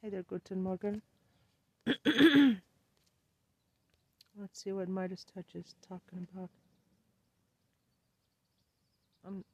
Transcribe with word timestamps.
Hey 0.00 0.10
there, 0.10 0.22
Guten 0.22 0.62
Morgen. 0.62 1.02
Let's 1.84 2.62
see 4.52 4.70
what 4.70 4.88
Midas 4.88 5.26
Touch 5.34 5.56
is 5.56 5.74
talking 5.88 6.24
about. 6.32 6.50
I'm, 9.26 9.44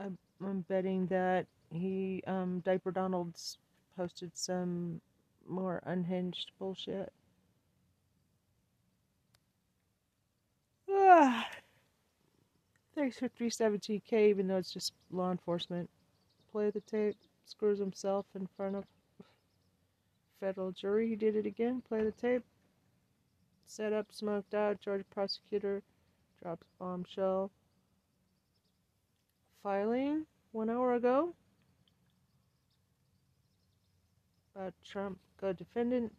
I'm, 0.00 0.18
I'm 0.44 0.62
betting 0.62 1.06
that 1.06 1.46
he, 1.70 2.20
um, 2.26 2.64
Diaper 2.64 2.90
Donald's 2.90 3.58
posted 3.96 4.32
some 4.34 5.00
more 5.48 5.80
unhinged 5.86 6.50
bullshit. 6.58 7.12
Ah, 10.90 11.46
thanks 12.96 13.20
for 13.20 13.28
317k, 13.28 14.30
even 14.30 14.48
though 14.48 14.56
it's 14.56 14.72
just 14.72 14.94
law 15.12 15.30
enforcement. 15.30 15.88
Play 16.50 16.70
the 16.70 16.80
tape, 16.80 17.16
screws 17.46 17.78
himself 17.78 18.26
in 18.34 18.48
front 18.56 18.74
of 18.74 18.84
federal 20.42 20.72
jury. 20.72 21.08
He 21.08 21.14
did 21.14 21.36
it 21.36 21.46
again. 21.46 21.82
Play 21.88 22.02
the 22.02 22.10
tape. 22.10 22.42
Set 23.64 23.92
up, 23.92 24.06
smoked 24.10 24.54
out. 24.54 24.80
Georgia 24.80 25.04
prosecutor 25.08 25.82
drops 26.42 26.66
bombshell. 26.80 27.50
Filing 29.62 30.26
one 30.50 30.68
hour 30.68 30.94
ago. 30.94 31.32
About 34.56 34.74
Trump 34.84 35.18
co-defendant. 35.40 36.12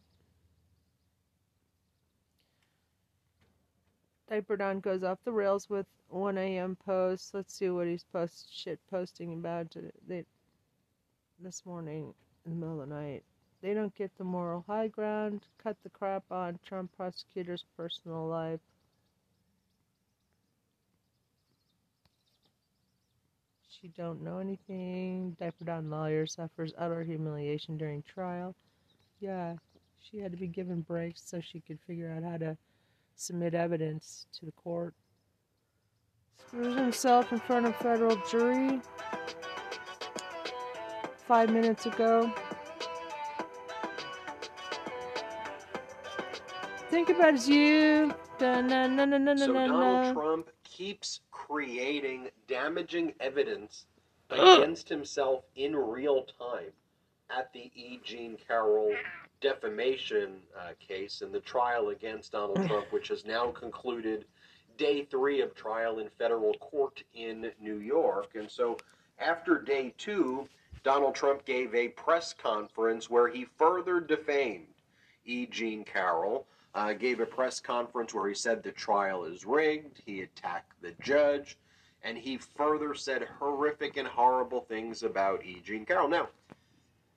Diaper 4.29 4.55
Don 4.55 4.79
goes 4.79 5.03
off 5.03 5.19
the 5.25 5.31
rails 5.33 5.69
with 5.69 5.85
1 6.07 6.37
a.m. 6.37 6.77
post. 6.85 7.33
Let's 7.33 7.53
see 7.53 7.69
what 7.69 7.87
he's 7.87 8.05
post 8.05 8.47
shit 8.51 8.79
posting 8.89 9.33
about 9.33 9.69
today, 9.69 10.23
this 11.39 11.65
morning 11.65 12.13
in 12.45 12.51
the 12.53 12.57
middle 12.57 12.81
of 12.81 12.87
the 12.87 12.95
night. 12.95 13.23
They 13.63 13.73
don't 13.73 13.95
get 13.95 14.11
the 14.17 14.25
moral 14.25 14.65
high 14.67 14.89
ground. 14.89 15.45
Cut 15.63 15.77
the 15.83 15.89
crap 15.89 16.23
on 16.29 16.59
Trump 16.67 16.91
prosecutor's 16.97 17.63
personal 17.77 18.27
life. 18.27 18.59
She 23.69 23.87
don't 23.87 24.21
know 24.21 24.39
anything. 24.39 25.37
Diaper 25.39 25.63
Don 25.63 25.89
lawyer 25.89 26.27
suffers 26.27 26.73
utter 26.77 27.03
humiliation 27.03 27.77
during 27.77 28.03
trial. 28.03 28.53
Yeah, 29.21 29.53
she 30.01 30.19
had 30.19 30.33
to 30.33 30.37
be 30.37 30.47
given 30.47 30.81
breaks 30.81 31.21
so 31.23 31.39
she 31.39 31.61
could 31.61 31.79
figure 31.87 32.11
out 32.11 32.29
how 32.29 32.37
to 32.39 32.57
submit 33.15 33.53
evidence 33.53 34.25
to 34.39 34.45
the 34.45 34.51
court. 34.51 34.93
Screws 36.47 36.75
himself 36.75 37.31
in 37.31 37.39
front 37.39 37.65
of 37.65 37.77
federal 37.77 38.17
jury 38.29 38.81
five 41.25 41.49
minutes 41.49 41.85
ago. 41.85 42.29
Think 46.93 47.09
about 47.09 47.47
you. 47.47 48.13
Da, 48.37 48.61
na, 48.61 48.85
na, 48.85 49.05
na, 49.05 49.17
na, 49.17 49.35
So 49.35 49.51
na, 49.51 49.65
Donald 49.65 50.05
na. 50.05 50.13
Trump 50.13 50.49
keeps 50.63 51.21
creating 51.31 52.29
damaging 52.47 53.15
evidence 53.19 53.87
against 54.29 54.89
himself 54.89 55.43
in 55.55 55.75
real 55.75 56.27
time 56.37 56.69
at 57.35 57.51
the 57.51 57.71
E. 57.73 57.99
Jean 58.03 58.37
Carroll 58.47 58.93
defamation 59.41 60.35
uh, 60.55 60.73
case 60.79 61.23
and 61.23 61.33
the 61.33 61.39
trial 61.39 61.89
against 61.89 62.33
Donald 62.33 62.63
Trump, 62.67 62.85
which 62.91 63.07
has 63.07 63.25
now 63.25 63.49
concluded 63.49 64.25
day 64.77 65.03
three 65.03 65.41
of 65.41 65.55
trial 65.55 65.97
in 65.97 66.09
federal 66.19 66.53
court 66.59 67.01
in 67.15 67.51
New 67.59 67.79
York. 67.79 68.35
And 68.35 68.51
so 68.51 68.77
after 69.17 69.59
day 69.59 69.95
two, 69.97 70.47
Donald 70.83 71.15
Trump 71.15 71.43
gave 71.43 71.73
a 71.73 71.87
press 71.87 72.35
conference 72.35 73.09
where 73.09 73.29
he 73.29 73.47
further 73.57 73.99
defamed 73.99 74.67
E. 75.25 75.47
Jean 75.47 75.83
Carroll 75.83 76.45
uh, 76.75 76.93
gave 76.93 77.19
a 77.19 77.25
press 77.25 77.59
conference 77.59 78.13
where 78.13 78.27
he 78.27 78.35
said 78.35 78.63
the 78.63 78.71
trial 78.71 79.25
is 79.25 79.45
rigged, 79.45 80.01
he 80.05 80.21
attacked 80.21 80.73
the 80.81 80.93
judge, 81.01 81.57
and 82.03 82.17
he 82.17 82.37
further 82.37 82.93
said 82.93 83.27
horrific 83.39 83.97
and 83.97 84.07
horrible 84.07 84.61
things 84.61 85.03
about 85.03 85.45
E. 85.45 85.61
Jean 85.63 85.85
Carroll. 85.85 86.09
Now, 86.09 86.29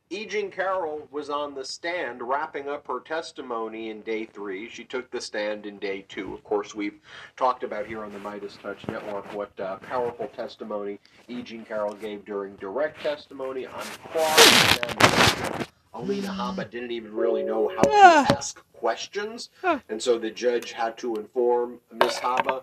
E. 0.08 0.24
Jean 0.24 0.52
Carroll 0.52 1.08
was 1.10 1.30
on 1.30 1.54
the 1.54 1.64
stand 1.64 2.22
wrapping 2.22 2.68
up 2.68 2.86
her 2.86 3.00
testimony 3.00 3.90
in 3.90 4.02
day 4.02 4.24
three. 4.24 4.68
She 4.68 4.84
took 4.84 5.10
the 5.10 5.20
stand 5.20 5.66
in 5.66 5.78
day 5.78 6.04
two. 6.08 6.32
Of 6.32 6.44
course, 6.44 6.76
we've 6.76 7.00
talked 7.36 7.64
about 7.64 7.86
here 7.86 8.04
on 8.04 8.12
the 8.12 8.20
Midas 8.20 8.56
Touch 8.62 8.86
Network 8.86 9.32
what 9.34 9.58
uh, 9.58 9.76
powerful 9.78 10.28
testimony 10.28 11.00
E. 11.26 11.42
Jean 11.42 11.64
Carroll 11.64 11.94
gave 11.94 12.24
during 12.24 12.54
direct 12.56 13.02
testimony 13.02 13.66
on 13.66 13.82
cross 14.12 14.76
examination. 14.76 15.65
Alina 15.96 16.28
Habba 16.28 16.70
didn't 16.70 16.90
even 16.90 17.12
really 17.14 17.42
know 17.42 17.68
how 17.68 17.82
Ah. 17.90 18.26
to 18.28 18.36
ask 18.36 18.62
questions, 18.74 19.48
Huh. 19.62 19.78
and 19.88 20.00
so 20.02 20.18
the 20.18 20.30
judge 20.30 20.72
had 20.72 20.98
to 20.98 21.16
inform 21.16 21.80
Miss 21.90 22.18
Habba. 22.18 22.62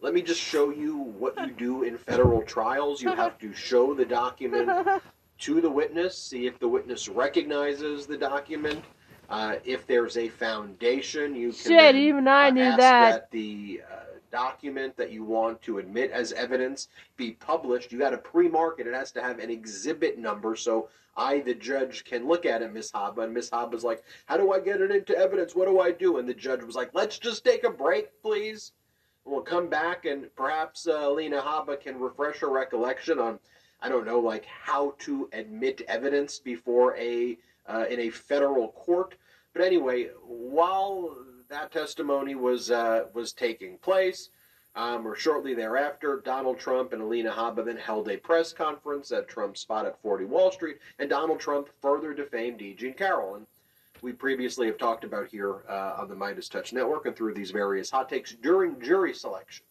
Let 0.00 0.12
me 0.12 0.20
just 0.20 0.40
show 0.40 0.68
you 0.70 0.96
what 0.98 1.34
you 1.40 1.50
do 1.52 1.82
in 1.84 1.96
federal 1.96 2.42
trials. 2.42 3.00
You 3.02 3.10
have 3.12 3.38
to 3.38 3.54
show 3.54 3.94
the 3.94 4.04
document 4.04 4.68
to 5.40 5.60
the 5.62 5.70
witness, 5.70 6.16
see 6.18 6.46
if 6.46 6.58
the 6.58 6.68
witness 6.68 7.08
recognizes 7.08 8.06
the 8.06 8.18
document. 8.18 8.84
Uh, 9.30 9.56
if 9.64 9.86
there's 9.86 10.18
a 10.18 10.28
foundation, 10.28 11.34
you 11.34 11.48
can 11.48 11.56
Shit, 11.58 11.68
then, 11.70 11.96
even 11.96 12.28
I 12.28 12.48
uh, 12.48 12.50
knew 12.50 12.62
ask 12.62 12.78
that. 12.78 13.30
the 13.30 13.80
uh, 13.90 14.13
document 14.34 14.96
that 14.96 15.12
you 15.12 15.22
want 15.22 15.62
to 15.62 15.78
admit 15.78 16.10
as 16.10 16.32
evidence 16.32 16.88
be 17.16 17.30
published. 17.30 17.92
You 17.92 18.00
got 18.00 18.10
to 18.10 18.18
pre-market. 18.18 18.88
it. 18.88 18.92
Has 18.92 19.12
to 19.12 19.22
have 19.22 19.38
an 19.38 19.48
exhibit 19.48 20.18
number, 20.18 20.56
so 20.56 20.88
I, 21.16 21.38
the 21.38 21.54
judge, 21.54 22.04
can 22.04 22.26
look 22.26 22.44
at 22.44 22.60
it, 22.60 22.72
Miss 22.72 22.90
Habba. 22.90 23.22
And 23.22 23.32
Miss 23.32 23.50
Habba's 23.50 23.84
like, 23.84 24.02
"How 24.26 24.36
do 24.36 24.50
I 24.50 24.58
get 24.58 24.80
it 24.80 24.90
into 24.90 25.16
evidence? 25.16 25.54
What 25.54 25.68
do 25.68 25.78
I 25.78 25.92
do?" 25.92 26.18
And 26.18 26.28
the 26.28 26.34
judge 26.34 26.64
was 26.64 26.74
like, 26.74 26.90
"Let's 26.94 27.16
just 27.20 27.44
take 27.44 27.62
a 27.62 27.70
break, 27.70 28.10
please." 28.22 28.72
We'll 29.24 29.42
come 29.42 29.68
back, 29.68 30.04
and 30.04 30.34
perhaps 30.34 30.88
uh, 30.88 31.10
Lena 31.12 31.40
Habba 31.40 31.80
can 31.80 32.00
refresh 32.00 32.38
her 32.40 32.50
recollection 32.50 33.20
on, 33.20 33.38
I 33.80 33.88
don't 33.88 34.04
know, 34.04 34.18
like 34.18 34.44
how 34.46 34.96
to 35.06 35.30
admit 35.32 35.80
evidence 35.86 36.40
before 36.40 36.96
a 36.96 37.38
uh, 37.66 37.84
in 37.88 38.00
a 38.00 38.10
federal 38.10 38.68
court. 38.72 39.14
But 39.52 39.62
anyway, 39.62 40.08
while 40.26 41.16
that 41.48 41.72
testimony 41.72 42.34
was 42.34 42.70
uh, 42.70 43.04
was 43.12 43.32
taking 43.32 43.78
place, 43.78 44.30
um, 44.76 45.06
or 45.06 45.14
shortly 45.14 45.54
thereafter, 45.54 46.20
Donald 46.24 46.58
Trump 46.58 46.92
and 46.92 47.02
Alina 47.02 47.52
then 47.64 47.76
held 47.76 48.08
a 48.08 48.16
press 48.16 48.52
conference 48.52 49.12
at 49.12 49.28
Trump's 49.28 49.60
spot 49.60 49.86
at 49.86 50.00
40 50.02 50.24
Wall 50.24 50.50
Street, 50.50 50.78
and 50.98 51.08
Donald 51.08 51.40
Trump 51.40 51.68
further 51.80 52.12
defamed 52.12 52.60
E. 52.60 52.74
Jean 52.74 52.94
Carroll. 52.94 53.36
And 53.36 53.46
we 54.02 54.12
previously 54.12 54.66
have 54.66 54.78
talked 54.78 55.04
about 55.04 55.28
here 55.28 55.62
uh, 55.68 55.96
on 55.98 56.08
the 56.08 56.16
Midas 56.16 56.48
Touch 56.48 56.72
Network 56.72 57.06
and 57.06 57.14
through 57.14 57.34
these 57.34 57.52
various 57.52 57.90
hot 57.90 58.08
takes 58.08 58.34
during 58.34 58.80
jury 58.80 59.14
selection. 59.14 59.64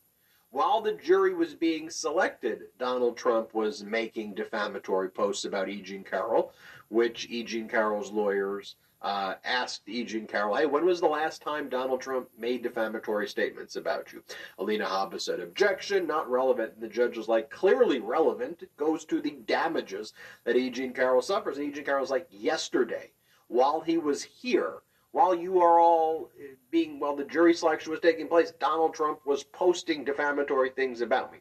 While 0.52 0.82
the 0.82 0.94
jury 0.94 1.34
was 1.34 1.56
being 1.56 1.90
selected, 1.90 2.68
Donald 2.78 3.18
Trump 3.18 3.54
was 3.54 3.84
making 3.84 4.36
defamatory 4.36 5.10
posts 5.10 5.46
about 5.46 5.68
E. 5.68 5.82
Jean 5.82 6.04
Carroll, 6.04 6.54
which 6.90 7.28
E. 7.30 7.44
Jean 7.44 7.68
Carroll's 7.68 8.12
lawyers 8.12 8.76
uh, 9.04 9.36
asked 9.44 9.82
E. 9.88 10.04
Jean 10.06 10.26
Carroll, 10.26 10.56
hey, 10.56 10.66
when 10.66 10.86
was 10.86 11.02
the 11.02 11.08
last 11.08 11.42
time 11.42 11.68
Donald 11.68 12.00
Trump 12.00 12.30
made 12.38 12.64
defamatory 12.64 13.28
statements 13.28 13.76
about 13.76 14.14
you? 14.14 14.24
Alina 14.58 14.86
Habba 14.86 15.20
said, 15.20 15.42
objection, 15.42 16.08
not 16.08 16.30
relevant. 16.30 16.74
And 16.74 16.82
the 16.82 16.88
judge 16.88 17.18
was 17.18 17.28
like, 17.28 17.50
clearly 17.50 18.00
relevant. 18.00 18.64
It 18.64 18.76
goes 18.78 19.04
to 19.06 19.20
the 19.20 19.38
damages 19.46 20.14
that 20.46 20.56
E. 20.56 20.70
Jean 20.70 20.94
Carroll 20.94 21.22
suffers. 21.22 21.58
And 21.58 21.68
E. 21.68 21.72
Jean 21.72 21.84
Carroll's 21.84 22.12
like, 22.12 22.28
yesterday, 22.32 23.12
while 23.50 23.82
he 23.82 23.98
was 23.98 24.24
here, 24.24 24.76
while 25.12 25.36
you 25.36 25.60
are 25.60 25.80
all 25.80 26.32
uh, 26.40 26.56
being, 26.72 27.00
while 27.00 27.16
the 27.16 27.26
jury 27.26 27.54
selection 27.54 27.92
was 27.92 28.00
taking 28.00 28.28
place, 28.28 28.52
Donald 28.60 28.94
Trump 28.94 29.20
was 29.26 29.44
posting 29.44 30.06
defamatory 30.06 30.70
things 30.70 31.02
about 31.02 31.32
me. 31.32 31.40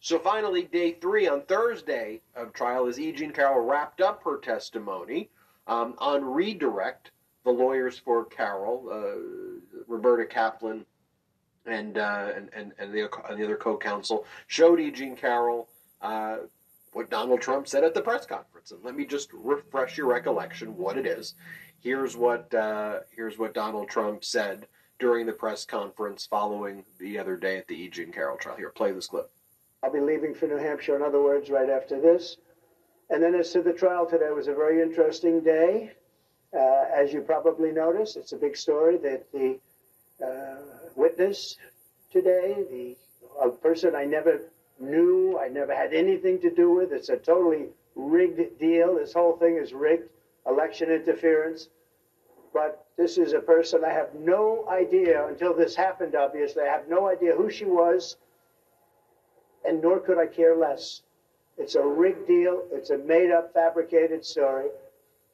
So 0.00 0.18
finally, 0.18 0.64
day 0.64 0.92
three 1.00 1.26
on 1.26 1.42
Thursday 1.42 2.20
of 2.36 2.52
trial, 2.52 2.86
as 2.86 3.00
E. 3.00 3.10
Jean 3.10 3.32
Carroll 3.32 3.64
wrapped 3.64 4.02
up 4.02 4.22
her 4.22 4.36
testimony 4.36 5.30
um, 5.66 5.94
on 5.98 6.24
redirect, 6.24 7.10
the 7.44 7.50
lawyers 7.50 7.98
for 7.98 8.24
Carroll, 8.24 8.88
uh, 8.90 9.82
Roberta 9.86 10.26
Kaplan, 10.26 10.84
and, 11.66 11.96
uh, 11.98 12.30
and 12.36 12.50
and 12.54 12.72
and 12.78 12.92
the, 12.92 13.08
and 13.28 13.38
the 13.38 13.44
other 13.44 13.56
co-counsel 13.56 14.26
showed 14.46 14.80
E. 14.80 14.90
Jean 14.90 15.16
Carroll 15.16 15.68
uh, 16.02 16.36
what 16.92 17.10
Donald 17.10 17.40
Trump 17.40 17.66
said 17.66 17.84
at 17.84 17.94
the 17.94 18.00
press 18.00 18.26
conference. 18.26 18.70
And 18.70 18.82
let 18.84 18.94
me 18.94 19.04
just 19.04 19.30
refresh 19.32 19.96
your 19.96 20.06
recollection 20.06 20.76
what 20.76 20.96
it 20.96 21.06
is. 21.06 21.34
Here's 21.80 22.16
what 22.16 22.52
uh, 22.54 23.00
here's 23.14 23.38
what 23.38 23.54
Donald 23.54 23.88
Trump 23.88 24.24
said 24.24 24.66
during 24.98 25.26
the 25.26 25.32
press 25.32 25.64
conference 25.64 26.26
following 26.26 26.84
the 26.98 27.18
other 27.18 27.36
day 27.36 27.58
at 27.58 27.66
the 27.66 27.74
E. 27.74 27.88
Jean 27.90 28.12
Carroll 28.12 28.36
trial. 28.36 28.56
Here, 28.56 28.70
play 28.70 28.92
this 28.92 29.06
clip. 29.06 29.30
I'll 29.82 29.92
be 29.92 30.00
leaving 30.00 30.34
for 30.34 30.46
New 30.46 30.56
Hampshire, 30.56 30.96
in 30.96 31.02
other 31.02 31.22
words, 31.22 31.50
right 31.50 31.68
after 31.68 32.00
this. 32.00 32.38
And 33.10 33.22
then 33.22 33.34
as 33.34 33.52
to 33.52 33.62
the 33.62 33.72
trial 33.72 34.06
today, 34.06 34.30
was 34.30 34.48
a 34.48 34.54
very 34.54 34.82
interesting 34.82 35.40
day. 35.40 35.92
Uh, 36.52 36.84
as 36.94 37.12
you 37.12 37.20
probably 37.20 37.72
noticed, 37.72 38.16
it's 38.16 38.32
a 38.32 38.36
big 38.36 38.56
story 38.56 38.96
that 38.98 39.30
the 39.32 39.58
uh, 40.24 40.88
witness 40.94 41.56
today, 42.10 42.64
the 42.70 42.96
a 43.42 43.50
person 43.50 43.94
I 43.94 44.04
never 44.04 44.40
knew, 44.78 45.38
I 45.38 45.48
never 45.48 45.74
had 45.74 45.92
anything 45.92 46.40
to 46.40 46.50
do 46.54 46.70
with, 46.70 46.92
it's 46.92 47.08
a 47.08 47.16
totally 47.16 47.66
rigged 47.96 48.58
deal. 48.58 48.96
This 48.96 49.12
whole 49.12 49.36
thing 49.36 49.56
is 49.56 49.72
rigged. 49.72 50.08
election 50.46 50.90
interference. 50.90 51.68
But 52.52 52.86
this 52.96 53.18
is 53.18 53.32
a 53.32 53.40
person 53.40 53.84
I 53.84 53.92
have 53.92 54.14
no 54.14 54.68
idea 54.68 55.26
until 55.26 55.54
this 55.54 55.74
happened, 55.74 56.14
obviously. 56.14 56.62
I 56.62 56.72
have 56.72 56.88
no 56.88 57.08
idea 57.08 57.34
who 57.34 57.50
she 57.50 57.64
was, 57.64 58.16
and 59.64 59.82
nor 59.82 59.98
could 59.98 60.18
I 60.18 60.26
care 60.26 60.54
less. 60.56 61.02
It's 61.56 61.76
a 61.76 61.86
rigged 61.86 62.26
deal, 62.26 62.64
it's 62.72 62.90
a 62.90 62.98
made 62.98 63.30
up, 63.30 63.52
fabricated 63.52 64.24
story. 64.24 64.68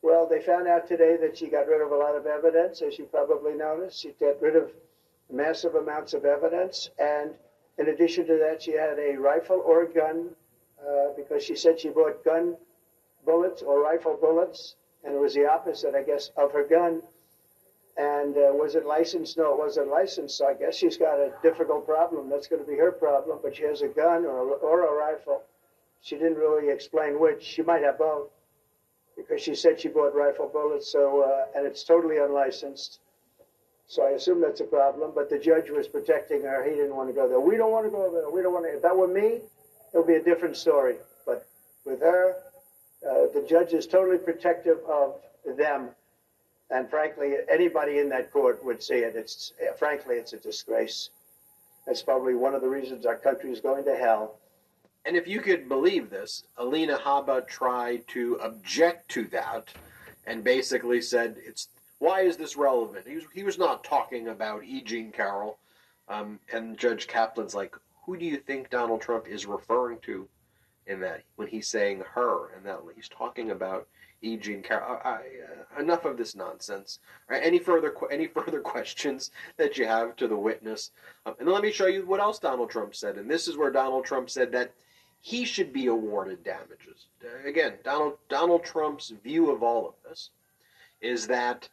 Well, 0.02 0.26
they 0.26 0.40
found 0.40 0.66
out 0.66 0.86
today 0.86 1.16
that 1.18 1.36
she 1.36 1.48
got 1.48 1.66
rid 1.66 1.80
of 1.80 1.92
a 1.92 1.96
lot 1.96 2.16
of 2.16 2.26
evidence, 2.26 2.82
as 2.82 2.98
you 2.98 3.04
probably 3.06 3.54
noticed. 3.54 4.00
She 4.00 4.12
got 4.20 4.40
rid 4.40 4.56
of 4.56 4.70
massive 5.30 5.74
amounts 5.74 6.14
of 6.14 6.24
evidence, 6.24 6.90
and 6.98 7.32
in 7.78 7.88
addition 7.88 8.26
to 8.26 8.36
that, 8.38 8.62
she 8.62 8.72
had 8.72 8.98
a 8.98 9.16
rifle 9.16 9.62
or 9.64 9.86
gun 9.86 10.30
uh, 10.80 11.12
because 11.16 11.42
she 11.42 11.54
said 11.54 11.80
she 11.80 11.88
bought 11.88 12.24
gun 12.24 12.56
bullets 13.24 13.62
or 13.62 13.82
rifle 13.82 14.16
bullets, 14.20 14.76
and 15.04 15.14
it 15.14 15.18
was 15.18 15.34
the 15.34 15.46
opposite, 15.46 15.94
I 15.94 16.02
guess, 16.02 16.30
of 16.36 16.52
her 16.52 16.64
gun. 16.64 17.02
And 17.96 18.36
uh, 18.36 18.52
was 18.52 18.74
it 18.76 18.86
licensed? 18.86 19.36
No, 19.36 19.52
it 19.52 19.58
wasn't 19.58 19.88
licensed. 19.88 20.38
So 20.38 20.46
I 20.46 20.54
guess 20.54 20.74
she's 20.76 20.96
got 20.96 21.18
a 21.18 21.32
difficult 21.42 21.86
problem. 21.86 22.30
That's 22.30 22.46
going 22.46 22.62
to 22.62 22.70
be 22.70 22.78
her 22.78 22.92
problem. 22.92 23.38
But 23.42 23.56
she 23.56 23.64
has 23.64 23.82
a 23.82 23.88
gun 23.88 24.24
or 24.24 24.38
a, 24.38 24.52
or 24.52 24.86
a 24.86 25.12
rifle. 25.12 25.42
She 26.02 26.16
didn't 26.16 26.38
really 26.38 26.70
explain 26.70 27.20
which. 27.20 27.42
She 27.42 27.62
might 27.62 27.82
have 27.82 27.98
both 27.98 28.30
because 29.16 29.42
she 29.42 29.54
said 29.54 29.80
she 29.80 29.88
bought 29.88 30.14
rifle 30.14 30.48
bullets. 30.48 30.90
So 30.90 31.22
uh, 31.22 31.58
and 31.58 31.66
it's 31.66 31.84
totally 31.84 32.18
unlicensed. 32.18 33.00
So 33.86 34.06
I 34.06 34.10
assume 34.10 34.40
that's 34.40 34.60
a 34.60 34.64
problem. 34.64 35.12
But 35.14 35.28
the 35.28 35.38
judge 35.38 35.70
was 35.70 35.88
protecting 35.88 36.42
her. 36.42 36.64
He 36.64 36.76
didn't 36.76 36.94
want 36.94 37.08
to 37.08 37.14
go 37.14 37.28
there. 37.28 37.40
We 37.40 37.56
don't 37.56 37.72
want 37.72 37.86
to 37.86 37.90
go 37.90 38.10
there. 38.12 38.30
We 38.30 38.42
don't 38.42 38.52
want 38.52 38.66
to. 38.66 38.76
If 38.76 38.82
that 38.82 38.96
were 38.96 39.08
me, 39.08 39.40
it 39.92 39.94
would 39.94 40.06
be 40.06 40.14
a 40.14 40.22
different 40.22 40.56
story. 40.56 40.96
But 41.26 41.46
with 41.84 42.00
her, 42.00 42.36
uh, 43.04 43.26
the 43.34 43.44
judge 43.48 43.72
is 43.72 43.86
totally 43.86 44.18
protective 44.18 44.78
of 44.88 45.16
them. 45.56 45.88
And 46.70 46.88
frankly, 46.88 47.34
anybody 47.50 47.98
in 47.98 48.08
that 48.10 48.30
court 48.30 48.64
would 48.64 48.82
see 48.82 48.94
it. 48.94 49.16
It's 49.16 49.52
frankly, 49.76 50.16
it's 50.16 50.32
a 50.32 50.36
disgrace. 50.38 51.10
That's 51.86 52.02
probably 52.02 52.34
one 52.34 52.54
of 52.54 52.60
the 52.60 52.68
reasons 52.68 53.06
our 53.06 53.16
country 53.16 53.50
is 53.50 53.60
going 53.60 53.84
to 53.84 53.96
hell. 53.96 54.38
And 55.06 55.16
if 55.16 55.26
you 55.26 55.40
could 55.40 55.68
believe 55.68 56.10
this, 56.10 56.44
Alina 56.58 56.98
Habba 56.98 57.46
tried 57.46 58.06
to 58.08 58.34
object 58.42 59.08
to 59.12 59.24
that 59.28 59.68
and 60.26 60.44
basically 60.44 61.00
said, 61.00 61.36
"It's 61.38 61.68
why 61.98 62.20
is 62.20 62.36
this 62.36 62.56
relevant?" 62.56 63.06
He 63.06 63.14
was, 63.14 63.24
he 63.32 63.42
was 63.42 63.58
not 63.58 63.82
talking 63.82 64.28
about 64.28 64.64
E. 64.64 64.82
Jean 64.82 65.10
Carroll. 65.10 65.58
Um, 66.08 66.40
and 66.52 66.76
Judge 66.76 67.06
Kaplan's 67.06 67.54
like, 67.54 67.74
"Who 68.04 68.16
do 68.16 68.26
you 68.26 68.36
think 68.36 68.68
Donald 68.68 69.00
Trump 69.00 69.26
is 69.26 69.46
referring 69.46 70.00
to 70.00 70.28
in 70.86 71.00
that 71.00 71.22
when 71.36 71.48
he's 71.48 71.68
saying 71.68 72.02
her 72.14 72.52
and 72.54 72.64
that 72.66 72.80
he's 72.94 73.08
talking 73.08 73.52
about 73.52 73.88
E. 74.20 74.36
Jean 74.36 74.62
Carroll?" 74.62 75.00
I, 75.02 75.22
uh, 75.22 75.80
enough 75.80 76.04
of 76.04 76.18
this 76.18 76.34
nonsense. 76.34 76.98
Right, 77.28 77.42
any 77.42 77.58
further 77.58 77.94
any 78.10 78.26
further 78.36 78.60
questions 78.60 79.30
that 79.56 79.78
you 79.78 79.86
have 79.86 80.14
to 80.16 80.28
the 80.28 80.36
witness? 80.36 80.90
Um, 81.24 81.36
and 81.40 81.48
let 81.48 81.62
me 81.62 81.72
show 81.72 81.86
you 81.86 82.04
what 82.04 82.20
else 82.20 82.38
Donald 82.38 82.70
Trump 82.70 82.94
said. 82.94 83.16
And 83.16 83.30
this 83.30 83.48
is 83.48 83.56
where 83.56 83.70
Donald 83.70 84.04
Trump 84.04 84.28
said 84.28 84.52
that 84.52 84.72
he 85.20 85.44
should 85.44 85.72
be 85.72 85.86
awarded 85.86 86.42
damages. 86.44 87.06
Again, 87.44 87.74
Donald 87.84 88.18
Donald 88.28 88.64
Trump's 88.64 89.10
view 89.10 89.50
of 89.50 89.62
all 89.62 89.88
of 89.88 89.94
this 90.08 90.30
is 91.00 91.26
that 91.26 91.68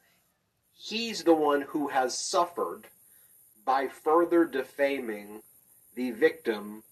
he's 0.73 1.23
the 1.23 1.33
one 1.33 1.61
who 1.61 1.87
has 1.87 2.19
suffered 2.29 2.83
by 3.65 3.87
further 3.87 4.45
defaming 4.45 5.41
the 5.95 6.11
victim 6.11 6.83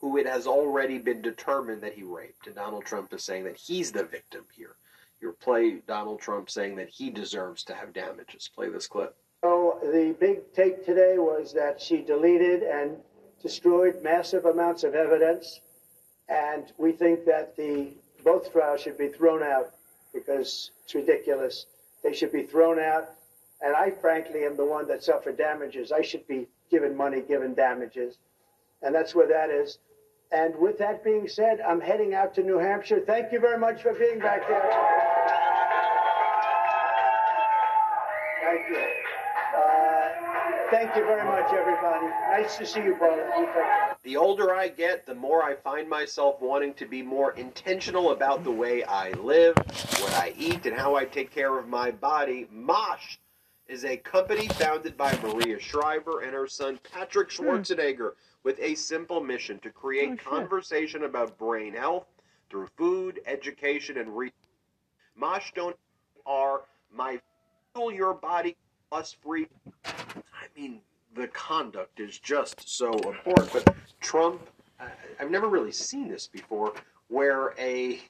who 0.00 0.16
it 0.16 0.26
has 0.26 0.46
already 0.46 0.98
been 0.98 1.22
determined 1.22 1.82
that 1.82 1.94
he 1.94 2.02
raped. 2.02 2.46
And 2.46 2.56
Donald 2.56 2.84
Trump 2.84 3.12
is 3.12 3.24
saying 3.24 3.44
that 3.44 3.56
he's 3.56 3.92
the 3.92 4.04
victim 4.04 4.44
here. 4.54 4.76
You 5.20 5.36
play 5.40 5.82
Donald 5.86 6.20
Trump 6.20 6.50
saying 6.50 6.76
that 6.76 6.88
he 6.88 7.10
deserves 7.10 7.62
to 7.64 7.74
have 7.74 7.92
damages. 7.92 8.50
Play 8.52 8.68
this 8.68 8.88
clip. 8.88 9.16
So 9.44 9.78
the 9.82 10.14
big 10.18 10.52
take 10.52 10.84
today 10.84 11.18
was 11.18 11.52
that 11.52 11.80
she 11.80 12.02
deleted 12.02 12.62
and 12.62 12.96
destroyed 13.40 14.02
massive 14.02 14.44
amounts 14.44 14.82
of 14.84 14.94
evidence 14.94 15.60
and 16.32 16.72
we 16.78 16.92
think 16.92 17.26
that 17.26 17.56
the 17.56 17.88
both 18.24 18.52
trials 18.52 18.80
should 18.80 18.96
be 18.96 19.08
thrown 19.08 19.42
out 19.42 19.70
because 20.14 20.70
it's 20.84 20.94
ridiculous. 20.94 21.66
They 22.02 22.14
should 22.14 22.32
be 22.32 22.44
thrown 22.44 22.78
out. 22.78 23.10
And 23.60 23.76
I, 23.76 23.90
frankly, 23.90 24.44
am 24.44 24.56
the 24.56 24.64
one 24.64 24.88
that 24.88 25.04
suffered 25.04 25.36
damages. 25.36 25.92
I 25.92 26.02
should 26.02 26.26
be 26.26 26.48
given 26.70 26.96
money, 26.96 27.20
given 27.20 27.54
damages. 27.54 28.16
And 28.80 28.94
that's 28.94 29.14
where 29.14 29.28
that 29.28 29.50
is. 29.50 29.78
And 30.32 30.56
with 30.56 30.78
that 30.78 31.04
being 31.04 31.28
said, 31.28 31.60
I'm 31.60 31.80
heading 31.80 32.14
out 32.14 32.34
to 32.36 32.42
New 32.42 32.58
Hampshire. 32.58 33.00
Thank 33.06 33.32
you 33.32 33.38
very 33.38 33.58
much 33.58 33.82
for 33.82 33.92
being 33.92 34.18
back 34.18 34.48
there. 34.48 34.62
Thank 38.42 38.68
you. 38.70 38.84
Uh, 39.56 40.70
thank 40.70 40.96
you 40.96 41.04
very 41.04 41.24
much, 41.24 41.52
everybody. 41.52 42.06
Nice 42.30 42.56
to 42.56 42.66
see 42.66 42.82
you, 42.82 42.94
brother. 42.94 43.91
The 44.04 44.16
older 44.16 44.52
I 44.52 44.66
get, 44.66 45.06
the 45.06 45.14
more 45.14 45.44
I 45.44 45.54
find 45.54 45.88
myself 45.88 46.40
wanting 46.40 46.74
to 46.74 46.86
be 46.86 47.02
more 47.02 47.32
intentional 47.34 48.10
about 48.10 48.42
the 48.42 48.50
way 48.50 48.82
I 48.82 49.12
live, 49.12 49.56
what 49.56 50.12
I 50.14 50.34
eat, 50.36 50.66
and 50.66 50.76
how 50.76 50.96
I 50.96 51.04
take 51.04 51.30
care 51.30 51.56
of 51.56 51.68
my 51.68 51.92
body. 51.92 52.48
Mosh 52.50 53.18
is 53.68 53.84
a 53.84 53.96
company 53.96 54.48
founded 54.48 54.96
by 54.96 55.16
Maria 55.22 55.60
Shriver 55.60 56.22
and 56.22 56.32
her 56.32 56.48
son 56.48 56.80
Patrick 56.92 57.32
hmm. 57.32 57.44
Schwarzenegger 57.44 58.14
with 58.42 58.58
a 58.58 58.74
simple 58.74 59.22
mission 59.22 59.60
to 59.60 59.70
create 59.70 60.10
Oh, 60.26 60.30
conversation 60.30 61.04
about 61.04 61.38
brain 61.38 61.72
health 61.72 62.06
through 62.50 62.68
food, 62.76 63.20
education, 63.24 63.98
and 63.98 64.16
research. 64.16 64.34
Mosh 65.14 65.52
don't 65.54 65.76
are 66.26 66.62
my 66.92 67.20
fuel 67.72 67.92
your 67.92 68.14
body 68.14 68.56
plus 68.90 69.16
free. 69.22 69.46
I 69.84 70.46
mean, 70.56 70.80
the 71.14 71.28
conduct 71.28 72.00
is 72.00 72.18
just 72.18 72.68
so 72.68 72.92
important. 72.92 73.52
But 73.52 73.74
Trump, 74.00 74.48
I- 74.80 74.92
I've 75.20 75.30
never 75.30 75.48
really 75.48 75.72
seen 75.72 76.08
this 76.08 76.26
before, 76.26 76.74
where 77.08 77.54
a 77.58 78.00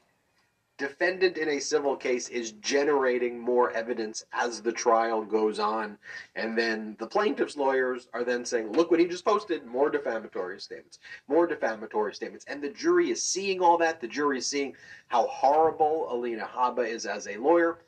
defendant 0.78 1.37
in 1.37 1.49
a 1.49 1.60
civil 1.60 1.96
case 1.96 2.28
is 2.28 2.52
generating 2.52 3.38
more 3.38 3.70
evidence 3.70 4.25
as 4.32 4.62
the 4.62 4.72
trial 4.72 5.22
goes 5.22 5.58
on, 5.58 5.99
and 6.34 6.56
then 6.56 6.96
the 6.99 7.06
plaintiff's 7.06 7.56
lawyers 7.56 8.08
are 8.14 8.25
then 8.25 8.44
saying, 8.44 8.72
"Look 8.72 8.90
what 8.90 8.99
he 8.99 9.06
just 9.06 9.25
posted: 9.25 9.66
more 9.66 9.90
defamatory 9.90 10.60
statements, 10.60 10.98
more 11.28 11.46
defamatory 11.46 12.14
statements," 12.14 12.44
and 12.46 12.62
the 12.62 12.70
jury 12.70 13.10
is 13.10 13.22
seeing 13.22 13.60
all 13.60 13.76
that. 13.78 14.00
The 14.00 14.08
jury 14.08 14.38
is 14.38 14.46
seeing 14.46 14.76
how 15.08 15.26
horrible 15.26 16.12
Alina 16.12 16.46
Habba 16.46 16.88
is 16.88 17.06
as 17.06 17.28
a 17.28 17.37
lawyer. 17.37 17.78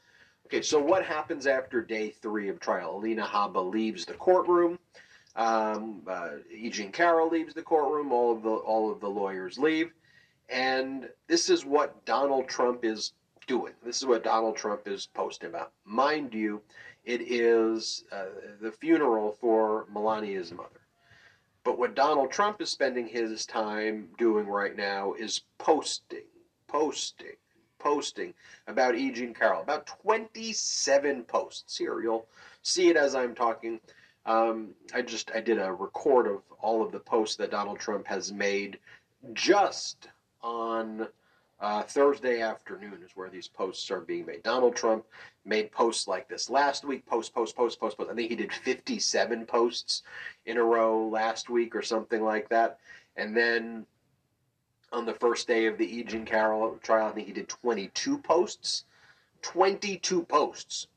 Okay, 0.46 0.60
so 0.60 0.78
what 0.78 1.05
happens 1.05 1.46
after 1.46 1.81
day 1.81 2.10
three 2.10 2.48
of 2.48 2.60
trial? 2.60 2.96
Alina 2.96 3.24
Habba 3.24 3.69
leaves 3.69 4.05
the 4.05 4.15
courtroom. 4.15 4.79
Um, 5.36 6.03
uh, 6.06 6.31
Carroll 6.93 7.29
leaves 7.29 7.55
the 7.55 7.62
courtroom. 7.62 8.12
All 8.12 8.32
of 8.32 8.43
the 8.43 8.50
all 8.50 8.93
of 8.93 9.00
the 9.00 9.08
lawyers 9.08 9.58
leave, 9.58 9.93
and 10.48 11.08
this 11.26 11.50
is 11.50 11.64
what 11.64 12.05
Donald 12.05 12.48
Trump 12.48 12.84
is 12.84 13.12
doing. 13.46 13.72
This 13.84 13.96
is 13.96 14.06
what 14.06 14.24
Donald 14.24 14.56
Trump 14.56 14.86
is 14.86 15.06
posting 15.06 15.48
about. 15.48 15.72
Mind 15.84 16.32
you, 16.32 16.62
it 17.05 17.20
is 17.20 18.05
uh, 18.12 18.26
the 18.60 18.72
funeral 18.72 19.32
for 19.41 19.86
Melania's 19.93 20.53
mother. 20.53 20.81
But 21.64 21.79
what 21.79 21.94
Donald 21.94 22.31
Trump 22.31 22.60
is 22.60 22.70
spending 22.70 23.06
his 23.06 23.46
time 23.46 24.08
doing 24.19 24.46
right 24.46 24.76
now 24.76 25.14
is 25.14 25.43
posting, 25.58 26.26
posting, 26.67 27.36
posting 27.79 28.34
about 28.67 28.96
E. 28.96 29.10
Jean 29.10 29.32
Carroll. 29.32 29.62
About 29.62 29.86
27 29.86 31.24
posts. 31.24 31.76
Here, 31.79 32.00
you'll 32.03 32.29
see 32.62 32.88
it 32.88 32.96
as 32.96 33.14
I'm 33.14 33.34
talking. 33.34 33.81
Um, 34.26 34.70
I 34.94 35.02
just 35.02 35.31
I 35.34 35.40
did 35.40 35.58
a 35.58 35.72
record 35.72 36.26
of 36.26 36.43
all 36.60 36.82
of 36.82 36.93
the 36.93 37.00
posts 37.00 37.36
that 37.36 37.50
Donald 37.50 37.78
Trump 37.78 38.06
has 38.06 38.32
made 38.32 38.78
just 39.34 40.08
on 40.43 41.06
uh, 41.60 41.82
Thursday 41.82 42.40
afternoon 42.40 42.98
is 43.04 43.12
where 43.14 43.31
these 43.31 43.48
posts 43.48 43.90
are 43.90 44.00
being 44.00 44.26
made. 44.26 44.43
Donald 44.43 44.76
Trump 44.76 45.04
made 45.44 45.70
posts 45.72 46.08
like 46.08 46.28
this 46.28 46.50
last 46.50 46.84
week. 46.84 47.06
Post, 47.06 47.34
post, 47.34 47.56
post, 47.56 47.78
post, 47.78 47.96
post. 47.96 48.10
I 48.10 48.14
think 48.14 48.31
he 48.31 48.36
did 48.36 48.52
57 48.52 49.46
posts 49.46 50.02
in 50.46 50.58
a 50.58 50.62
row 50.62 51.06
last 51.06 51.48
week 51.48 51.74
or 51.74 51.82
something 51.82 52.22
like 52.22 52.48
that. 52.48 52.78
And 53.16 53.36
then 53.36 53.86
on 54.93 55.06
the 55.06 55.14
first 55.14 55.46
day 55.48 55.66
of 55.66 55.78
the 55.78 55.86
E. 55.86 56.02
Jean 56.02 56.24
Carroll 56.24 56.78
trial, 56.82 57.08
I 57.08 57.12
think 57.12 57.28
he 57.28 57.32
did 57.32 57.48
22 57.48 58.19
posts. 58.19 58.84
22 59.43 60.22
posts. 60.24 60.88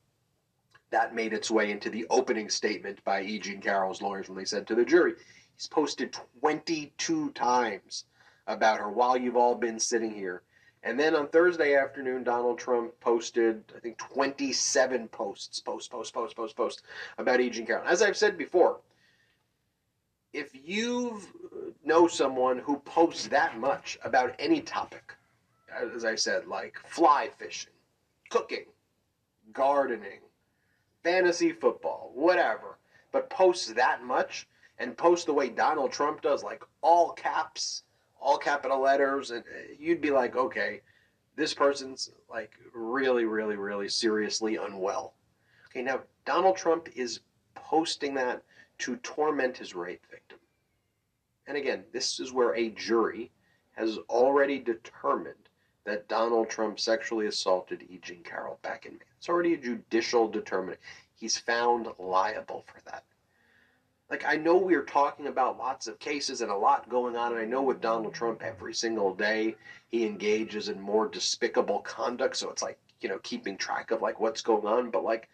That 0.89 1.13
made 1.13 1.33
its 1.33 1.51
way 1.51 1.71
into 1.71 1.89
the 1.89 2.05
opening 2.09 2.49
statement 2.49 3.03
by 3.03 3.21
E. 3.21 3.39
Jean 3.39 3.59
Carroll's 3.61 4.01
lawyers 4.01 4.29
when 4.29 4.37
they 4.37 4.45
said 4.45 4.67
to 4.67 4.75
the 4.75 4.85
jury, 4.85 5.13
he's 5.55 5.67
posted 5.67 6.17
22 6.39 7.31
times 7.31 8.05
about 8.47 8.79
her 8.79 8.89
while 8.89 9.17
you've 9.17 9.35
all 9.35 9.55
been 9.55 9.79
sitting 9.79 10.13
here. 10.13 10.43
And 10.83 10.97
then 10.97 11.15
on 11.15 11.27
Thursday 11.27 11.75
afternoon, 11.75 12.23
Donald 12.23 12.59
Trump 12.59 12.97
posted, 13.01 13.63
I 13.75 13.79
think, 13.79 13.97
27 13.97 15.09
posts, 15.09 15.59
post, 15.59 15.91
post, 15.91 16.13
post, 16.13 16.35
post, 16.35 16.55
post, 16.55 16.83
about 17.17 17.41
E. 17.41 17.49
Jean 17.49 17.65
Carroll. 17.65 17.87
As 17.87 18.01
I've 18.01 18.15
said 18.15 18.37
before, 18.37 18.79
if 20.31 20.51
you 20.53 21.19
uh, 21.51 21.71
know 21.83 22.07
someone 22.07 22.59
who 22.59 22.77
posts 22.79 23.27
that 23.27 23.57
much 23.59 23.97
about 24.03 24.35
any 24.39 24.61
topic, 24.61 25.13
as 25.95 26.05
I 26.05 26.15
said, 26.15 26.47
like 26.47 26.77
fly 26.85 27.29
fishing, 27.37 27.73
cooking, 28.29 28.65
gardening, 29.51 30.19
fantasy 31.07 31.53
football, 31.53 32.11
whatever, 32.13 32.79
but 33.13 33.29
posts 33.29 33.71
that 33.71 34.03
much 34.03 34.45
and 34.77 34.97
posts 34.97 35.23
the 35.25 35.33
way 35.33 35.47
Donald 35.47 35.89
Trump 35.89 36.21
does, 36.21 36.43
like 36.43 36.61
all 36.81 37.13
caps, 37.13 37.83
all 38.19 38.37
capital 38.37 38.81
letters, 38.81 39.31
and 39.31 39.41
uh, 39.45 39.73
you'd 39.79 40.01
be 40.01 40.11
like, 40.11 40.35
okay, 40.35 40.81
this 41.37 41.53
person's 41.53 42.11
like 42.29 42.51
really, 42.73 43.23
really, 43.23 43.55
really 43.55 43.87
seriously 43.87 44.57
unwell. 44.57 45.13
Okay, 45.69 45.81
now 45.81 46.01
Donald 46.25 46.57
Trump 46.57 46.89
is 46.93 47.21
posting 47.55 48.13
that 48.15 48.43
to 48.79 48.97
torment 48.97 49.55
his 49.57 49.73
rape 49.73 50.05
victim. 50.11 50.39
And 51.47 51.55
again, 51.55 51.85
this 51.93 52.19
is 52.19 52.33
where 52.33 52.53
a 52.53 52.69
jury 52.71 53.31
has 53.77 53.97
already 54.09 54.59
determined 54.59 55.46
that 55.87 56.09
Donald 56.09 56.49
Trump 56.49 56.77
sexually 56.81 57.27
assaulted 57.27 57.81
E. 57.89 57.97
Jean 58.01 58.21
Carroll 58.21 58.59
back 58.61 58.85
in 58.85 58.95
May. 58.95 59.05
It's 59.17 59.29
already 59.29 59.53
a 59.53 59.57
judicial 59.57 60.27
determination. 60.27 60.81
He's 61.15 61.37
found 61.37 61.87
liable 61.97 62.65
for 62.67 62.81
that. 62.91 63.05
Like, 64.09 64.25
I 64.25 64.35
know 64.35 64.57
we're 64.57 64.83
talking 64.83 65.27
about 65.27 65.57
lots 65.57 65.87
of 65.87 65.97
cases 65.97 66.41
and 66.41 66.51
a 66.51 66.57
lot 66.57 66.89
going 66.89 67.15
on, 67.15 67.31
and 67.31 67.41
I 67.41 67.45
know 67.45 67.61
with 67.61 67.79
Donald 67.79 68.13
Trump 68.13 68.43
every 68.43 68.73
single 68.73 69.13
day 69.13 69.55
he 69.87 70.05
engages 70.05 70.67
in 70.67 70.79
more 70.81 71.07
despicable 71.07 71.79
conduct, 71.79 72.35
so 72.35 72.49
it's 72.49 72.61
like, 72.61 72.77
you 72.99 73.07
know, 73.07 73.19
keeping 73.19 73.55
track 73.55 73.91
of 73.91 74.01
like 74.01 74.19
what's 74.19 74.41
going 74.41 74.67
on, 74.67 74.91
but 74.91 75.05
like, 75.05 75.29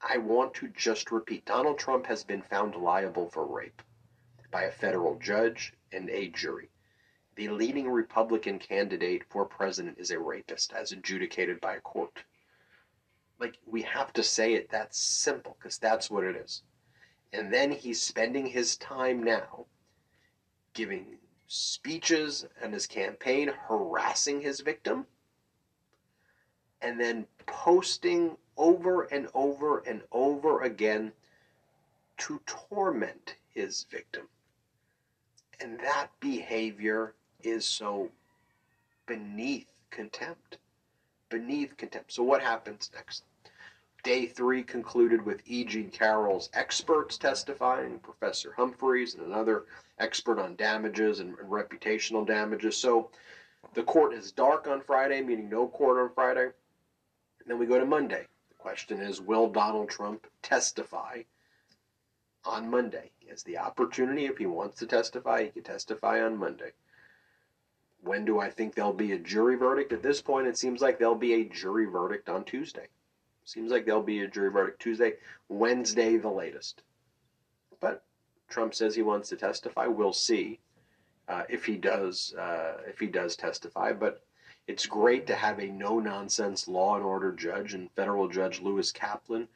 I 0.00 0.18
want 0.18 0.54
to 0.54 0.68
just 0.68 1.10
repeat 1.10 1.44
Donald 1.44 1.78
Trump 1.78 2.06
has 2.06 2.22
been 2.22 2.42
found 2.42 2.76
liable 2.76 3.28
for 3.30 3.44
rape 3.44 3.82
by 4.52 4.62
a 4.62 4.70
federal 4.70 5.18
judge 5.18 5.72
and 5.92 6.08
a 6.08 6.28
jury 6.28 6.68
the 7.36 7.48
leading 7.48 7.90
Republican 7.90 8.58
candidate 8.58 9.22
for 9.30 9.44
president 9.44 9.98
is 9.98 10.10
a 10.10 10.18
rapist, 10.18 10.72
as 10.72 10.92
adjudicated 10.92 11.60
by 11.60 11.74
a 11.74 11.80
court. 11.80 12.24
Like, 13.40 13.58
we 13.66 13.82
have 13.82 14.12
to 14.14 14.22
say 14.22 14.54
it 14.54 14.70
that 14.70 14.94
simple, 14.94 15.56
because 15.58 15.78
that's 15.78 16.10
what 16.10 16.24
it 16.24 16.36
is. 16.36 16.62
And 17.32 17.52
then 17.52 17.72
he's 17.72 18.00
spending 18.00 18.46
his 18.46 18.76
time 18.76 19.22
now 19.22 19.66
giving 20.74 21.18
speeches 21.46 22.46
and 22.62 22.72
his 22.72 22.86
campaign 22.86 23.50
harassing 23.68 24.40
his 24.40 24.60
victim, 24.60 25.06
and 26.80 27.00
then 27.00 27.26
posting 27.46 28.36
over 28.56 29.04
and 29.04 29.28
over 29.34 29.78
and 29.80 30.02
over 30.12 30.62
again 30.62 31.12
to 32.18 32.40
torment 32.46 33.36
his 33.54 33.86
victim. 33.90 34.28
And 35.60 35.78
that 35.80 36.08
behavior 36.20 37.14
is 37.42 37.64
so 37.64 38.10
beneath 39.06 39.68
contempt. 39.90 40.58
Beneath 41.28 41.76
contempt. 41.76 42.12
So, 42.12 42.22
what 42.22 42.42
happens 42.42 42.90
next? 42.94 43.24
Day 44.02 44.26
three 44.26 44.62
concluded 44.62 45.24
with 45.24 45.42
E. 45.46 45.64
Carroll's 45.64 46.50
experts 46.54 47.16
testifying, 47.16 48.00
Professor 48.00 48.52
Humphreys, 48.56 49.14
and 49.14 49.24
another 49.24 49.64
expert 49.98 50.40
on 50.40 50.56
damages 50.56 51.20
and, 51.20 51.38
and 51.38 51.48
reputational 51.48 52.26
damages. 52.26 52.76
So, 52.76 53.10
the 53.74 53.82
court 53.82 54.12
is 54.12 54.32
dark 54.32 54.66
on 54.66 54.80
Friday, 54.80 55.22
meaning 55.22 55.48
no 55.48 55.68
court 55.68 55.98
on 55.98 56.14
Friday. 56.14 56.44
And 56.44 57.46
then 57.46 57.58
we 57.58 57.66
go 57.66 57.78
to 57.78 57.86
Monday. 57.86 58.26
The 58.48 58.54
question 58.56 59.00
is 59.00 59.20
Will 59.20 59.48
Donald 59.48 59.88
Trump 59.88 60.26
testify 60.42 61.22
on 62.44 62.70
Monday? 62.70 63.10
He 63.18 63.28
has 63.28 63.42
the 63.42 63.58
opportunity, 63.58 64.26
if 64.26 64.38
he 64.38 64.46
wants 64.46 64.78
to 64.78 64.86
testify, 64.86 65.44
he 65.44 65.50
can 65.50 65.62
testify 65.62 66.22
on 66.22 66.36
Monday. 66.36 66.72
When 68.02 68.24
do 68.24 68.40
I 68.40 68.50
think 68.50 68.74
there'll 68.74 68.92
be 68.92 69.12
a 69.12 69.18
jury 69.18 69.56
verdict? 69.56 69.92
At 69.92 70.02
this 70.02 70.20
point, 70.20 70.48
it 70.48 70.58
seems 70.58 70.80
like 70.80 70.98
there'll 70.98 71.14
be 71.14 71.34
a 71.34 71.48
jury 71.48 71.86
verdict 71.86 72.28
on 72.28 72.44
Tuesday. 72.44 72.88
Seems 73.44 73.70
like 73.70 73.86
there'll 73.86 74.02
be 74.02 74.20
a 74.20 74.28
jury 74.28 74.50
verdict 74.50 74.80
Tuesday, 74.80 75.14
Wednesday, 75.48 76.16
the 76.16 76.28
latest. 76.28 76.82
But 77.80 78.04
Trump 78.48 78.74
says 78.74 78.94
he 78.94 79.02
wants 79.02 79.28
to 79.30 79.36
testify. 79.36 79.86
We'll 79.86 80.12
see 80.12 80.60
uh, 81.28 81.44
if 81.48 81.64
he 81.64 81.76
does. 81.76 82.34
Uh, 82.34 82.78
if 82.86 82.98
he 82.98 83.06
does 83.06 83.36
testify, 83.36 83.92
but 83.92 84.22
it's 84.66 84.86
great 84.86 85.26
to 85.26 85.34
have 85.34 85.58
a 85.58 85.66
no-nonsense 85.66 86.68
law 86.68 86.96
and 86.96 87.04
order 87.04 87.32
judge 87.32 87.74
and 87.74 87.90
federal 87.92 88.28
judge 88.28 88.60
Lewis 88.60 88.92
Kaplan, 88.92 89.48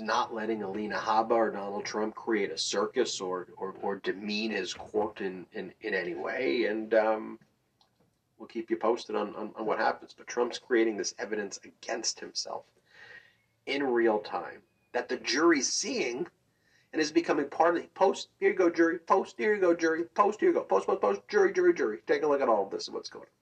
not 0.00 0.34
letting 0.34 0.62
Alina 0.62 0.96
Habba 0.96 1.30
or 1.30 1.50
Donald 1.50 1.84
Trump 1.84 2.14
create 2.14 2.52
a 2.52 2.58
circus 2.58 3.20
or 3.20 3.48
or, 3.56 3.74
or 3.80 3.96
demean 3.96 4.50
his 4.50 4.74
court 4.74 5.20
in, 5.20 5.46
in, 5.52 5.72
in 5.80 5.94
any 5.94 6.14
way. 6.14 6.66
And 6.66 6.92
um, 6.94 7.38
we'll 8.38 8.48
keep 8.48 8.70
you 8.70 8.76
posted 8.76 9.16
on, 9.16 9.34
on, 9.34 9.50
on 9.56 9.66
what 9.66 9.78
happens. 9.78 10.14
But 10.16 10.26
Trump's 10.26 10.58
creating 10.58 10.96
this 10.96 11.14
evidence 11.18 11.58
against 11.64 12.20
himself 12.20 12.64
in 13.66 13.82
real 13.82 14.18
time 14.18 14.60
that 14.92 15.08
the 15.08 15.16
jury's 15.16 15.68
seeing 15.72 16.26
and 16.92 17.02
is 17.02 17.12
becoming 17.12 17.48
part 17.48 17.76
of 17.76 17.82
the 17.82 17.88
post. 17.88 18.28
Here 18.40 18.50
you 18.50 18.56
go, 18.56 18.70
jury. 18.70 18.98
Post. 18.98 19.36
Here 19.38 19.54
you 19.54 19.60
go, 19.60 19.74
jury. 19.74 20.04
Post. 20.14 20.40
Here 20.40 20.50
you 20.50 20.54
go. 20.54 20.62
Post. 20.62 20.86
Post. 20.86 21.00
Post. 21.00 21.20
Jury. 21.28 21.52
Jury. 21.52 21.74
Jury. 21.74 21.98
Take 22.06 22.22
a 22.22 22.26
look 22.26 22.40
at 22.40 22.48
all 22.48 22.64
of 22.64 22.70
this 22.70 22.88
and 22.88 22.94
what's 22.94 23.10
going 23.10 23.24
on. 23.24 23.37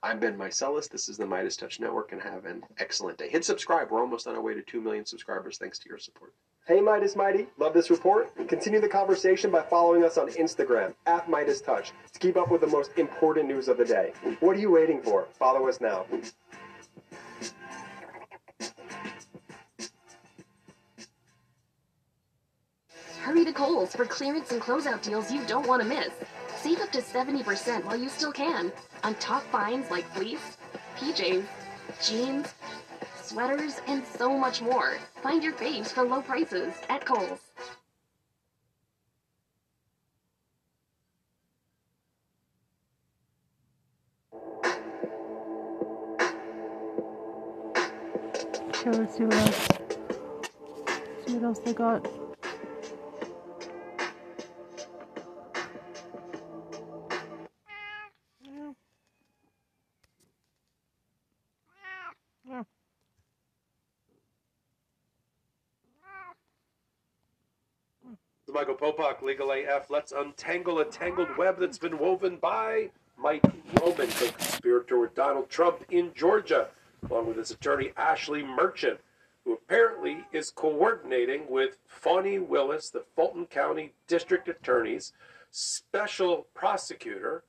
I'm 0.00 0.20
Ben 0.20 0.38
Meiselas. 0.38 0.88
This 0.88 1.08
is 1.08 1.16
the 1.16 1.26
Midas 1.26 1.56
Touch 1.56 1.80
Network, 1.80 2.12
and 2.12 2.22
have 2.22 2.44
an 2.44 2.62
excellent 2.78 3.18
day. 3.18 3.28
Hit 3.28 3.44
subscribe. 3.44 3.90
We're 3.90 4.00
almost 4.00 4.28
on 4.28 4.36
our 4.36 4.40
way 4.40 4.54
to 4.54 4.62
2 4.62 4.80
million 4.80 5.04
subscribers 5.04 5.58
thanks 5.58 5.76
to 5.80 5.88
your 5.88 5.98
support. 5.98 6.32
Hey 6.68 6.80
Midas 6.80 7.16
Mighty, 7.16 7.48
love 7.58 7.74
this 7.74 7.90
report? 7.90 8.30
Continue 8.46 8.80
the 8.80 8.88
conversation 8.88 9.50
by 9.50 9.62
following 9.62 10.04
us 10.04 10.16
on 10.16 10.28
Instagram, 10.28 10.94
at 11.06 11.28
Midas 11.28 11.60
Touch, 11.60 11.92
to 12.12 12.18
keep 12.20 12.36
up 12.36 12.48
with 12.48 12.60
the 12.60 12.66
most 12.68 12.92
important 12.96 13.48
news 13.48 13.66
of 13.66 13.76
the 13.76 13.84
day. 13.84 14.12
What 14.38 14.56
are 14.56 14.60
you 14.60 14.70
waiting 14.70 15.02
for? 15.02 15.26
Follow 15.36 15.66
us 15.66 15.80
now. 15.80 16.06
Hurry 23.22 23.44
to 23.44 23.52
Kohl's 23.52 23.96
for 23.96 24.04
clearance 24.04 24.52
and 24.52 24.62
closeout 24.62 25.02
deals 25.02 25.32
you 25.32 25.44
don't 25.46 25.66
want 25.66 25.82
to 25.82 25.88
miss. 25.88 26.10
Save 26.60 26.80
up 26.80 26.90
to 26.90 27.00
70% 27.00 27.84
while 27.84 27.96
you 27.96 28.08
still 28.08 28.32
can 28.32 28.72
on 29.04 29.14
top 29.16 29.44
finds 29.44 29.90
like 29.92 30.04
fleece, 30.12 30.58
PJs, 30.96 31.44
jeans, 32.02 32.52
sweaters, 33.22 33.80
and 33.86 34.04
so 34.04 34.36
much 34.36 34.60
more. 34.60 34.98
Find 35.22 35.42
your 35.42 35.52
faves 35.52 35.86
for 35.86 36.02
low 36.02 36.20
prices 36.20 36.74
at 36.88 37.04
Kohl's. 37.04 37.40
Let's 48.84 49.16
see 49.16 49.24
what 49.24 49.34
else. 49.34 49.68
See 51.26 51.34
what 51.34 51.42
else 51.44 51.58
they 51.60 51.74
got. 51.74 52.08
Michael 68.58 68.74
Popak, 68.74 69.22
Legal 69.22 69.52
AF. 69.52 69.88
Let's 69.88 70.10
untangle 70.10 70.80
a 70.80 70.84
tangled 70.84 71.28
web 71.36 71.60
that's 71.60 71.78
been 71.78 71.96
woven 71.96 72.38
by 72.38 72.90
Mike 73.16 73.44
Roman, 73.80 74.08
co 74.08 74.32
conspirator 74.32 74.98
with 74.98 75.14
Donald 75.14 75.48
Trump 75.48 75.84
in 75.90 76.12
Georgia, 76.12 76.66
along 77.08 77.28
with 77.28 77.36
his 77.36 77.52
attorney 77.52 77.92
Ashley 77.96 78.42
Merchant, 78.42 78.98
who 79.44 79.52
apparently 79.52 80.24
is 80.32 80.50
coordinating 80.50 81.48
with 81.48 81.78
Fani 81.86 82.40
Willis, 82.40 82.90
the 82.90 83.04
Fulton 83.14 83.46
County 83.46 83.92
District 84.08 84.48
Attorney's 84.48 85.12
special 85.52 86.48
prosecutor, 86.52 87.44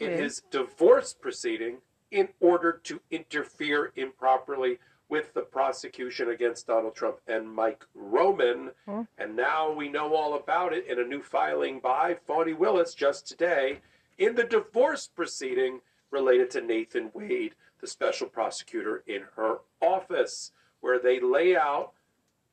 in 0.00 0.10
Yeah. 0.10 0.16
his 0.16 0.42
divorce 0.50 1.14
proceeding 1.14 1.80
in 2.10 2.28
order 2.40 2.72
to 2.72 3.00
interfere 3.12 3.92
improperly 3.94 4.80
with 5.08 5.34
the 5.34 5.42
prosecution 5.42 6.30
against 6.30 6.66
Donald 6.66 6.94
Trump 6.94 7.18
and 7.26 7.50
Mike 7.50 7.84
Roman. 7.94 8.70
Huh? 8.86 9.04
And 9.18 9.36
now 9.36 9.70
we 9.70 9.88
know 9.88 10.14
all 10.14 10.34
about 10.34 10.72
it 10.72 10.86
in 10.86 10.98
a 10.98 11.04
new 11.04 11.22
filing 11.22 11.80
by 11.80 12.16
Fani 12.26 12.54
Willis 12.54 12.94
just 12.94 13.26
today 13.26 13.80
in 14.18 14.34
the 14.34 14.44
divorce 14.44 15.06
proceeding 15.06 15.80
related 16.10 16.50
to 16.52 16.60
Nathan 16.60 17.10
Wade, 17.12 17.54
the 17.80 17.86
special 17.86 18.28
prosecutor 18.28 19.02
in 19.06 19.22
her 19.36 19.58
office, 19.80 20.52
where 20.80 20.98
they 20.98 21.20
lay 21.20 21.56
out 21.56 21.92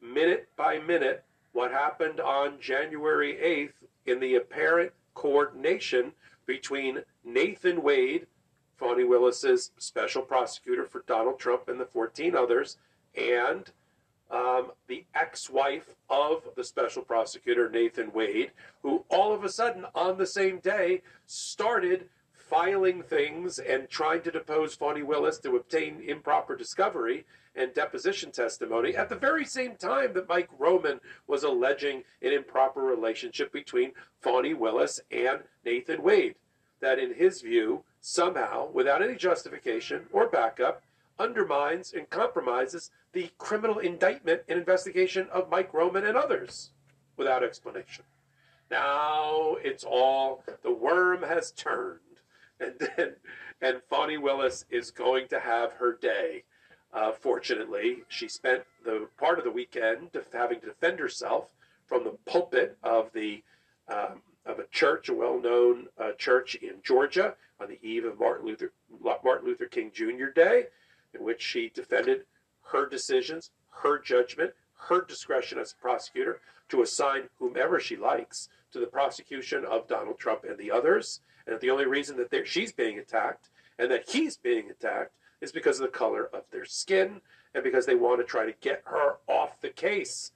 minute 0.01 0.49
by 0.57 0.79
minute 0.79 1.23
what 1.53 1.71
happened 1.71 2.19
on 2.19 2.59
January 2.59 3.33
8th 3.35 3.87
in 4.11 4.19
the 4.19 4.35
apparent 4.35 4.91
coordination 5.13 6.11
between 6.45 7.03
Nathan 7.23 7.83
Wade, 7.83 8.25
Fani 8.81 9.03
Willis's 9.03 9.71
special 9.77 10.23
prosecutor 10.23 10.85
for 10.85 11.03
Donald 11.05 11.37
Trump 11.37 11.69
and 11.69 11.79
the 11.79 11.85
14 11.85 12.35
others, 12.35 12.77
and 13.15 13.71
um, 14.31 14.71
the 14.87 15.05
ex 15.13 15.51
wife 15.51 15.93
of 16.09 16.49
the 16.55 16.63
special 16.63 17.03
prosecutor, 17.03 17.69
Nathan 17.69 18.11
Wade, 18.11 18.51
who 18.81 19.05
all 19.07 19.33
of 19.33 19.43
a 19.43 19.49
sudden 19.49 19.85
on 19.93 20.17
the 20.17 20.25
same 20.25 20.57
day 20.59 21.03
started 21.27 22.09
filing 22.33 23.03
things 23.03 23.59
and 23.59 23.87
trying 23.87 24.23
to 24.23 24.31
depose 24.31 24.73
Fani 24.73 25.03
Willis 25.03 25.37
to 25.39 25.55
obtain 25.55 26.01
improper 26.01 26.55
discovery. 26.55 27.25
and 27.53 27.73
deposition 27.73 28.31
testimony 28.31 28.95
at 28.95 29.09
the 29.09 29.15
very 29.15 29.43
same 29.43 29.75
time 29.75 30.13
that 30.13 30.29
Mike 30.29 30.49
Roman 30.57 31.01
was 31.27 31.43
alleging 31.43 32.01
an 32.21 32.31
improper 32.31 32.79
relationship 32.81 33.51
between 33.51 33.91
Fani 34.21 34.53
Willis 34.53 35.01
and 35.11 35.41
Nathan 35.65 36.01
Wade. 36.01 36.35
That, 36.79 36.97
in 36.97 37.13
his 37.13 37.41
view, 37.41 37.83
somehow, 38.01 38.67
without 38.73 39.01
any 39.01 39.15
justification 39.15 40.07
or 40.11 40.27
backup, 40.27 40.83
undermines 41.19 41.93
and 41.93 42.09
compromises 42.09 42.91
the 43.13 43.29
criminal 43.37 43.77
indictment 43.79 44.41
and 44.49 44.59
investigation 44.59 45.27
of 45.31 45.49
Mike 45.49 45.73
Roman 45.73 46.05
and 46.05 46.17
others 46.17 46.71
without 47.15 47.43
explanation. 47.43 48.03
Now 48.69 49.57
it's 49.63 49.83
all 49.83 50.43
the 50.63 50.73
worm 50.73 51.23
has 51.23 51.51
turned, 51.51 51.99
and 52.59 52.73
then 52.79 53.15
and 53.61 53.81
Fani 53.89 54.17
Willis 54.17 54.65
is 54.71 54.89
going 54.91 55.27
to 55.27 55.39
have 55.39 55.73
her 55.73 55.93
day. 55.93 56.43
Uh, 56.93 57.11
fortunately, 57.11 58.03
she 58.07 58.27
spent 58.27 58.63
the 58.83 59.07
part 59.17 59.37
of 59.37 59.45
the 59.45 59.51
weekend 59.51 60.09
having 60.33 60.59
to 60.59 60.67
defend 60.67 60.99
herself 60.99 61.53
from 61.85 62.03
the 62.03 62.17
pulpit 62.25 62.77
of 62.83 63.11
the 63.13 63.43
um, 63.87 64.21
of 64.45 64.59
a 64.59 64.67
church, 64.71 65.09
a 65.09 65.13
well-known 65.13 65.87
uh, 65.97 66.11
church 66.17 66.55
in 66.55 66.75
Georgia, 66.83 67.35
on 67.59 67.69
the 67.69 67.79
eve 67.87 68.05
of 68.05 68.19
Martin 68.19 68.47
Luther 68.47 68.71
Martin 69.23 69.47
Luther 69.47 69.65
King 69.65 69.91
Jr. 69.93 70.27
Day, 70.33 70.65
in 71.13 71.23
which 71.23 71.41
she 71.41 71.69
defended 71.69 72.25
her 72.71 72.87
decisions, 72.87 73.51
her 73.69 73.99
judgment, 73.99 74.51
her 74.87 75.01
discretion 75.01 75.59
as 75.59 75.73
a 75.73 75.81
prosecutor 75.81 76.41
to 76.69 76.81
assign 76.81 77.23
whomever 77.37 77.79
she 77.79 77.95
likes 77.95 78.49
to 78.71 78.79
the 78.79 78.87
prosecution 78.87 79.65
of 79.65 79.87
Donald 79.87 80.17
Trump 80.17 80.43
and 80.43 80.57
the 80.57 80.71
others, 80.71 81.19
and 81.45 81.53
that 81.53 81.61
the 81.61 81.69
only 81.69 81.85
reason 81.85 82.17
that 82.17 82.47
she's 82.47 82.71
being 82.71 82.97
attacked 82.97 83.49
and 83.77 83.91
that 83.91 84.09
he's 84.09 84.37
being 84.37 84.69
attacked 84.69 85.11
is 85.41 85.51
because 85.51 85.79
of 85.79 85.85
the 85.85 85.97
color 85.97 86.29
of 86.33 86.43
their 86.51 86.65
skin 86.65 87.21
and 87.53 87.63
because 87.63 87.85
they 87.85 87.95
want 87.95 88.19
to 88.19 88.23
try 88.23 88.45
to 88.45 88.53
get 88.61 88.81
her 88.85 89.17
off 89.27 89.59
the 89.59 89.69
case. 89.69 90.31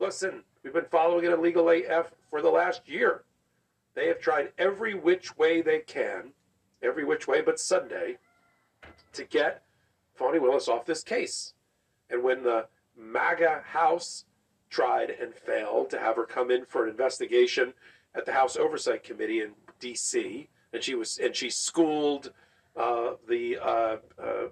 Listen, 0.00 0.42
we've 0.62 0.72
been 0.72 0.84
following 0.90 1.24
it 1.24 1.32
on 1.32 1.42
Legal 1.42 1.70
AF 1.70 2.12
for 2.30 2.42
the 2.42 2.50
last 2.50 2.88
year. 2.88 3.22
They 3.98 4.06
have 4.06 4.20
tried 4.20 4.52
every 4.58 4.94
which 4.94 5.36
way 5.36 5.60
they 5.60 5.80
can, 5.80 6.30
every 6.84 7.04
which 7.04 7.26
way 7.26 7.40
but 7.40 7.58
Sunday, 7.58 8.18
to 9.12 9.24
get 9.24 9.64
Fani 10.14 10.38
Willis 10.38 10.68
off 10.68 10.86
this 10.86 11.02
case. 11.02 11.54
And 12.08 12.22
when 12.22 12.44
the 12.44 12.68
MAGA 12.96 13.64
House 13.66 14.24
tried 14.70 15.10
and 15.10 15.34
failed 15.34 15.90
to 15.90 15.98
have 15.98 16.14
her 16.14 16.26
come 16.26 16.52
in 16.52 16.64
for 16.64 16.84
an 16.84 16.90
investigation 16.90 17.74
at 18.14 18.24
the 18.24 18.32
House 18.32 18.56
Oversight 18.56 19.02
Committee 19.02 19.40
in 19.40 19.50
D.C. 19.80 20.48
and 20.72 20.80
she 20.80 20.94
was 20.94 21.18
and 21.18 21.34
she 21.34 21.50
schooled 21.50 22.30
uh, 22.76 23.14
the 23.28 23.58
uh, 23.58 23.96
uh, 24.16 24.46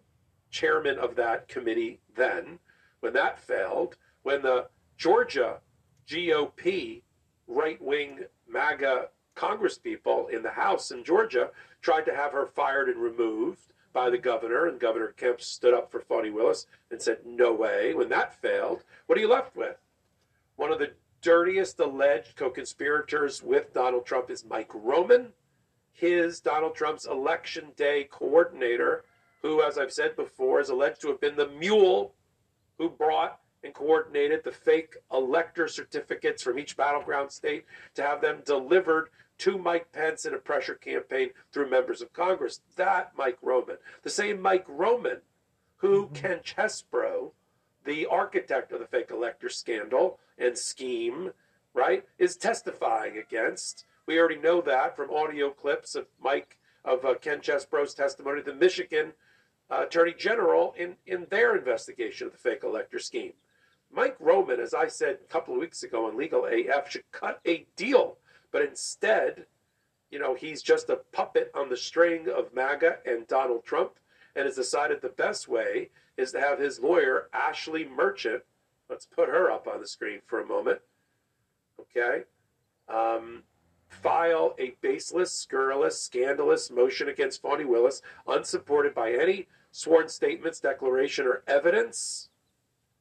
chairman 0.50 0.99
of 0.99 1.15
that 1.15 1.47
committee 1.47 2.00
then. 2.17 2.59
When 2.99 3.12
that 3.12 3.38
failed, 3.38 3.97
when 4.25 4.43
the 4.43 4.67
Georgia 4.97 5.61
GOP 6.09 7.03
right 7.47 7.81
wing 7.81 8.25
MAGA 8.49 9.11
congresspeople 9.37 10.31
in 10.31 10.43
the 10.43 10.50
House 10.50 10.90
in 10.90 11.05
Georgia 11.05 11.50
tried 11.83 12.07
to 12.07 12.14
have 12.14 12.33
her 12.33 12.47
fired 12.47 12.88
and 12.88 13.00
removed 13.00 13.73
by 13.93 14.11
the 14.11 14.19
governor, 14.19 14.66
and 14.66 14.78
Governor 14.78 15.14
Kemp 15.16 15.40
stood 15.40 15.73
up 15.73 15.90
for 15.90 16.00
Fani 16.00 16.31
Willis 16.31 16.66
and 16.90 17.00
said, 17.00 17.19
No 17.25 17.52
way. 17.52 17.95
When 17.95 18.09
that 18.11 18.40
failed, 18.43 18.85
what 19.07 19.16
are 19.16 19.21
you 19.21 19.28
left 19.28 19.57
with? 19.57 19.76
One 20.57 20.73
of 20.73 20.78
the 20.78 20.93
dirtiest 21.23 21.81
alleged 21.81 22.37
co 22.37 22.50
conspirators 22.50 23.43
with 23.43 23.73
Donald 23.73 24.05
Trump 24.05 24.31
is 24.31 24.45
Mike 24.45 24.71
Roman, 24.75 25.28
his, 25.93 26.40
Donald 26.40 26.75
Trump's 26.75 27.07
election 27.07 27.73
day 27.76 28.05
coordinator, 28.11 29.05
who, 29.40 29.62
as 29.62 29.78
I've 29.78 29.93
said 29.93 30.14
before, 30.14 30.61
is 30.61 30.69
alleged 30.69 31.00
to 31.00 31.09
have 31.09 31.21
been 31.21 31.37
the 31.37 31.49
mule 31.49 32.12
who 32.78 32.90
brought 32.90 33.40
and 33.64 33.73
coordinated 33.73 34.45
the 34.45 34.52
fake 34.52 34.97
elector 35.12 35.69
certificates 35.69 36.43
from 36.43 36.58
each 36.58 36.76
battleground 36.76 37.32
state 37.32 37.65
to 37.95 38.02
have 38.02 38.21
them 38.21 38.43
delivered 38.45 39.08
to 39.38 39.58
Mike 39.58 39.92
Pence 39.92 40.25
in 40.25 40.34
a 40.34 40.38
pressure 40.38 40.75
campaign 40.75 41.30
through 41.52 41.70
members 41.70 42.00
of 42.02 42.12
Congress. 42.12 42.60
That 42.76 43.12
Mike 43.16 43.38
Roman, 43.42 43.76
the 44.02 44.10
same 44.10 44.40
Mike 44.40 44.66
Roman 44.68 45.20
who 45.76 46.04
mm-hmm. 46.04 46.14
Ken 46.14 46.38
Chesebro, 46.40 47.32
the 47.84 48.06
architect 48.06 48.72
of 48.72 48.80
the 48.80 48.86
fake 48.86 49.10
elector 49.10 49.49
scandal, 49.49 50.18
and 50.38 50.56
scheme, 50.56 51.32
right, 51.75 52.04
is 52.18 52.36
testifying 52.36 53.16
against. 53.18 53.84
We 54.06 54.18
already 54.18 54.38
know 54.38 54.60
that 54.62 54.96
from 54.96 55.10
audio 55.10 55.50
clips 55.50 55.94
of 55.94 56.06
Mike 56.20 56.58
of 56.84 57.04
uh, 57.04 57.14
Ken 57.14 57.40
Chesebro's 57.40 57.94
testimony 57.94 58.42
to 58.42 58.52
the 58.52 58.56
Michigan 58.56 59.12
uh, 59.70 59.82
Attorney 59.86 60.14
General 60.16 60.72
in, 60.78 60.94
in 61.06 61.26
their 61.30 61.56
investigation 61.56 62.28
of 62.28 62.32
the 62.32 62.38
fake 62.38 62.62
elector 62.62 63.00
scheme. 63.00 63.32
Mike 63.92 64.16
Roman, 64.20 64.60
as 64.60 64.72
I 64.72 64.86
said 64.86 65.18
a 65.22 65.32
couple 65.32 65.54
of 65.54 65.60
weeks 65.60 65.82
ago 65.82 66.06
on 66.06 66.16
Legal 66.16 66.46
AF, 66.46 66.90
should 66.90 67.10
cut 67.10 67.40
a 67.46 67.66
deal, 67.76 68.18
but 68.56 68.64
instead, 68.64 69.45
you 70.10 70.19
know, 70.19 70.34
he's 70.34 70.62
just 70.62 70.88
a 70.88 70.97
puppet 71.12 71.50
on 71.54 71.69
the 71.69 71.76
string 71.76 72.26
of 72.34 72.54
MAGA 72.54 73.00
and 73.04 73.26
Donald 73.26 73.66
Trump, 73.66 73.99
and 74.34 74.47
has 74.47 74.56
decided 74.56 75.02
the 75.02 75.10
best 75.10 75.47
way 75.47 75.90
is 76.16 76.32
to 76.32 76.40
have 76.40 76.58
his 76.58 76.80
lawyer, 76.80 77.28
Ashley 77.34 77.84
Merchant, 77.84 78.42
Let's 78.88 79.04
put 79.04 79.28
her 79.28 79.50
up 79.50 79.69
on 79.69 79.82
the 79.82 79.86
screen 79.86 80.21
for 80.25 80.40
a 80.40 80.47
moment. 80.47 80.80
Okay. 81.78 82.23
Um, 82.88 83.42
file 83.88 84.54
a 84.58 84.75
baseless, 84.80 85.34
scurrilous, 85.34 86.00
scandalous 86.00 86.71
motion 86.71 87.10
against 87.10 87.42
Fani 87.42 87.66
Willis, 87.66 88.00
unsupported 88.26 88.95
by 88.95 89.12
any 89.12 89.49
sworn 89.71 90.08
statements, 90.08 90.60
declaration, 90.60 91.26
or 91.26 91.42
evidence, 91.47 92.30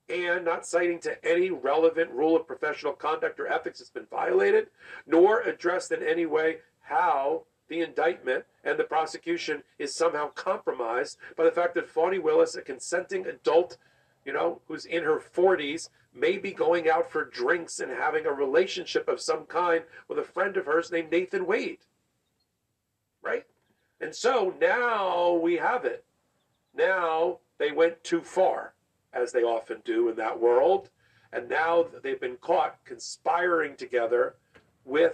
and 0.10 0.46
not 0.46 0.66
citing 0.66 1.00
to 1.00 1.26
any 1.26 1.50
relevant 1.50 2.12
rule 2.12 2.36
of 2.36 2.48
professional 2.48 2.94
conduct 2.94 3.40
or 3.40 3.48
ethics 3.48 3.80
has 3.80 3.90
been 3.90 4.06
violated, 4.06 4.68
nor 5.08 5.42
addressed 5.42 5.92
in 5.92 6.04
any 6.04 6.26
way 6.26 6.58
how 6.82 7.44
the 7.68 7.82
indictment 7.82 8.46
and 8.64 8.78
the 8.78 8.84
prosecution 8.84 9.64
is 9.80 9.96
somehow 9.96 10.30
compromised 10.30 11.18
by 11.36 11.44
the 11.44 11.52
fact 11.52 11.74
that 11.74 11.90
Fani 11.90 12.20
Willis, 12.20 12.56
a 12.56 12.62
consenting 12.62 13.26
adult 13.26 13.78
you 14.26 14.34
know, 14.34 14.60
who's 14.68 14.86
in 14.86 15.04
her 15.04 15.20
40s, 15.20 15.90
maybe 16.14 16.52
going 16.52 16.90
out 16.90 17.12
for 17.12 17.24
drinks 17.26 17.80
and 17.80 17.92
having 17.92 18.26
a 18.26 18.32
relationship 18.32 19.08
of 19.08 19.22
some 19.22 19.46
kind 19.46 19.84
with 20.08 20.18
a 20.18 20.24
friend 20.24 20.58
of 20.58 20.66
hers 20.66 20.92
named 20.92 21.12
Nathan 21.12 21.46
Wade. 21.46 21.80
Right? 23.22 23.46
And 24.02 24.14
so 24.14 24.54
now 24.60 25.34
we 25.34 25.58
have 25.58 25.86
it. 25.86 26.04
Now 26.76 27.40
they 27.58 27.72
went 27.72 28.04
too 28.04 28.22
far, 28.22 28.74
as 29.16 29.32
they 29.32 29.44
often 29.44 29.82
do 29.86 30.10
in 30.10 30.16
that 30.18 30.40
world. 30.40 30.90
And 31.34 31.50
now 31.50 31.86
they've 32.04 32.20
been 32.20 32.38
caught 32.38 32.78
conspiring 32.86 33.76
together 33.76 34.36
with 34.84 35.14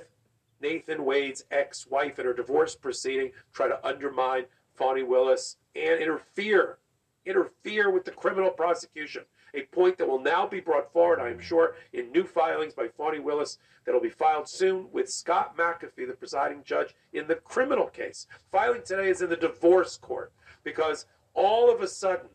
Nathan 0.62 1.06
Wade's 1.06 1.46
ex 1.52 1.88
wife 1.88 2.20
in 2.20 2.26
her 2.26 2.34
divorce 2.34 2.76
proceeding, 2.76 3.32
try 3.54 3.68
to 3.68 3.86
undermine 3.86 4.46
Fani 4.76 5.04
Willis 5.04 5.58
and 5.76 6.00
interfere 6.02 6.78
interfere 7.26 7.92
with 7.92 8.06
the 8.06 8.12
criminal 8.12 8.50
prosecution. 8.50 9.24
A 9.54 9.64
point 9.64 9.98
that 9.98 10.08
will 10.08 10.22
now 10.22 10.48
be 10.48 10.60
brought 10.60 10.92
forward, 10.94 11.20
I 11.20 11.30
am 11.30 11.40
sure, 11.40 11.76
in 11.94 12.12
new 12.12 12.24
filings 12.24 12.74
by 12.74 12.88
Fani 12.88 13.20
Willis 13.20 13.58
that 13.86 13.94
will 13.94 14.02
be 14.02 14.10
filed 14.10 14.48
soon 14.48 14.88
with 14.92 15.12
Scott 15.12 15.58
McAfee, 15.58 16.08
the 16.08 16.14
presiding 16.14 16.64
judge, 16.64 16.96
in 17.14 17.28
the 17.28 17.36
criminal 17.36 17.88
case. 17.88 18.28
Filing 18.52 18.82
today 18.84 19.10
is 19.10 19.22
in 19.22 19.30
the 19.30 19.36
divorce 19.36 19.98
court 19.98 20.32
because 20.64 21.06
all 21.34 21.74
of 21.74 21.82
a 21.82 21.88
sudden, 21.88 22.28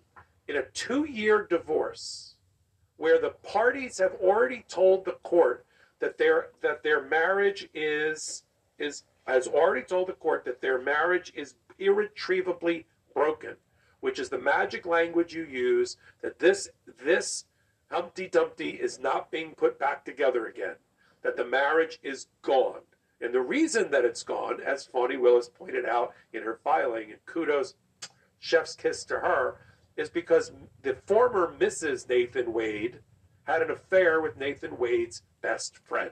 in 0.48 0.56
a 0.56 0.62
two 0.62 1.04
year 1.04 1.46
divorce, 1.48 2.34
where 2.96 3.20
the 3.20 3.30
parties 3.30 3.98
have 3.98 4.14
already 4.14 4.64
told 4.68 5.04
the 5.04 5.18
court 5.22 5.64
that 6.00 6.18
their 6.18 6.48
that 6.62 6.82
their 6.82 7.02
marriage 7.02 7.68
is 7.74 8.44
is 8.78 9.04
has 9.26 9.48
already 9.48 9.82
told 9.82 10.08
the 10.08 10.12
court 10.12 10.44
that 10.44 10.60
their 10.60 10.80
marriage 10.80 11.32
is 11.34 11.54
irretrievably 11.78 12.86
broken 13.12 13.56
which 14.00 14.18
is 14.18 14.28
the 14.28 14.38
magic 14.38 14.86
language 14.86 15.34
you 15.34 15.44
use 15.44 15.96
that 16.22 16.38
this 16.38 16.68
this 17.04 17.44
Humpty 17.90 18.28
Dumpty 18.28 18.70
is 18.70 18.98
not 18.98 19.30
being 19.30 19.52
put 19.54 19.78
back 19.78 20.04
together 20.04 20.46
again, 20.46 20.74
that 21.22 21.36
the 21.36 21.44
marriage 21.44 21.98
is 22.02 22.26
gone. 22.42 22.80
And 23.20 23.32
the 23.32 23.40
reason 23.40 23.90
that 23.90 24.04
it's 24.04 24.22
gone, 24.22 24.60
as 24.60 24.84
Fani 24.84 25.16
Willis 25.16 25.48
pointed 25.48 25.86
out 25.86 26.12
in 26.32 26.42
her 26.42 26.58
filing, 26.62 27.10
and 27.10 27.24
kudos, 27.26 27.74
chef's 28.38 28.74
kiss 28.74 29.04
to 29.04 29.20
her, 29.20 29.56
is 29.96 30.10
because 30.10 30.52
the 30.82 30.96
former 31.06 31.54
Mrs. 31.58 32.08
Nathan 32.08 32.52
Wade 32.52 33.00
had 33.44 33.62
an 33.62 33.70
affair 33.70 34.20
with 34.20 34.36
Nathan 34.36 34.76
Wade's 34.76 35.22
best 35.40 35.78
friend. 35.78 36.10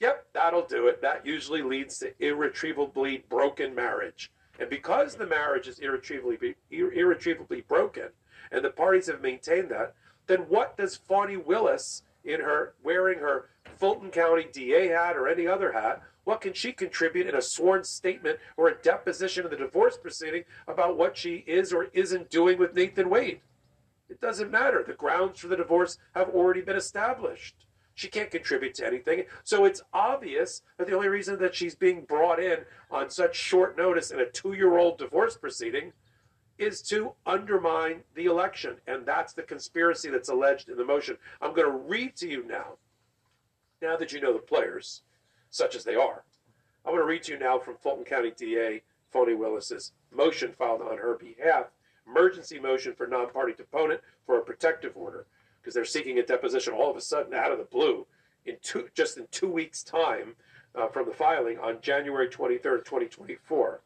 Yep, 0.00 0.26
that'll 0.32 0.66
do 0.66 0.88
it. 0.88 1.00
That 1.00 1.24
usually 1.24 1.62
leads 1.62 1.98
to 1.98 2.12
irretrievably 2.18 3.24
broken 3.28 3.74
marriage. 3.74 4.30
And 4.58 4.68
because 4.68 5.14
the 5.14 5.26
marriage 5.26 5.68
is 5.68 5.78
irretrievably, 5.78 6.56
irretrievably 6.70 7.62
broken, 7.62 8.08
and 8.50 8.64
the 8.64 8.70
parties 8.70 9.06
have 9.06 9.20
maintained 9.20 9.70
that, 9.70 9.94
then 10.26 10.40
what 10.48 10.76
does 10.76 10.96
Fani 10.96 11.36
Willis, 11.36 12.02
in 12.24 12.40
her 12.40 12.74
wearing 12.82 13.20
her 13.20 13.48
Fulton 13.76 14.10
County 14.10 14.46
DA 14.52 14.88
hat 14.88 15.16
or 15.16 15.28
any 15.28 15.46
other 15.46 15.72
hat, 15.72 16.02
what 16.26 16.40
can 16.40 16.52
she 16.52 16.72
contribute 16.72 17.28
in 17.28 17.36
a 17.36 17.40
sworn 17.40 17.84
statement 17.84 18.40
or 18.56 18.66
a 18.66 18.74
deposition 18.82 19.44
in 19.44 19.50
the 19.50 19.56
divorce 19.56 19.96
proceeding 19.96 20.42
about 20.66 20.96
what 20.96 21.16
she 21.16 21.44
is 21.46 21.72
or 21.72 21.84
isn't 21.92 22.30
doing 22.30 22.58
with 22.58 22.74
Nathan 22.74 23.08
Wade? 23.08 23.42
It 24.10 24.20
doesn't 24.20 24.50
matter. 24.50 24.82
The 24.84 24.94
grounds 24.94 25.38
for 25.38 25.46
the 25.46 25.56
divorce 25.56 25.98
have 26.16 26.30
already 26.30 26.62
been 26.62 26.74
established. 26.74 27.54
She 27.94 28.08
can't 28.08 28.32
contribute 28.32 28.74
to 28.74 28.86
anything. 28.86 29.22
So 29.44 29.66
it's 29.66 29.82
obvious 29.92 30.62
that 30.78 30.88
the 30.88 30.96
only 30.96 31.06
reason 31.06 31.38
that 31.38 31.54
she's 31.54 31.76
being 31.76 32.02
brought 32.02 32.40
in 32.40 32.58
on 32.90 33.08
such 33.08 33.36
short 33.36 33.78
notice 33.78 34.10
in 34.10 34.18
a 34.18 34.28
two 34.28 34.54
year 34.54 34.78
old 34.78 34.98
divorce 34.98 35.36
proceeding 35.36 35.92
is 36.58 36.82
to 36.82 37.12
undermine 37.24 38.00
the 38.16 38.24
election. 38.24 38.78
And 38.88 39.06
that's 39.06 39.32
the 39.32 39.44
conspiracy 39.44 40.10
that's 40.10 40.28
alleged 40.28 40.70
in 40.70 40.76
the 40.76 40.84
motion. 40.84 41.18
I'm 41.40 41.54
going 41.54 41.70
to 41.70 41.88
read 41.88 42.16
to 42.16 42.28
you 42.28 42.44
now, 42.44 42.78
now 43.80 43.96
that 43.96 44.12
you 44.12 44.20
know 44.20 44.32
the 44.32 44.40
players, 44.40 45.02
such 45.50 45.74
as 45.74 45.84
they 45.84 45.94
are. 45.94 46.24
I'm 46.84 46.92
going 46.92 47.02
to 47.02 47.06
read 47.06 47.24
to 47.24 47.32
you 47.32 47.38
now 47.38 47.58
from 47.58 47.76
Fulton 47.76 48.04
County 48.04 48.32
DA 48.36 48.82
Fani 49.10 49.34
Willis's 49.34 49.92
motion 50.14 50.52
filed 50.52 50.82
on 50.82 50.98
her 50.98 51.18
behalf, 51.18 51.66
emergency 52.06 52.58
motion 52.58 52.94
for 52.94 53.06
non 53.06 53.30
party 53.30 53.54
deponent 53.54 54.00
for 54.24 54.38
a 54.38 54.44
protective 54.44 54.96
order, 54.96 55.26
because 55.60 55.74
they're 55.74 55.84
seeking 55.84 56.18
a 56.18 56.26
deposition 56.26 56.74
all 56.74 56.90
of 56.90 56.96
a 56.96 57.00
sudden 57.00 57.34
out 57.34 57.52
of 57.52 57.58
the 57.58 57.64
blue 57.64 58.06
in 58.44 58.56
two, 58.62 58.88
just 58.94 59.16
in 59.18 59.26
two 59.30 59.50
weeks' 59.50 59.82
time 59.82 60.34
uh, 60.74 60.88
from 60.88 61.06
the 61.06 61.14
filing 61.14 61.58
on 61.58 61.80
January 61.80 62.28
23rd, 62.28 62.84
2024. 62.84 63.80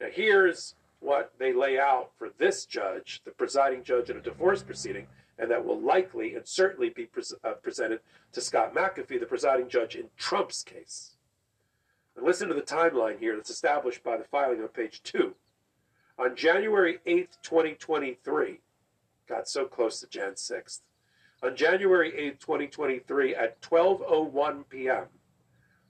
Now, 0.00 0.06
here's 0.12 0.74
what 1.00 1.32
they 1.38 1.52
lay 1.52 1.78
out 1.78 2.10
for 2.18 2.30
this 2.38 2.66
judge, 2.66 3.22
the 3.24 3.30
presiding 3.30 3.82
judge 3.82 4.10
in 4.10 4.16
a 4.16 4.22
divorce 4.22 4.62
proceeding, 4.62 5.06
and 5.38 5.50
that 5.50 5.64
will 5.64 5.80
likely 5.80 6.34
and 6.34 6.46
certainly 6.46 6.90
be 6.90 7.08
uh, 7.44 7.52
presented 7.62 8.00
to 8.32 8.40
Scott 8.40 8.74
McAfee, 8.74 9.20
the 9.20 9.26
presiding 9.26 9.68
judge 9.68 9.96
in 9.96 10.08
Trump's 10.16 10.62
case. 10.62 11.16
And 12.16 12.24
listen 12.24 12.48
to 12.48 12.54
the 12.54 12.62
timeline 12.62 13.18
here 13.18 13.36
that's 13.36 13.50
established 13.50 14.02
by 14.02 14.16
the 14.16 14.24
filing 14.24 14.60
on 14.60 14.68
page 14.68 15.02
two. 15.02 15.34
On 16.18 16.36
January 16.36 16.98
8th, 17.06 17.38
2023, 17.42 18.60
got 19.28 19.48
so 19.48 19.64
close 19.64 20.00
to 20.00 20.06
Jan 20.06 20.32
6th. 20.32 20.80
On 21.42 21.56
January 21.56 22.12
8th, 22.12 22.38
2023, 22.40 23.34
at 23.34 23.60
12:01 23.62 24.68
p.m., 24.68 25.06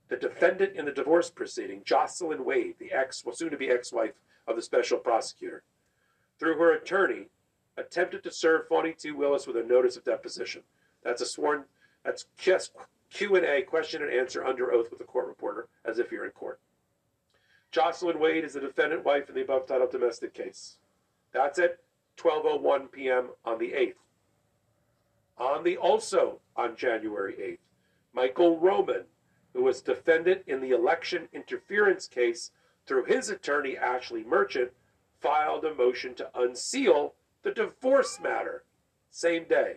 the 0.08 0.16
defendant 0.16 0.76
in 0.76 0.84
the 0.84 0.92
divorce 0.92 1.30
proceeding, 1.30 1.82
Jocelyn 1.84 2.44
Wade, 2.44 2.76
the 2.78 2.92
ex, 2.92 3.24
well, 3.24 3.34
soon 3.34 3.50
to 3.50 3.56
be 3.56 3.70
ex-wife 3.70 4.12
of 4.46 4.56
the 4.56 4.62
special 4.62 4.98
prosecutor, 4.98 5.62
through 6.38 6.56
her 6.58 6.72
attorney, 6.72 7.26
attempted 7.76 8.22
to 8.24 8.30
serve 8.30 8.68
Fani 8.68 8.92
T. 8.92 9.10
Willis 9.10 9.46
with 9.46 9.56
a 9.56 9.62
notice 9.62 9.96
of 9.96 10.04
deposition. 10.04 10.62
That's 11.02 11.22
a 11.22 11.26
sworn, 11.26 11.64
that's 12.04 12.26
just 12.38 12.72
Q&A, 13.10 13.62
question 13.62 14.02
and 14.02 14.12
answer 14.12 14.44
under 14.44 14.72
oath 14.72 14.90
with 14.90 14.98
the 14.98 15.04
court 15.04 15.26
reporter, 15.26 15.68
as 15.84 15.98
if 15.98 16.10
you're 16.10 16.24
in 16.24 16.30
court. 16.30 16.60
Jocelyn 17.70 18.18
Wade 18.18 18.44
is 18.44 18.52
the 18.52 18.60
defendant 18.60 19.04
wife 19.04 19.28
in 19.28 19.34
the 19.34 19.42
above 19.42 19.66
titled 19.66 19.90
domestic 19.90 20.34
case. 20.34 20.76
That's 21.32 21.58
at 21.58 21.78
12:01 22.18 22.92
p.m. 22.92 23.30
on 23.44 23.58
the 23.58 23.72
8th. 23.72 23.94
On 25.38 25.64
the 25.64 25.78
also 25.78 26.40
on 26.54 26.76
January 26.76 27.34
8th, 27.34 27.58
Michael 28.12 28.58
Roman, 28.58 29.04
who 29.54 29.62
was 29.62 29.80
defendant 29.80 30.42
in 30.46 30.60
the 30.60 30.70
election 30.70 31.28
interference 31.32 32.06
case 32.06 32.50
through 32.86 33.04
his 33.04 33.30
attorney 33.30 33.76
Ashley 33.76 34.22
Merchant, 34.22 34.70
filed 35.20 35.64
a 35.64 35.74
motion 35.74 36.14
to 36.16 36.28
unseal 36.34 37.14
the 37.42 37.52
divorce 37.52 38.18
matter. 38.20 38.64
Same 39.10 39.44
day. 39.44 39.76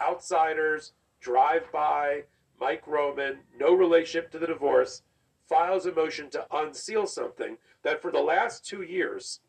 Outsiders, 0.00 0.92
drive 1.20 1.70
by, 1.72 2.24
Mike 2.60 2.86
Roman, 2.86 3.38
no 3.58 3.74
relationship 3.74 4.30
to 4.32 4.38
the 4.38 4.46
divorce, 4.46 5.02
files 5.48 5.86
a 5.86 5.92
motion 5.92 6.30
to 6.30 6.46
unseal 6.52 7.06
something 7.06 7.58
that 7.82 8.00
for 8.00 8.10
the 8.10 8.20
last 8.20 8.64
two 8.64 8.82
years, 8.82 9.40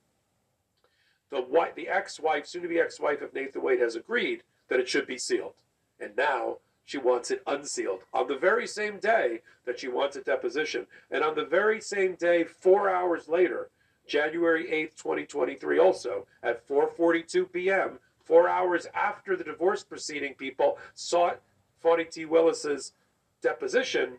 the 1.32 1.42
wife, 1.42 1.76
the 1.76 1.88
ex-wife, 1.88 2.46
soon-to-be 2.46 2.80
ex-wife 2.80 3.22
of 3.22 3.34
Nathan 3.34 3.62
Wade, 3.62 3.80
has 3.80 3.96
agreed 3.96 4.44
that 4.70 4.80
it 4.80 4.88
should 4.88 5.08
be 5.08 5.18
sealed, 5.18 5.54
and 6.00 6.16
now 6.16 6.58
she 6.84 6.98
wants 6.98 7.32
it 7.32 7.42
unsealed 7.48 8.04
on 8.14 8.28
the 8.28 8.38
very 8.38 8.68
same 8.68 9.00
day 9.00 9.42
that 9.66 9.80
she 9.80 9.88
wants 9.88 10.16
a 10.16 10.22
deposition, 10.22 10.86
and 11.10 11.24
on 11.24 11.36
the 11.36 11.46
very 11.46 11.82
same 11.82 12.16
day, 12.16 12.44
four 12.44 12.90
hours 12.90 13.28
later, 13.28 13.70
January 14.08 14.66
8th, 14.66 14.96
2023, 14.96 15.80
also 15.80 16.26
at 16.44 16.68
4:42 16.68 17.52
p.m., 17.52 18.00
four 18.24 18.50
hours 18.50 18.88
after 18.94 19.36
the 19.36 19.44
divorce 19.44 19.84
proceeding, 19.84 20.34
people 20.34 20.78
sought 20.94 21.40
Fani 21.80 22.06
T. 22.06 22.26
Willis's 22.26 22.94
deposition. 23.42 24.18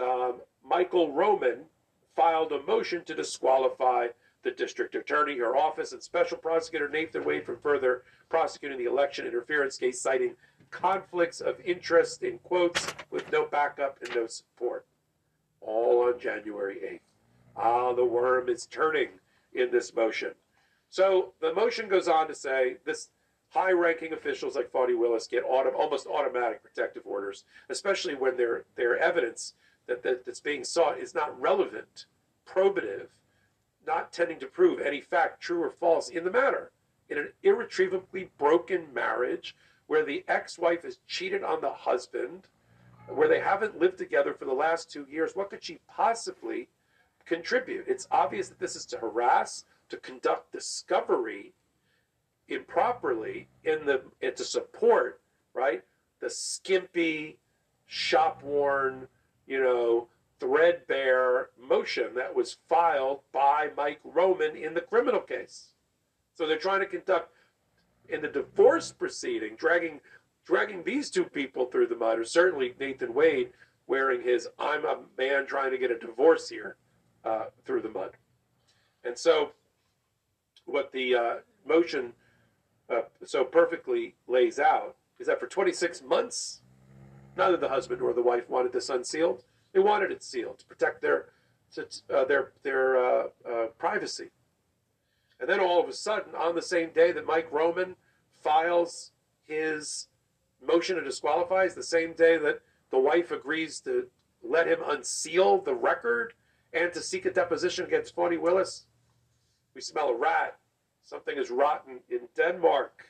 Um, 0.00 0.36
Michael 0.64 1.12
Roman 1.12 1.64
filed 2.14 2.52
a 2.52 2.62
motion 2.62 3.04
to 3.04 3.14
disqualify 3.14 4.08
the 4.42 4.50
district 4.52 4.94
attorney, 4.94 5.36
her 5.38 5.56
office, 5.56 5.92
and 5.92 6.02
special 6.02 6.38
prosecutor 6.38 6.88
Nathan 6.88 7.24
Wade 7.24 7.44
from 7.44 7.58
further 7.58 8.02
prosecuting 8.28 8.78
the 8.78 8.84
election 8.84 9.26
interference 9.26 9.76
case, 9.76 10.00
citing 10.00 10.34
conflicts 10.70 11.40
of 11.40 11.60
interest 11.64 12.22
in 12.22 12.38
quotes 12.38 12.86
with 13.10 13.30
no 13.32 13.46
backup 13.46 13.98
and 14.02 14.14
no 14.14 14.26
support. 14.26 14.86
All 15.60 16.04
on 16.04 16.20
January 16.20 16.76
8th. 16.76 17.07
Ah, 17.58 17.92
the 17.92 18.04
worm 18.04 18.48
is 18.48 18.66
turning 18.66 19.08
in 19.52 19.70
this 19.70 19.94
motion. 19.94 20.32
So 20.90 21.32
the 21.40 21.52
motion 21.52 21.88
goes 21.88 22.08
on 22.08 22.28
to 22.28 22.34
say 22.34 22.76
this 22.84 23.10
high 23.50 23.72
ranking 23.72 24.12
officials 24.12 24.54
like 24.56 24.70
Fani 24.70 24.94
Willis 24.94 25.26
get 25.26 25.42
auto, 25.44 25.70
almost 25.70 26.06
automatic 26.06 26.62
protective 26.62 27.02
orders, 27.04 27.44
especially 27.68 28.14
when 28.14 28.36
their, 28.36 28.64
their 28.76 28.98
evidence 28.98 29.54
that, 29.86 30.02
that, 30.02 30.24
that's 30.24 30.40
being 30.40 30.64
sought 30.64 30.98
is 30.98 31.14
not 31.14 31.38
relevant, 31.40 32.06
probative, 32.46 33.08
not 33.86 34.12
tending 34.12 34.38
to 34.38 34.46
prove 34.46 34.80
any 34.80 35.00
fact, 35.00 35.40
true 35.40 35.62
or 35.62 35.70
false, 35.70 36.10
in 36.10 36.24
the 36.24 36.30
matter. 36.30 36.70
In 37.08 37.18
an 37.18 37.32
irretrievably 37.42 38.30
broken 38.36 38.86
marriage 38.92 39.56
where 39.86 40.04
the 40.04 40.24
ex 40.28 40.58
wife 40.58 40.82
has 40.82 40.98
cheated 41.06 41.42
on 41.42 41.62
the 41.62 41.72
husband, 41.72 42.48
where 43.08 43.28
they 43.28 43.40
haven't 43.40 43.78
lived 43.78 43.96
together 43.96 44.34
for 44.34 44.44
the 44.44 44.52
last 44.52 44.90
two 44.90 45.06
years, 45.10 45.32
what 45.34 45.48
could 45.48 45.64
she 45.64 45.78
possibly 45.88 46.68
contribute? 47.28 47.84
It's 47.86 48.08
obvious 48.10 48.48
that 48.48 48.58
this 48.58 48.74
is 48.74 48.86
to 48.86 48.98
harass, 48.98 49.64
to 49.90 49.96
conduct 49.98 50.52
discovery 50.52 51.52
improperly 52.48 53.48
in 53.64 53.84
the 53.84 54.00
and 54.22 54.34
to 54.36 54.44
support 54.44 55.20
right 55.54 55.82
the 56.20 56.30
skimpy 56.30 57.36
shop 57.86 58.42
worn 58.42 59.06
you 59.46 59.62
know 59.62 60.08
threadbare 60.40 61.50
motion 61.60 62.14
that 62.14 62.34
was 62.34 62.56
filed 62.68 63.20
by 63.32 63.68
mike 63.76 64.00
roman 64.02 64.56
in 64.56 64.72
the 64.72 64.80
criminal 64.80 65.20
case 65.20 65.74
so 66.34 66.46
they're 66.46 66.56
trying 66.56 66.80
to 66.80 66.86
conduct 66.86 67.30
in 68.08 68.22
the 68.22 68.28
divorce 68.28 68.92
proceeding 68.92 69.54
dragging 69.56 70.00
dragging 70.46 70.82
these 70.84 71.10
two 71.10 71.24
people 71.24 71.66
through 71.66 71.86
the 71.86 71.96
mud 71.96 72.18
or 72.18 72.24
certainly 72.24 72.74
nathan 72.80 73.12
wade 73.12 73.50
wearing 73.86 74.22
his 74.22 74.48
i'm 74.58 74.86
a 74.86 74.96
man 75.18 75.44
trying 75.46 75.70
to 75.70 75.78
get 75.78 75.90
a 75.90 75.98
divorce 75.98 76.48
here 76.48 76.76
uh, 77.24 77.46
through 77.64 77.82
the 77.82 77.88
mud 77.88 78.12
and 79.04 79.16
so 79.16 79.52
what 80.64 80.92
the 80.92 81.14
uh, 81.14 81.34
motion 81.66 82.12
uh, 82.90 83.02
so 83.24 83.44
perfectly 83.44 84.14
lays 84.26 84.58
out 84.58 84.96
is 85.18 85.26
that 85.26 85.40
for 85.40 85.46
26 85.46 86.02
months, 86.02 86.62
neither 87.36 87.56
the 87.56 87.68
husband 87.68 88.00
nor 88.00 88.12
the 88.12 88.22
wife 88.22 88.48
wanted 88.48 88.72
this 88.72 88.88
unsealed. 88.88 89.44
They 89.72 89.80
wanted 89.80 90.10
it 90.10 90.22
sealed 90.22 90.58
to 90.60 90.66
protect 90.66 91.02
their 91.02 91.26
uh, 91.76 92.24
their 92.24 92.52
their 92.62 92.96
uh, 92.96 93.26
privacy. 93.78 94.30
And 95.40 95.48
then 95.48 95.60
all 95.60 95.82
of 95.82 95.88
a 95.88 95.92
sudden, 95.92 96.34
on 96.34 96.54
the 96.54 96.62
same 96.62 96.90
day 96.90 97.12
that 97.12 97.26
Mike 97.26 97.52
Roman 97.52 97.94
files 98.42 99.12
his 99.44 100.08
motion 100.66 100.96
to 100.96 101.04
disqualify, 101.04 101.64
is 101.64 101.74
the 101.74 101.82
same 101.82 102.14
day 102.14 102.38
that 102.38 102.62
the 102.90 102.98
wife 102.98 103.30
agrees 103.30 103.80
to 103.80 104.06
let 104.42 104.66
him 104.66 104.78
unseal 104.86 105.58
the 105.58 105.74
record 105.74 106.32
and 106.72 106.92
to 106.92 107.00
seek 107.00 107.24
a 107.24 107.30
deposition 107.30 107.84
against 107.84 108.14
Fani 108.14 108.36
Willis. 108.36 108.86
We 109.74 109.80
smell 109.80 110.08
a 110.08 110.16
rat 110.16 110.58
something 111.08 111.38
is 111.38 111.50
rotten 111.50 112.00
in 112.10 112.20
Denmark. 112.36 113.06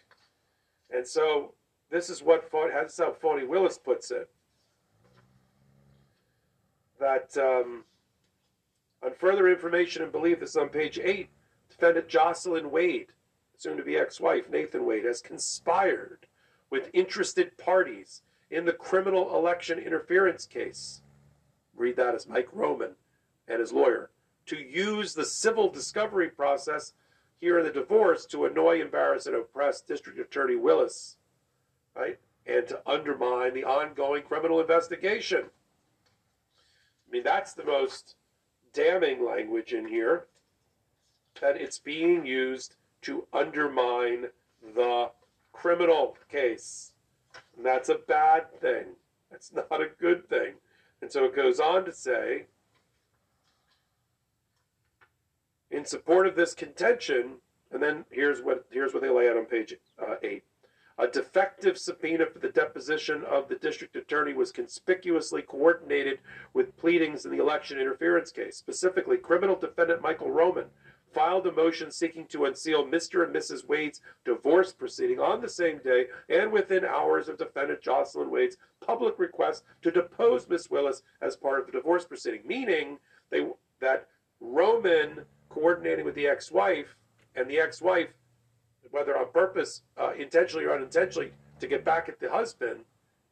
And 0.95 1.07
so 1.07 1.55
this 1.91 2.09
is 2.09 2.23
what 2.23 2.51
that's 2.53 2.99
how 2.99 3.13
Fani 3.13 3.45
Willis 3.45 3.77
puts 3.77 4.13
it. 4.13 4.31
That 7.01 7.37
um, 7.37 7.85
on 9.05 9.13
further 9.15 9.49
information 9.49 10.03
and 10.03 10.13
belief, 10.13 10.39
this 10.39 10.57
on 10.57 10.69
page 10.69 11.01
eight, 11.03 11.29
defendant 11.69 12.09
Jocelyn 12.09 12.71
Wade, 12.71 13.09
soon 13.57 13.77
to 13.77 13.83
be 13.83 13.97
ex-wife 13.97 14.49
Nathan 14.49 14.87
Wade, 14.87 15.05
has 15.05 15.21
conspired 15.21 16.27
with 16.71 16.91
interested 16.93 17.57
parties 17.59 18.23
in 18.51 18.65
the 18.65 18.73
criminal 18.73 19.37
election 19.37 19.79
interference 19.79 20.47
case. 20.47 21.03
Read 21.77 21.97
that 21.97 22.15
as 22.15 22.29
Mike 22.29 22.49
Roman 22.53 22.93
and 23.49 23.61
his 23.61 23.73
lawyer 23.73 24.11
to 24.47 24.57
use 24.57 25.15
the 25.15 25.25
civil 25.25 25.69
discovery 25.69 26.29
process 26.29 26.93
here 27.41 27.59
in 27.59 27.65
the 27.65 27.73
divorce 27.73 28.27
to 28.27 28.47
annoy, 28.47 28.81
embarrass, 28.81 29.27
and 29.27 29.37
oppress 29.37 29.81
District 29.81 30.19
Attorney 30.19 30.57
Willis, 30.57 31.17
right? 31.95 32.19
And 32.47 32.67
to 32.69 32.81
undermine 32.87 33.55
the 33.55 33.65
ongoing 33.65 34.23
criminal 34.23 34.61
investigation. 34.61 35.45
I 35.45 37.13
mean, 37.13 37.23
that's 37.23 37.53
the 37.53 37.65
most 37.65 38.17
damning 38.73 39.25
language 39.25 39.73
in 39.73 39.87
here 39.87 40.27
that 41.41 41.61
it's 41.61 41.79
being 41.79 42.27
used 42.27 42.77
to 43.03 43.27
undermine 43.33 44.27
the 44.75 45.11
criminal 45.53 46.17
case. 46.31 46.93
And 47.57 47.65
that's 47.65 47.89
a 47.89 47.97
bad 47.97 48.53
thing. 48.61 48.87
That's 49.31 49.53
not 49.53 49.81
a 49.81 49.91
good 50.01 50.29
thing. 50.29 50.55
And 51.01 51.13
so 51.13 51.25
it 51.25 51.37
goes 51.37 51.61
on 51.61 51.85
to 51.85 51.93
say 51.93 52.47
in 55.79 55.85
support 55.85 56.27
of 56.27 56.35
this 56.35 56.55
contention, 56.55 57.37
and 57.71 57.81
then 57.81 58.05
here's 58.11 58.43
what 58.43 58.67
here's 58.73 58.93
what 58.93 59.01
they 59.01 59.09
lay 59.09 59.29
out 59.29 59.37
on 59.37 59.47
page 59.47 59.75
uh, 60.03 60.17
eight. 60.25 60.43
A 60.99 61.07
defective 61.07 61.79
subpoena 61.79 62.27
for 62.27 62.41
the 62.41 62.49
deposition 62.49 63.23
of 63.23 63.49
the 63.49 63.55
district 63.55 63.95
attorney 63.95 64.35
was 64.35 64.51
conspicuously 64.51 65.43
coordinated 65.43 66.19
with 66.53 66.77
pleadings 66.77 67.25
in 67.25 67.31
the 67.31 67.41
election 67.41 67.79
interference 67.79 68.33
case. 68.33 68.57
Specifically, 68.57 69.17
criminal 69.17 69.55
defendant 69.55 70.03
Michael 70.03 70.33
Roman 70.33 70.65
filed 71.15 71.47
a 71.47 71.53
motion 71.53 71.93
seeking 71.93 72.27
to 72.27 72.47
unseal 72.47 72.85
Mr. 72.85 73.25
and 73.25 73.33
Mrs. 73.33 73.69
Wade's 73.69 74.01
divorce 74.25 74.73
proceeding 74.73 75.21
on 75.21 75.41
the 75.41 75.49
same 75.49 75.79
day 75.79 76.07
and 76.29 76.51
within 76.51 76.85
hours 76.85 77.29
of 77.29 77.39
defendant 77.39 77.81
Jocelyn 77.81 78.31
Wade's 78.31 78.57
public 78.85 79.17
request 79.21 79.63
to 79.83 79.93
depose 79.93 80.49
Miss 80.49 80.69
Willis 80.69 81.05
as 81.23 81.37
part 81.37 81.61
of 81.61 81.67
the 81.67 81.73
divorce 81.73 82.05
proceeding, 82.05 82.43
meaning 82.45 82.99
they 83.31 83.47
that 83.81 84.09
Roman 84.41 85.25
coordinating 85.49 86.05
with 86.05 86.15
the 86.15 86.27
ex-wife 86.27 86.97
and 87.35 87.49
the 87.49 87.59
ex-wife 87.59 88.09
whether 88.91 89.17
on 89.19 89.31
purpose, 89.33 89.83
uh, 89.99 90.13
intentionally 90.19 90.65
or 90.65 90.75
unintentionally, 90.75 91.33
to 91.61 91.67
get 91.67 91.85
back 91.85 92.09
at 92.09 92.19
the 92.21 92.31
husband. 92.31 92.81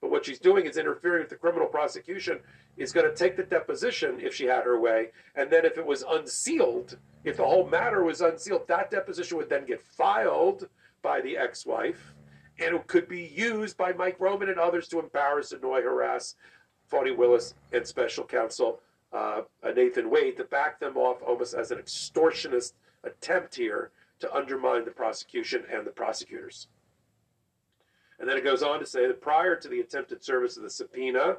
But 0.00 0.10
what 0.10 0.26
she's 0.26 0.38
doing 0.38 0.66
is 0.66 0.76
interfering 0.76 1.20
with 1.20 1.30
the 1.30 1.36
criminal 1.36 1.66
prosecution. 1.66 2.40
Is 2.76 2.92
going 2.92 3.08
to 3.08 3.16
take 3.16 3.36
the 3.36 3.42
deposition 3.42 4.18
if 4.20 4.34
she 4.34 4.44
had 4.44 4.64
her 4.64 4.78
way, 4.78 5.12
and 5.34 5.50
then 5.50 5.64
if 5.64 5.78
it 5.78 5.86
was 5.86 6.04
unsealed, 6.06 6.98
if 7.24 7.38
the 7.38 7.44
whole 7.44 7.66
matter 7.66 8.04
was 8.04 8.20
unsealed, 8.20 8.68
that 8.68 8.90
deposition 8.90 9.38
would 9.38 9.48
then 9.48 9.64
get 9.64 9.82
filed 9.82 10.68
by 11.00 11.22
the 11.22 11.38
ex-wife, 11.38 12.14
and 12.58 12.74
it 12.74 12.86
could 12.86 13.08
be 13.08 13.32
used 13.34 13.78
by 13.78 13.94
Mike 13.94 14.16
Roman 14.20 14.50
and 14.50 14.58
others 14.58 14.88
to 14.88 14.98
embarrass, 14.98 15.52
annoy, 15.52 15.80
harass 15.80 16.34
Fani 16.86 17.12
Willis 17.12 17.54
and 17.72 17.86
Special 17.86 18.24
Counsel 18.24 18.80
uh, 19.16 19.42
Nathan 19.74 20.10
Wade 20.10 20.36
to 20.36 20.44
back 20.44 20.78
them 20.78 20.96
off 20.96 21.22
almost 21.22 21.54
as 21.54 21.70
an 21.70 21.78
extortionist 21.78 22.74
attempt 23.04 23.54
here 23.54 23.90
to 24.20 24.34
undermine 24.34 24.84
the 24.84 24.90
prosecution 24.90 25.64
and 25.72 25.86
the 25.86 25.90
prosecutors. 25.90 26.68
And 28.18 28.28
then 28.28 28.36
it 28.36 28.44
goes 28.44 28.62
on 28.62 28.78
to 28.80 28.86
say 28.86 29.06
that 29.06 29.20
prior 29.20 29.56
to 29.56 29.68
the 29.68 29.80
attempted 29.80 30.24
service 30.24 30.56
of 30.56 30.62
the 30.62 30.70
subpoena, 30.70 31.36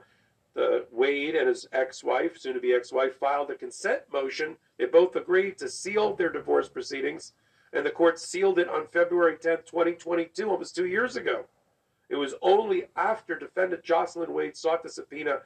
the 0.54 0.86
Wade 0.92 1.36
and 1.36 1.48
his 1.48 1.68
ex-wife, 1.72 2.38
soon 2.38 2.54
to 2.56 2.60
be 2.60 2.74
ex-wife, 2.74 3.16
filed 3.18 3.52
a 3.52 3.56
consent 3.56 4.02
motion. 4.12 4.58
They 4.78 4.86
both 4.86 5.16
agreed 5.16 5.58
to 5.60 5.70
seal 5.70 6.16
their 6.16 6.32
divorce 6.32 6.70
proceedings, 6.70 7.34
and 7.74 7.86
the 7.86 7.92
court 7.92 8.20
sealed 8.20 8.60
it 8.60 8.70
on 8.70 8.88
February 8.88 9.38
10, 9.40 9.58
2022, 9.66 10.50
almost 10.50 10.76
two 10.76 10.88
years 10.88 11.16
ago. 11.16 11.46
It 12.10 12.16
was 12.16 12.34
only 12.42 12.86
after 12.96 13.38
defendant 13.38 13.84
Jocelyn 13.84 14.34
Wade 14.34 14.56
sought 14.56 14.82
the 14.82 14.90
subpoena 14.90 15.40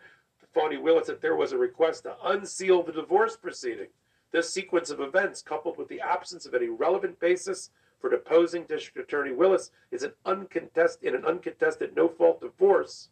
to 0.54 0.78
Willis 0.78 1.08
that 1.08 1.22
there 1.22 1.36
was 1.36 1.52
a 1.52 1.58
request 1.58 2.04
to 2.04 2.16
unseal 2.24 2.84
the 2.84 2.92
divorce 2.92 3.38
proceeding. 3.38 3.88
This 4.32 4.54
sequence 4.54 4.90
of 4.90 5.02
events, 5.02 5.42
coupled 5.42 5.78
with 5.78 5.90
the 5.90 6.02
absence 6.02 6.46
of 6.46 6.54
any 6.54 6.70
relevant 6.70 7.20
basis 7.20 7.70
for 8.00 8.10
deposing 8.10 8.64
District 8.64 8.98
Attorney 8.98 9.34
Willis, 9.34 9.72
is 9.92 10.04
an 10.04 10.14
uncontested 10.26 11.08
in 11.08 11.16
an 11.16 11.26
uncontested 11.26 11.96
no-fault 11.96 12.42
divorce, 12.42 13.10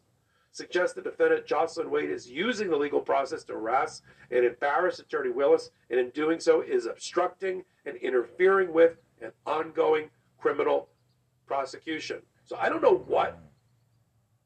suggests 0.52 0.94
the 0.94 1.02
defendant 1.02 1.46
Jocelyn 1.46 1.90
Wade 1.90 2.10
is 2.10 2.28
using 2.28 2.70
the 2.70 2.76
legal 2.76 3.00
process 3.00 3.44
to 3.44 3.52
harass 3.52 4.02
and 4.30 4.44
embarrass 4.44 4.98
Attorney 4.98 5.30
Willis, 5.30 5.70
and 5.90 6.00
in 6.00 6.10
doing 6.10 6.40
so 6.40 6.60
is 6.62 6.86
obstructing 6.86 7.62
and 7.86 7.96
interfering 7.96 8.72
with 8.72 8.96
an 9.20 9.30
ongoing 9.46 10.10
criminal 10.38 10.88
prosecution. 11.46 12.20
So 12.44 12.56
I 12.56 12.68
don't 12.68 12.82
know 12.82 13.04
what 13.06 13.38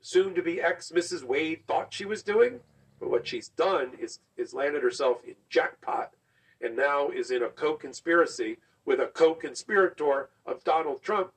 soon 0.00 0.34
to 0.34 0.42
be 0.42 0.60
ex 0.60 0.92
Mrs. 0.94 1.24
Wade 1.24 1.62
thought 1.66 1.94
she 1.94 2.04
was 2.04 2.22
doing, 2.22 2.60
but 3.04 3.10
what 3.10 3.28
she's 3.28 3.48
done 3.50 3.90
is 4.00 4.20
is 4.38 4.54
landed 4.54 4.82
herself 4.82 5.18
in 5.26 5.34
jackpot 5.50 6.12
and 6.62 6.74
now 6.74 7.10
is 7.10 7.30
in 7.30 7.42
a 7.42 7.48
co 7.50 7.74
conspiracy 7.74 8.56
with 8.86 8.98
a 8.98 9.08
co 9.08 9.34
conspirator 9.34 10.30
of 10.46 10.64
Donald 10.64 11.02
Trump 11.02 11.30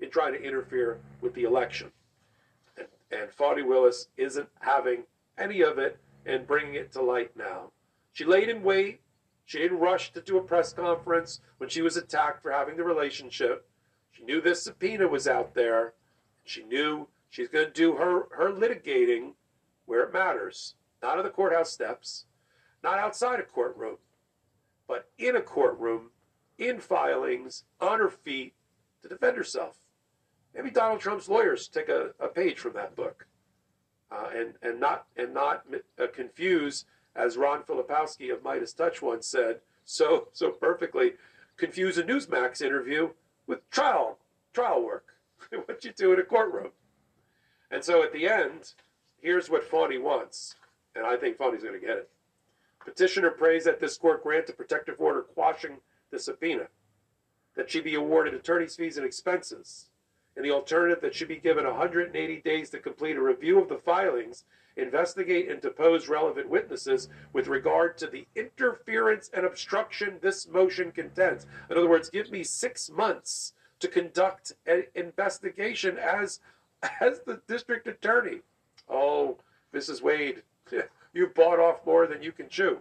in 0.00 0.10
trying 0.10 0.34
to 0.34 0.42
interfere 0.42 0.98
with 1.22 1.32
the 1.32 1.44
election. 1.44 1.90
And, 2.76 2.88
and 3.10 3.30
Fani 3.30 3.62
Willis 3.62 4.08
isn't 4.18 4.50
having 4.60 5.04
any 5.38 5.62
of 5.62 5.78
it 5.78 5.98
and 6.26 6.46
bringing 6.46 6.74
it 6.74 6.92
to 6.92 7.00
light 7.00 7.34
now. 7.34 7.70
She 8.12 8.26
laid 8.26 8.50
in 8.50 8.62
wait. 8.62 9.00
She 9.46 9.58
didn't 9.58 9.78
rush 9.78 10.12
to 10.12 10.20
do 10.20 10.36
a 10.36 10.42
press 10.42 10.74
conference 10.74 11.40
when 11.56 11.70
she 11.70 11.80
was 11.80 11.96
attacked 11.96 12.42
for 12.42 12.50
having 12.50 12.76
the 12.76 12.84
relationship. 12.84 13.66
She 14.12 14.24
knew 14.24 14.42
this 14.42 14.62
subpoena 14.62 15.08
was 15.08 15.26
out 15.26 15.54
there. 15.54 15.94
She 16.44 16.64
knew 16.64 17.08
she's 17.30 17.48
going 17.48 17.64
to 17.66 17.72
do 17.72 17.94
her, 17.96 18.26
her 18.36 18.50
litigating 18.50 19.32
where 19.86 20.02
it 20.02 20.12
matters, 20.12 20.74
not 21.04 21.18
on 21.18 21.24
the 21.24 21.30
courthouse 21.30 21.70
steps, 21.70 22.24
not 22.82 22.98
outside 22.98 23.38
a 23.38 23.42
courtroom, 23.42 23.98
but 24.88 25.10
in 25.18 25.36
a 25.36 25.42
courtroom, 25.42 26.08
in 26.58 26.80
filings, 26.80 27.64
on 27.78 27.98
her 27.98 28.08
feet 28.08 28.54
to 29.02 29.08
defend 29.10 29.36
herself. 29.36 29.76
Maybe 30.54 30.70
Donald 30.70 31.00
Trump's 31.00 31.28
lawyers 31.28 31.68
take 31.68 31.90
a, 31.90 32.12
a 32.18 32.28
page 32.28 32.58
from 32.58 32.72
that 32.72 32.96
book 32.96 33.26
uh, 34.10 34.28
and, 34.34 34.54
and 34.62 34.80
not, 34.80 35.04
and 35.14 35.34
not 35.34 35.66
uh, 36.02 36.06
confuse, 36.06 36.86
as 37.14 37.36
Ron 37.36 37.64
Filipkowski 37.64 38.32
of 38.32 38.42
Midas 38.42 38.72
Touch 38.72 39.02
once 39.02 39.26
said 39.26 39.60
so, 39.84 40.28
so 40.32 40.52
perfectly, 40.52 41.12
confuse 41.58 41.98
a 41.98 42.02
Newsmax 42.02 42.62
interview 42.62 43.10
with 43.46 43.68
trial, 43.68 44.16
trial 44.54 44.82
work, 44.82 45.08
what 45.66 45.84
you 45.84 45.92
do 45.94 46.14
in 46.14 46.20
a 46.20 46.24
courtroom. 46.24 46.70
And 47.70 47.84
so 47.84 48.02
at 48.02 48.14
the 48.14 48.26
end, 48.26 48.72
here's 49.20 49.50
what 49.50 49.64
Fani 49.64 49.98
wants, 49.98 50.54
and 50.94 51.06
I 51.06 51.16
think 51.16 51.36
Fani's 51.36 51.62
going 51.62 51.78
to 51.78 51.86
get 51.86 51.96
it. 51.96 52.10
Petitioner 52.84 53.30
prays 53.30 53.64
that 53.64 53.80
this 53.80 53.96
court 53.96 54.22
grant 54.22 54.48
a 54.48 54.52
protective 54.52 55.00
order 55.00 55.22
quashing 55.22 55.78
the 56.10 56.18
subpoena, 56.18 56.68
that 57.56 57.70
she 57.70 57.80
be 57.80 57.94
awarded 57.94 58.34
attorney's 58.34 58.76
fees 58.76 58.96
and 58.96 59.06
expenses, 59.06 59.88
and 60.36 60.44
the 60.44 60.50
alternative 60.50 61.00
that 61.00 61.14
she 61.14 61.24
be 61.24 61.36
given 61.36 61.64
180 61.64 62.40
days 62.42 62.70
to 62.70 62.78
complete 62.78 63.16
a 63.16 63.22
review 63.22 63.60
of 63.60 63.68
the 63.68 63.78
filings, 63.78 64.44
investigate 64.76 65.48
and 65.48 65.60
depose 65.60 66.08
relevant 66.08 66.48
witnesses 66.48 67.08
with 67.32 67.46
regard 67.46 67.96
to 67.96 68.06
the 68.06 68.26
interference 68.34 69.30
and 69.32 69.46
obstruction 69.46 70.18
this 70.20 70.48
motion 70.48 70.90
contends. 70.90 71.46
In 71.70 71.78
other 71.78 71.88
words, 71.88 72.10
give 72.10 72.30
me 72.30 72.42
six 72.42 72.90
months 72.90 73.52
to 73.78 73.88
conduct 73.88 74.52
an 74.66 74.84
investigation 74.94 75.98
as 75.98 76.40
as 77.00 77.20
the 77.20 77.40
district 77.48 77.86
attorney. 77.86 78.40
Oh, 78.88 79.38
Mrs. 79.72 80.02
Wade, 80.02 80.42
you've 81.12 81.34
bought 81.34 81.58
off 81.58 81.86
more 81.86 82.06
than 82.06 82.22
you 82.22 82.32
can 82.32 82.48
chew. 82.48 82.78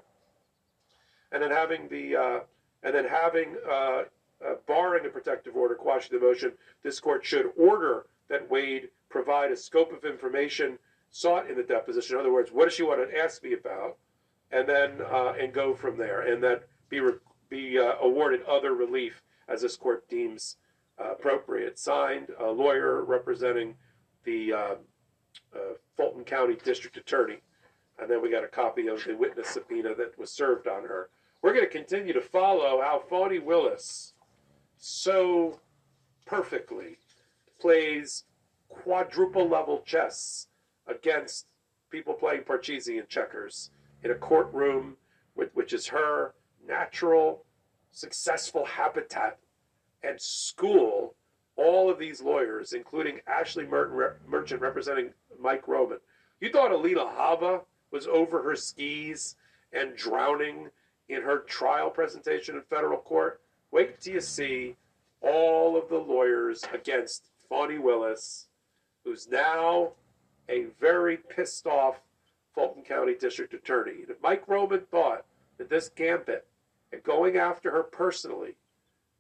And 1.32 1.42
then 1.42 1.52
having 1.52 1.88
the 1.90 2.16
uh, 2.16 2.40
and 2.84 2.94
then 2.94 3.06
having 3.06 3.56
uh, 3.70 4.04
uh, 4.46 4.56
barring 4.68 5.06
a 5.06 5.10
protective 5.10 5.56
order 5.56 5.76
quashing 5.76 6.18
the 6.18 6.26
motion, 6.26 6.52
this 6.84 7.00
court 7.00 7.26
should 7.26 7.52
order 7.58 8.06
that 8.30 8.50
Wade 8.50 8.90
provide 9.10 9.52
a 9.52 9.56
scope 9.56 9.94
of 9.94 10.04
information 10.04 10.78
sought 11.10 11.50
in 11.50 11.56
the 11.56 11.64
deposition. 11.64 12.16
In 12.16 12.22
other 12.22 12.34
words, 12.34 12.52
what 12.52 12.66
does 12.66 12.74
she 12.74 12.84
want 12.84 13.08
to 13.08 13.18
ask 13.18 13.44
me 13.44 13.54
about, 13.54 13.98
and 14.52 14.68
then 14.68 15.02
uh, 15.02 15.34
and 15.40 15.54
go 15.54 15.74
from 15.74 15.98
there, 15.98 16.22
and 16.22 16.44
then 16.44 16.58
be 16.90 17.00
re- 17.00 17.14
be 17.50 17.80
uh, 17.80 17.94
awarded 18.02 18.44
other 18.44 18.74
relief 18.74 19.24
as 19.48 19.62
this 19.62 19.76
court 19.76 20.08
deems 20.10 20.58
uh, 21.00 21.12
appropriate. 21.12 21.80
Signed, 21.80 22.30
a 22.40 22.50
lawyer 22.52 23.04
representing 23.04 23.76
the 24.24 24.54
Fulton 25.98 26.24
County 26.24 26.56
District 26.64 26.98
Attorney. 26.98 27.38
And 28.04 28.12
then 28.12 28.22
we 28.22 28.30
got 28.30 28.44
a 28.44 28.50
copy 28.50 28.88
of 28.88 29.02
the 29.02 29.16
witness 29.16 29.48
subpoena 29.48 29.96
that 29.96 30.20
was 30.20 30.30
served 30.30 30.68
on 30.68 30.84
her. 30.84 31.10
We're 31.42 31.54
going 31.54 31.64
to 31.64 31.72
continue 31.72 32.12
to 32.12 32.20
follow 32.20 32.82
how 32.82 33.02
Fani 33.10 33.40
Willis 33.40 34.12
so 34.78 35.62
perfectly 36.26 36.98
plays 37.62 38.26
quadruple 38.68 39.48
level 39.48 39.84
chess 39.86 40.48
against 40.86 41.46
people 41.90 42.14
playing 42.14 42.42
Parcheesi 42.42 43.00
and 43.00 43.08
checkers 43.08 43.70
in 44.04 44.12
a 44.12 44.16
courtroom, 44.16 44.98
which 45.54 45.72
is 45.72 45.88
her 45.88 46.34
natural, 46.68 47.46
successful 47.92 48.66
habitat 48.66 49.40
and 50.04 50.20
school. 50.20 51.16
All 51.56 51.90
of 51.90 52.00
these 52.00 52.22
lawyers, 52.22 52.74
including 52.74 53.22
Ashley 53.28 53.66
Merton, 53.66 54.18
Merchant 54.28 54.60
representing 54.60 55.14
Mike 55.40 55.70
Roman. 55.70 56.00
You 56.42 56.52
thought 56.52 56.74
Alina 56.74 57.06
Habba 57.06 57.62
was 57.94 58.08
over 58.08 58.42
her 58.42 58.56
skis 58.56 59.36
and 59.72 59.96
drowning 59.96 60.70
in 61.08 61.22
her 61.22 61.40
trial 61.40 61.90
presentation 61.90 62.56
in 62.56 62.62
federal 62.64 62.98
court. 62.98 63.40
Wait 63.72 64.02
till 64.02 64.16
you 64.16 64.22
see 64.22 64.76
all 65.22 65.78
of 65.78 65.88
the 65.88 65.98
lawyers 65.98 66.66
against 66.74 67.30
Fani 67.48 67.78
Willis, 67.78 68.48
who's 69.06 69.30
now 69.30 69.92
a 70.50 70.66
very 70.82 71.18
pissed 71.18 71.68
off 71.68 72.02
Fulton 72.54 72.84
County 72.84 73.14
District 73.16 73.54
Attorney. 73.54 74.02
And 74.02 74.10
if 74.10 74.22
Mike 74.22 74.48
Roman 74.48 74.82
thought 74.92 75.26
that 75.58 75.70
this 75.70 75.90
gambit 75.90 76.48
and 76.92 77.04
going 77.04 77.38
after 77.38 77.72
her 77.72 77.84
personally, 77.84 78.56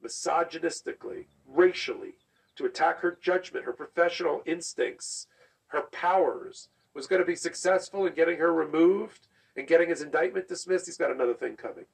misogynistically, 0.03 1.25
racially, 1.47 2.15
to 2.55 2.65
attack 2.65 2.99
her 2.99 3.17
judgment, 3.21 3.65
her 3.65 3.73
professional 3.73 4.41
instincts, 4.45 5.27
her 5.67 5.81
powers, 5.91 6.69
was 6.93 7.07
going 7.07 7.21
to 7.21 7.25
be 7.25 7.35
successful 7.35 8.05
in 8.05 8.13
getting 8.13 8.37
her 8.37 8.53
removed 8.53 9.27
and 9.55 9.67
getting 9.67 9.89
his 9.89 10.01
indictment 10.01 10.47
dismissed, 10.47 10.85
he's 10.85 10.97
got 10.97 11.11
another 11.11 11.33
thing 11.33 11.55
coming. 11.55 11.85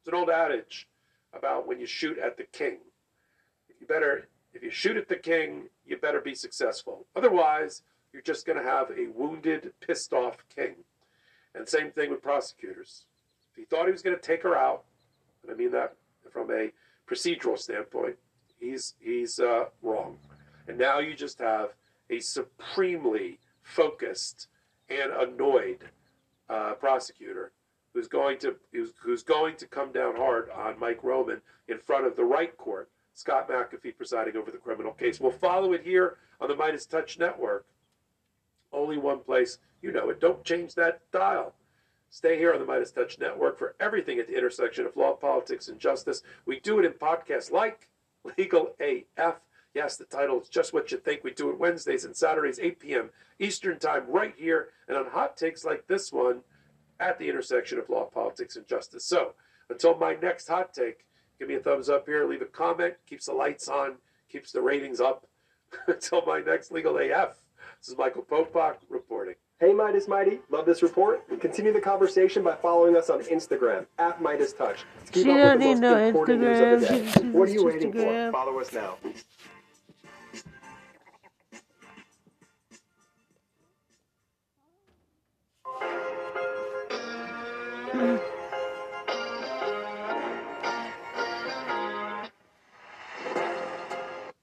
It's 0.00 0.08
an 0.08 0.14
old 0.14 0.30
adage 0.30 0.88
about 1.32 1.66
when 1.66 1.80
you 1.80 1.86
shoot 1.86 2.18
at 2.18 2.36
the 2.36 2.44
king. 2.44 2.78
You 3.80 3.86
better, 3.86 4.28
if 4.54 4.62
you 4.62 4.70
shoot 4.70 4.96
at 4.96 5.08
the 5.08 5.16
king, 5.16 5.68
you 5.86 5.96
better 5.96 6.20
be 6.20 6.34
successful. 6.34 7.06
Otherwise, 7.14 7.82
you're 8.12 8.22
just 8.22 8.46
going 8.46 8.58
to 8.58 8.64
have 8.64 8.90
a 8.90 9.08
wounded, 9.14 9.72
pissed 9.80 10.12
off 10.12 10.38
king. 10.54 10.74
And 11.54 11.68
same 11.68 11.90
thing 11.90 12.10
with 12.10 12.22
prosecutors. 12.22 13.04
If 13.52 13.56
he 13.56 13.64
thought 13.64 13.86
he 13.86 13.92
was 13.92 14.02
going 14.02 14.16
to 14.16 14.22
take 14.22 14.42
her 14.42 14.56
out, 14.56 14.84
and 15.42 15.52
I 15.52 15.54
mean 15.54 15.72
that 15.72 15.94
from 16.30 16.50
a 16.50 16.70
procedural 17.08 17.58
standpoint, 17.58 18.16
he's 18.60 18.94
he's 19.00 19.40
uh, 19.40 19.66
wrong. 19.82 20.18
And 20.66 20.78
now 20.78 20.98
you 20.98 21.14
just 21.14 21.38
have 21.38 21.70
a 22.10 22.20
supremely 22.20 23.38
focused 23.68 24.48
and 24.88 25.12
annoyed 25.12 25.84
uh, 26.48 26.72
prosecutor 26.74 27.52
who's 27.92 28.08
going 28.08 28.38
to 28.38 28.56
who's, 28.72 28.92
who's 29.00 29.22
going 29.22 29.56
to 29.56 29.66
come 29.66 29.92
down 29.92 30.16
hard 30.16 30.48
on 30.50 30.78
Mike 30.78 31.02
Roman 31.02 31.40
in 31.68 31.78
front 31.78 32.06
of 32.06 32.16
the 32.16 32.24
right 32.24 32.56
court. 32.56 32.88
Scott 33.14 33.48
McAfee 33.48 33.96
presiding 33.96 34.36
over 34.36 34.50
the 34.50 34.58
criminal 34.58 34.92
case. 34.92 35.20
We'll 35.20 35.32
follow 35.32 35.72
it 35.72 35.82
here 35.82 36.16
on 36.40 36.48
the 36.48 36.54
Midas 36.54 36.86
Touch 36.86 37.18
Network. 37.18 37.66
Only 38.72 38.96
one 38.96 39.18
place, 39.18 39.58
you 39.82 39.92
know 39.92 40.08
it. 40.10 40.20
Don't 40.20 40.44
change 40.44 40.74
that 40.76 41.00
dial. 41.12 41.52
Stay 42.10 42.38
here 42.38 42.52
on 42.54 42.60
the 42.60 42.64
Midas 42.64 42.92
Touch 42.92 43.18
Network 43.18 43.58
for 43.58 43.74
everything 43.80 44.18
at 44.18 44.28
the 44.28 44.36
intersection 44.36 44.86
of 44.86 44.96
law, 44.96 45.14
politics, 45.14 45.68
and 45.68 45.78
justice. 45.78 46.22
We 46.46 46.60
do 46.60 46.78
it 46.78 46.84
in 46.84 46.92
podcasts 46.92 47.50
like 47.50 47.88
Legal 48.38 48.74
AF. 48.80 49.40
Yes, 49.78 49.96
the 49.96 50.06
title 50.06 50.40
is 50.40 50.48
just 50.48 50.72
what 50.72 50.90
you 50.90 50.98
think. 50.98 51.22
We 51.22 51.30
do 51.30 51.50
it 51.50 51.58
Wednesdays 51.60 52.04
and 52.04 52.16
Saturdays, 52.16 52.58
8 52.58 52.80
p.m. 52.80 53.10
Eastern 53.38 53.78
Time, 53.78 54.02
right 54.08 54.34
here, 54.36 54.70
and 54.88 54.96
on 54.96 55.06
hot 55.06 55.36
takes 55.36 55.64
like 55.64 55.86
this 55.86 56.12
one 56.12 56.40
at 56.98 57.16
the 57.20 57.28
intersection 57.28 57.78
of 57.78 57.88
law, 57.88 58.06
politics, 58.06 58.56
and 58.56 58.66
justice. 58.66 59.04
So, 59.04 59.34
until 59.70 59.96
my 59.96 60.16
next 60.20 60.48
hot 60.48 60.74
take, 60.74 61.06
give 61.38 61.46
me 61.46 61.54
a 61.54 61.60
thumbs 61.60 61.88
up 61.88 62.06
here, 62.06 62.26
leave 62.28 62.42
a 62.42 62.46
comment, 62.46 62.94
keeps 63.08 63.26
the 63.26 63.32
lights 63.34 63.68
on, 63.68 63.94
keeps 64.28 64.50
the 64.50 64.60
ratings 64.60 65.00
up. 65.00 65.28
until 65.86 66.22
my 66.26 66.40
next 66.40 66.72
Legal 66.72 66.96
AF, 66.98 67.36
this 67.78 67.88
is 67.90 67.96
Michael 67.96 68.22
Popok 68.28 68.78
reporting. 68.88 69.34
Hey 69.60 69.72
Midas 69.72 70.08
Mighty, 70.08 70.40
love 70.50 70.66
this 70.66 70.82
report? 70.82 71.40
Continue 71.40 71.72
the 71.72 71.80
conversation 71.80 72.42
by 72.42 72.54
following 72.56 72.96
us 72.96 73.10
on 73.10 73.20
Instagram 73.24 73.86
at 73.98 74.20
Midas 74.22 74.52
Touch. 74.54 74.84
To 75.06 75.12
keep 75.12 75.24
She 75.24 75.30
up 75.30 75.36
don't 75.36 75.58
with 75.58 75.58
the 75.60 75.64
need 75.66 75.70
most 75.74 75.80
no 75.80 75.98
important 75.98 76.40
news 76.40 76.60
of 76.60 76.80
the 76.80 76.86
Instagram. 76.86 76.88
day. 76.88 77.06
She- 77.12 77.20
she 77.20 77.28
What 77.30 77.48
are 77.48 77.52
you 77.52 77.54
just 77.54 77.66
waiting 77.66 77.92
for? 77.92 78.32
Follow 78.32 78.58
us 78.60 78.72
now. 78.72 78.96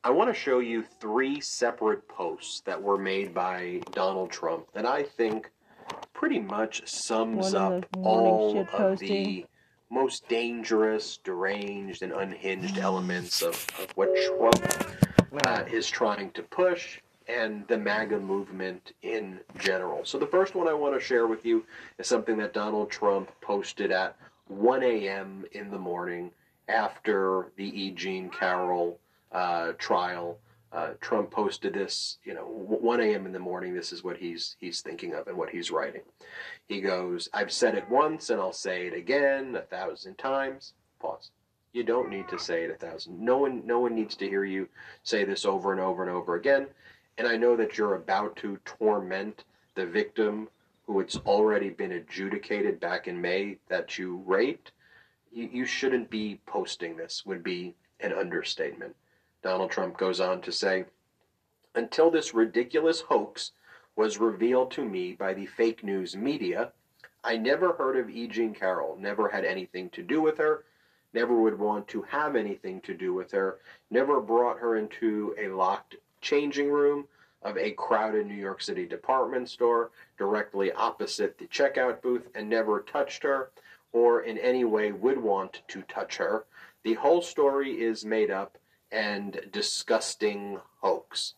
I 0.06 0.12
want 0.12 0.30
to 0.30 0.40
show 0.40 0.60
you 0.60 0.84
three 0.84 1.42
separate 1.42 2.08
posts 2.08 2.62
that 2.66 2.80
were 2.80 2.96
made 2.96 3.34
by 3.34 3.82
Donald 3.92 4.30
Trump 4.30 4.68
that 4.74 4.86
I 4.86 5.02
think 5.02 5.50
pretty 6.14 6.38
much 6.38 6.88
sums 6.88 7.54
One 7.54 7.56
up 7.56 7.88
all 7.98 8.68
of 8.72 9.00
the 9.00 9.48
most 9.90 10.30
dangerous, 10.30 11.18
deranged, 11.18 12.04
and 12.04 12.12
unhinged 12.12 12.78
elements 12.78 13.42
of, 13.42 13.56
of 13.80 13.92
what 13.96 14.10
Trump 14.28 14.96
uh, 15.48 15.64
is 15.72 15.90
trying 15.90 16.30
to 16.34 16.44
push 16.44 17.00
and 17.28 17.68
the 17.68 17.78
MAGA 17.80 18.20
movement 18.20 18.94
in 19.02 19.40
general. 19.58 20.06
So 20.06 20.20
the 20.20 20.28
first 20.28 20.54
one 20.54 20.68
I 20.68 20.74
want 20.76 20.94
to 20.94 21.04
share 21.04 21.26
with 21.26 21.44
you 21.44 21.66
is 21.98 22.06
something 22.06 22.38
that 22.38 22.54
Donald 22.54 22.92
Trump 22.92 23.32
posted 23.42 23.92
at 23.92 24.16
1 24.50 24.84
a.m. 24.84 25.46
in 25.54 25.72
the 25.72 25.80
morning 25.80 26.30
after 26.68 27.48
the 27.56 27.66
E. 27.66 27.90
Jean 27.90 28.30
Carroll 28.30 29.00
uh, 29.32 29.74
trial. 29.78 30.40
Uh, 30.72 30.90
Trump 31.00 31.32
posted 31.32 31.74
this, 31.74 32.18
you 32.26 32.34
know, 32.34 32.42
1 32.42 33.00
a.m. 33.00 33.26
in 33.26 33.32
the 33.32 33.40
morning. 33.40 33.74
This 33.74 33.94
is 33.94 34.04
what 34.04 34.18
he's 34.18 34.58
he's 34.60 34.82
thinking 34.82 35.14
of 35.14 35.28
and 35.28 35.38
what 35.38 35.50
he's 35.50 35.72
writing. 35.72 36.02
He 36.68 36.82
goes, 36.82 37.30
"I've 37.34 37.52
said 37.52 37.76
it 37.76 37.90
once 37.90 38.30
and 38.30 38.42
I'll 38.42 38.52
say 38.52 38.88
it 38.88 38.94
again 38.94 39.56
a 39.56 39.62
thousand 39.62 40.18
times." 40.18 40.74
Pause. 41.00 41.32
You 41.72 41.84
don't 41.84 42.10
need 42.10 42.28
to 42.30 42.40
say 42.40 42.64
it 42.64 42.72
a 42.72 42.76
thousand. 42.76 43.20
No 43.20 43.38
one, 43.38 43.62
no 43.66 43.80
one 43.80 43.96
needs 43.96 44.16
to 44.16 44.28
hear 44.28 44.46
you 44.46 44.70
say 45.04 45.26
this 45.26 45.46
over 45.46 45.74
and 45.74 45.82
over 45.82 46.04
and 46.04 46.12
over 46.12 46.36
again. 46.36 46.68
And 47.18 47.28
I 47.28 47.36
know 47.36 47.58
that 47.58 47.78
you're 47.78 47.96
about 47.96 48.36
to 48.38 48.58
torment 48.64 49.44
the 49.76 49.86
victim 49.86 50.48
who 50.88 51.00
it's 51.00 51.18
already 51.18 51.70
been 51.70 51.94
adjudicated 51.94 52.80
back 52.80 53.08
in 53.08 53.20
May 53.20 53.58
that 53.68 53.98
you 53.98 54.24
raped. 54.26 54.72
You, 55.32 55.50
you 55.52 55.66
shouldn't 55.66 56.10
be 56.10 56.40
posting 56.46 56.96
this. 56.96 57.26
Would 57.26 57.44
be 57.44 57.76
an 58.00 58.14
understatement. 58.14 58.96
Donald 59.46 59.70
Trump 59.70 59.96
goes 59.96 60.20
on 60.20 60.42
to 60.42 60.52
say, 60.52 60.86
until 61.76 62.10
this 62.10 62.34
ridiculous 62.34 63.02
hoax 63.02 63.52
was 63.96 64.18
revealed 64.18 64.72
to 64.72 64.84
me 64.84 65.14
by 65.14 65.36
the 65.36 65.46
fake 65.46 65.84
news 65.84 66.18
media, 66.18 66.72
I 67.24 67.38
never 67.38 67.74
heard 67.74 67.96
of 67.96 68.10
E. 68.10 68.26
Jean 68.26 68.56
Carroll, 68.56 68.98
never 69.00 69.30
had 69.30 69.46
anything 69.46 69.92
to 69.92 70.02
do 70.02 70.20
with 70.20 70.40
her, 70.40 70.64
never 71.14 71.36
would 71.36 71.60
want 71.60 71.88
to 71.90 72.02
have 72.02 72.36
anything 72.36 72.82
to 72.82 72.96
do 72.96 73.14
with 73.14 73.32
her, 73.34 73.60
never 73.92 74.20
brought 74.20 74.58
her 74.58 74.78
into 74.78 75.36
a 75.38 75.50
locked 75.50 75.98
changing 76.22 76.72
room 76.72 77.08
of 77.44 77.56
a 77.56 77.70
crowded 77.74 78.26
New 78.26 78.34
York 78.34 78.64
City 78.64 78.88
department 78.88 79.48
store 79.48 79.92
directly 80.18 80.72
opposite 80.72 81.38
the 81.38 81.46
checkout 81.46 82.02
booth, 82.02 82.28
and 82.34 82.50
never 82.50 82.80
touched 82.82 83.22
her 83.22 83.52
or 83.94 84.22
in 84.22 84.40
any 84.40 84.66
way 84.66 84.92
would 84.92 85.22
want 85.22 85.62
to 85.68 85.84
touch 85.84 86.18
her. 86.18 86.46
The 86.82 86.96
whole 86.96 87.22
story 87.22 87.80
is 87.80 88.04
made 88.04 88.32
up 88.32 88.58
and 88.96 89.42
disgusting 89.52 90.58
hoax. 90.80 91.34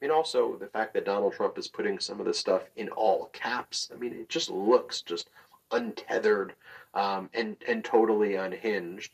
I 0.00 0.06
mean, 0.06 0.10
also 0.10 0.56
the 0.56 0.66
fact 0.66 0.94
that 0.94 1.04
Donald 1.04 1.34
Trump 1.34 1.58
is 1.58 1.68
putting 1.68 2.00
some 2.00 2.18
of 2.18 2.26
this 2.26 2.38
stuff 2.38 2.62
in 2.76 2.88
all 2.88 3.26
caps. 3.32 3.90
I 3.94 3.98
mean, 3.98 4.14
it 4.14 4.28
just 4.28 4.50
looks 4.50 5.02
just 5.02 5.28
untethered 5.70 6.54
um, 6.94 7.28
and 7.34 7.56
and 7.68 7.84
totally 7.84 8.36
unhinged. 8.36 9.12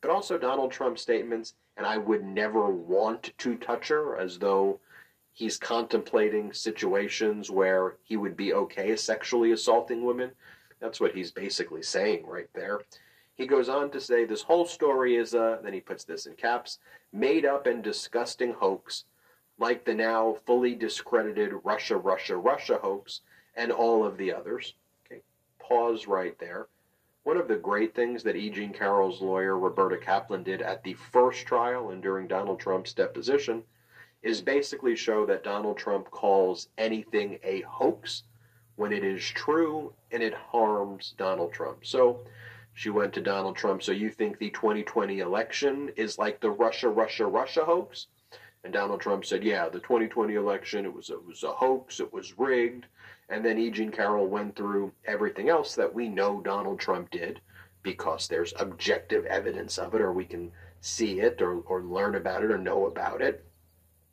But 0.00 0.12
also 0.12 0.38
Donald 0.38 0.70
Trump's 0.70 1.02
statements, 1.02 1.54
and 1.76 1.84
I 1.84 1.98
would 1.98 2.24
never 2.24 2.70
want 2.70 3.32
to 3.36 3.56
touch 3.56 3.88
her, 3.88 4.16
as 4.16 4.38
though 4.38 4.78
he's 5.32 5.56
contemplating 5.56 6.52
situations 6.52 7.50
where 7.50 7.96
he 8.04 8.16
would 8.16 8.36
be 8.36 8.54
okay 8.54 8.94
sexually 8.94 9.50
assaulting 9.50 10.04
women. 10.04 10.30
That's 10.80 11.00
what 11.00 11.14
he's 11.14 11.32
basically 11.32 11.82
saying 11.82 12.26
right 12.26 12.48
there. 12.54 12.80
He 13.38 13.46
goes 13.46 13.68
on 13.68 13.90
to 13.92 14.00
say 14.00 14.24
this 14.24 14.42
whole 14.42 14.66
story 14.66 15.14
is 15.14 15.32
a, 15.32 15.60
then 15.62 15.72
he 15.72 15.80
puts 15.80 16.02
this 16.02 16.26
in 16.26 16.34
caps, 16.34 16.80
made 17.12 17.46
up 17.46 17.68
and 17.68 17.84
disgusting 17.84 18.52
hoax, 18.52 19.04
like 19.58 19.84
the 19.84 19.94
now 19.94 20.34
fully 20.44 20.74
discredited 20.74 21.52
Russia, 21.62 21.96
Russia, 21.96 22.36
Russia 22.36 22.80
hoax, 22.82 23.20
and 23.54 23.70
all 23.70 24.04
of 24.04 24.16
the 24.16 24.32
others. 24.32 24.74
Okay, 25.06 25.22
pause 25.60 26.08
right 26.08 26.36
there. 26.40 26.66
One 27.22 27.36
of 27.36 27.46
the 27.46 27.54
great 27.54 27.94
things 27.94 28.24
that 28.24 28.34
E. 28.34 28.50
Jean 28.50 28.72
Carroll's 28.72 29.20
lawyer, 29.20 29.56
Roberta 29.56 29.98
Kaplan, 29.98 30.42
did 30.42 30.60
at 30.60 30.82
the 30.82 30.94
first 30.94 31.46
trial 31.46 31.90
and 31.90 32.02
during 32.02 32.26
Donald 32.26 32.58
Trump's 32.58 32.92
deposition 32.92 33.62
is 34.20 34.42
basically 34.42 34.96
show 34.96 35.24
that 35.26 35.44
Donald 35.44 35.78
Trump 35.78 36.10
calls 36.10 36.70
anything 36.76 37.38
a 37.44 37.60
hoax 37.60 38.24
when 38.74 38.92
it 38.92 39.04
is 39.04 39.24
true 39.24 39.92
and 40.10 40.24
it 40.24 40.34
harms 40.34 41.14
Donald 41.16 41.52
Trump. 41.52 41.86
So 41.86 42.20
she 42.78 42.90
went 42.90 43.12
to 43.12 43.20
Donald 43.20 43.56
Trump, 43.56 43.82
so 43.82 43.90
you 43.90 44.08
think 44.08 44.38
the 44.38 44.50
2020 44.50 45.18
election 45.18 45.90
is 45.96 46.16
like 46.16 46.38
the 46.38 46.52
Russia, 46.52 46.88
Russia, 46.88 47.26
Russia 47.26 47.64
hoax? 47.64 48.06
And 48.62 48.72
Donald 48.72 49.00
Trump 49.00 49.24
said, 49.24 49.42
yeah, 49.42 49.68
the 49.68 49.80
2020 49.80 50.34
election, 50.34 50.84
it 50.84 50.94
was, 50.94 51.10
it 51.10 51.26
was 51.26 51.42
a 51.42 51.50
hoax, 51.50 51.98
it 51.98 52.12
was 52.12 52.38
rigged. 52.38 52.86
And 53.30 53.44
then 53.44 53.58
E. 53.58 53.72
Jean 53.72 53.90
Carroll 53.90 54.28
went 54.28 54.54
through 54.54 54.92
everything 55.06 55.48
else 55.48 55.74
that 55.74 55.92
we 55.92 56.08
know 56.08 56.40
Donald 56.40 56.78
Trump 56.78 57.10
did 57.10 57.40
because 57.82 58.28
there's 58.28 58.54
objective 58.60 59.26
evidence 59.26 59.76
of 59.76 59.96
it, 59.96 60.00
or 60.00 60.12
we 60.12 60.24
can 60.24 60.52
see 60.80 61.18
it, 61.18 61.42
or, 61.42 61.56
or 61.62 61.82
learn 61.82 62.14
about 62.14 62.44
it, 62.44 62.50
or 62.52 62.58
know 62.58 62.86
about 62.86 63.20
it. 63.20 63.44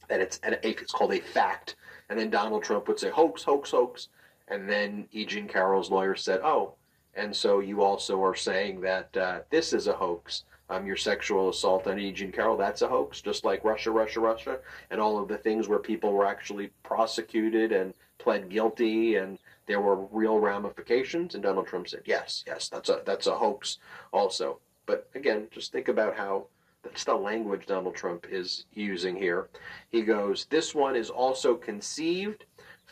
That 0.07 0.21
it's, 0.21 0.39
and 0.41 0.57
it's 0.63 0.91
called 0.91 1.13
a 1.13 1.19
fact. 1.19 1.75
And 2.09 2.17
then 2.17 2.31
Donald 2.31 2.63
Trump 2.63 2.87
would 2.87 2.99
say, 2.99 3.11
hoax, 3.11 3.43
hoax, 3.43 3.69
hoax. 3.69 4.07
And 4.47 4.67
then 4.67 5.07
E. 5.11 5.23
Jean 5.23 5.47
Carroll's 5.47 5.91
lawyer 5.91 6.15
said, 6.15 6.39
oh, 6.43 6.73
and 7.15 7.35
so 7.35 7.59
you 7.59 7.81
also 7.81 8.21
are 8.23 8.35
saying 8.35 8.81
that 8.81 9.15
uh, 9.17 9.39
this 9.49 9.73
is 9.73 9.87
a 9.87 9.93
hoax. 9.93 10.43
Um, 10.67 10.87
your 10.87 10.97
sexual 10.97 11.49
assault 11.49 11.85
on 11.85 11.99
E. 11.99 12.11
Jean 12.11 12.31
Carroll, 12.31 12.57
that's 12.57 12.81
a 12.81 12.87
hoax, 12.87 13.21
just 13.21 13.45
like 13.45 13.63
Russia, 13.63 13.91
Russia, 13.91 14.19
Russia, 14.19 14.59
and 14.89 14.99
all 14.99 15.19
of 15.21 15.27
the 15.27 15.37
things 15.37 15.67
where 15.67 15.77
people 15.77 16.11
were 16.11 16.25
actually 16.25 16.71
prosecuted 16.81 17.71
and 17.71 17.93
pled 18.17 18.49
guilty 18.49 19.15
and 19.17 19.37
there 19.67 19.79
were 19.79 20.05
real 20.11 20.39
ramifications. 20.39 21.35
And 21.35 21.43
Donald 21.43 21.67
Trump 21.67 21.87
said, 21.87 22.01
yes, 22.05 22.43
yes, 22.47 22.67
that's 22.67 22.89
a, 22.89 23.01
that's 23.05 23.27
a 23.27 23.35
hoax 23.35 23.77
also. 24.11 24.59
But 24.87 25.07
again, 25.13 25.47
just 25.51 25.71
think 25.71 25.87
about 25.87 26.15
how 26.15 26.47
That's 26.83 27.03
the 27.03 27.15
language 27.15 27.65
Donald 27.65 27.95
Trump 27.95 28.27
is 28.29 28.65
using 28.73 29.15
here. 29.15 29.49
He 29.89 30.03
goes, 30.03 30.45
This 30.49 30.75
one 30.75 30.95
is 30.95 31.09
also 31.09 31.55
conceived, 31.55 32.45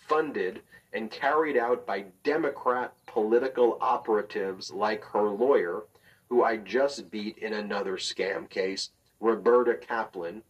funded, 0.08 0.62
and 0.94 1.12
carried 1.12 1.58
out 1.58 1.86
by 1.86 2.06
Democrat 2.24 2.94
political 3.14 3.78
operatives 3.80 4.72
like 4.72 5.04
her 5.04 5.30
lawyer, 5.30 5.84
who 6.30 6.44
I 6.44 6.58
just 6.58 7.12
beat 7.12 7.38
in 7.38 7.54
another 7.54 7.98
scam 7.98 8.50
case, 8.50 8.90
Roberta 9.20 9.76
Kaplan, 9.76 10.42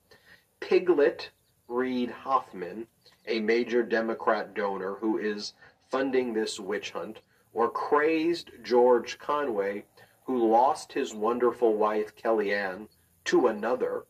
Piglet 0.62 1.30
Reed 1.68 2.10
Hoffman, 2.10 2.88
a 3.28 3.42
major 3.42 3.84
Democrat 3.84 4.54
donor 4.54 4.96
who 4.96 5.18
is 5.18 5.54
funding 5.92 6.34
this 6.34 6.58
witch 6.58 6.92
hunt, 6.92 7.20
or 7.54 7.70
crazed 7.70 8.52
George 8.64 9.20
Conway, 9.20 9.84
who 10.26 10.50
lost 10.50 10.94
his 10.94 11.14
wonderful 11.14 11.76
wife 11.76 12.16
Kellyanne 12.16 12.88
to 13.26 13.48
another 13.48 14.06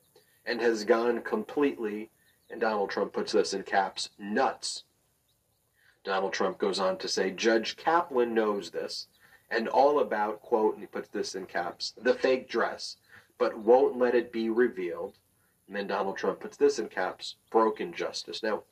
and 0.45 0.61
has 0.61 0.85
gone 0.85 1.23
completely, 1.23 2.11
and 2.51 2.61
Donald 2.61 2.91
Trump 2.91 3.13
puts 3.13 3.31
this 3.31 3.55
in 3.55 3.63
caps, 3.63 4.11
nuts. 4.19 4.83
Donald 6.03 6.33
Trump 6.33 6.57
goes 6.57 6.79
on 6.79 6.97
to 6.97 7.07
say 7.07 7.31
Judge 7.31 7.77
Kaplan 7.77 8.33
knows 8.33 8.71
this 8.71 9.07
and 9.49 9.67
all 9.67 9.99
about, 9.99 10.41
quote, 10.41 10.73
and 10.73 10.83
he 10.83 10.87
puts 10.87 11.09
this 11.09 11.35
in 11.35 11.45
caps, 11.45 11.93
the 12.01 12.13
fake 12.13 12.49
dress, 12.49 12.97
but 13.37 13.57
won't 13.57 13.97
let 13.97 14.15
it 14.15 14.31
be 14.31 14.49
revealed. 14.49 15.17
And 15.67 15.75
then 15.75 15.87
Donald 15.87 16.17
Trump 16.17 16.39
puts 16.39 16.57
this 16.57 16.79
in 16.79 16.89
caps, 16.89 17.35
broken 17.51 17.93
justice. 17.93 18.43
Now, 18.43 18.63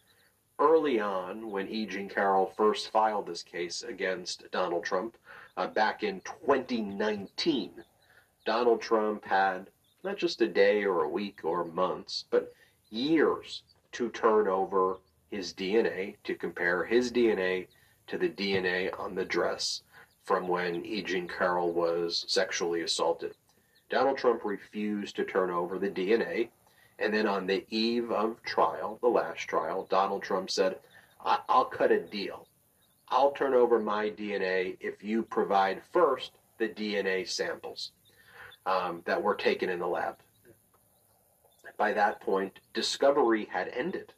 early 0.60 1.00
on, 1.00 1.50
when 1.50 1.70
E. 1.70 1.86
Jean 1.86 2.10
Carroll 2.10 2.54
first 2.58 2.92
filed 2.92 3.28
this 3.28 3.44
case 3.44 3.84
against 3.84 4.50
Donald 4.52 4.84
Trump 4.84 5.18
uh, 5.56 5.68
back 5.68 6.04
in 6.04 6.22
2019, 6.22 7.84
Donald 8.46 8.82
Trump 8.82 9.24
had 9.24 9.68
not 10.04 10.18
just 10.18 10.42
a 10.42 10.48
day 10.48 10.84
or 10.84 11.04
a 11.04 11.10
week 11.10 11.42
or 11.44 11.64
months, 11.64 12.26
but 12.30 12.54
years 12.90 13.64
to 13.94 14.10
turn 14.10 14.48
over 14.48 14.98
his 15.32 15.54
DNA, 15.54 16.18
to 16.26 16.36
compare 16.36 16.84
his 16.86 17.12
DNA 17.12 17.68
to 18.08 18.18
the 18.18 18.30
DNA 18.30 18.92
on 19.00 19.16
the 19.16 19.26
dress 19.26 19.82
from 20.24 20.48
when 20.48 20.86
E. 20.86 21.02
Jean 21.02 21.28
Carroll 21.28 21.72
was 21.72 22.26
sexually 22.28 22.82
assaulted. 22.82 23.34
Donald 23.90 24.18
Trump 24.18 24.46
refused 24.46 25.16
to 25.16 25.26
turn 25.26 25.50
over 25.50 25.80
the 25.80 25.90
DNA, 25.90 26.50
and 27.00 27.14
then 27.14 27.26
on 27.26 27.48
the 27.48 27.66
eve 27.70 28.12
of 28.12 28.42
trial, 28.44 29.00
the 29.02 29.08
last 29.08 29.42
trial, 29.42 29.88
Donald 29.90 30.22
Trump 30.22 30.52
said, 30.52 30.78
I'll 31.24 31.66
cut 31.66 31.92
a 31.92 32.00
deal. 32.00 32.48
I'll 33.10 33.32
turn 33.32 33.54
over 33.54 33.80
my 33.80 34.10
DNA 34.10 34.78
if 34.80 35.04
you 35.04 35.24
provide 35.24 35.82
first 35.92 36.32
the 36.58 36.70
DNA 36.70 37.28
samples 37.28 37.92
um, 38.66 39.02
that 39.06 39.22
were 39.22 39.36
taken 39.36 39.70
in 39.70 39.80
the 39.80 39.88
lab. 39.88 40.18
By 41.78 41.94
that 41.94 42.22
point, 42.22 42.60
discovery 42.74 43.46
had 43.52 43.70
ended. 43.70 44.14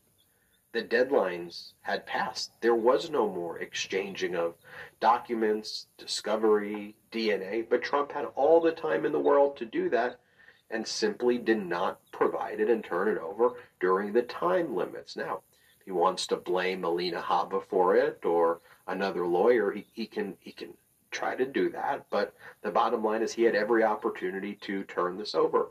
The 0.74 0.82
deadlines 0.84 1.74
had 1.82 2.08
passed. 2.08 2.60
There 2.62 2.74
was 2.74 3.10
no 3.10 3.30
more 3.30 3.60
exchanging 3.60 4.36
of 4.36 4.56
documents, 5.00 5.86
discovery, 5.98 6.96
DNA, 7.12 7.70
but 7.70 7.84
Trump 7.84 8.12
had 8.12 8.26
all 8.36 8.60
the 8.60 8.72
time 8.72 9.06
in 9.06 9.12
the 9.12 9.20
world 9.20 9.56
to 9.58 9.66
do 9.66 9.88
that 9.90 10.20
and 10.72 10.88
simply 10.88 11.38
did 11.38 11.64
not 11.64 12.00
provide 12.12 12.60
it 12.60 12.72
and 12.72 12.84
turn 12.84 13.08
it 13.08 13.20
over 13.20 13.54
during 13.80 14.14
the 14.14 14.24
time 14.24 14.76
limits. 14.76 15.16
Now, 15.16 15.44
he 15.86 15.92
wants 15.92 16.26
to 16.28 16.38
blame 16.38 16.84
Alina 16.84 17.22
Habba 17.22 17.64
for 17.68 17.96
it 17.96 18.26
or 18.26 18.60
another 18.88 19.28
lawyer, 19.28 19.72
he, 19.72 19.86
he 19.94 20.08
can 20.08 20.36
he 20.40 20.52
can 20.52 20.74
try 21.12 21.36
to 21.36 21.46
do 21.46 21.70
that. 21.70 22.08
But 22.10 22.34
the 22.64 22.72
bottom 22.72 23.04
line 23.04 23.22
is 23.22 23.34
he 23.34 23.44
had 23.44 23.56
every 23.56 23.84
opportunity 23.84 24.56
to 24.62 24.84
turn 24.86 25.18
this 25.18 25.36
over. 25.36 25.70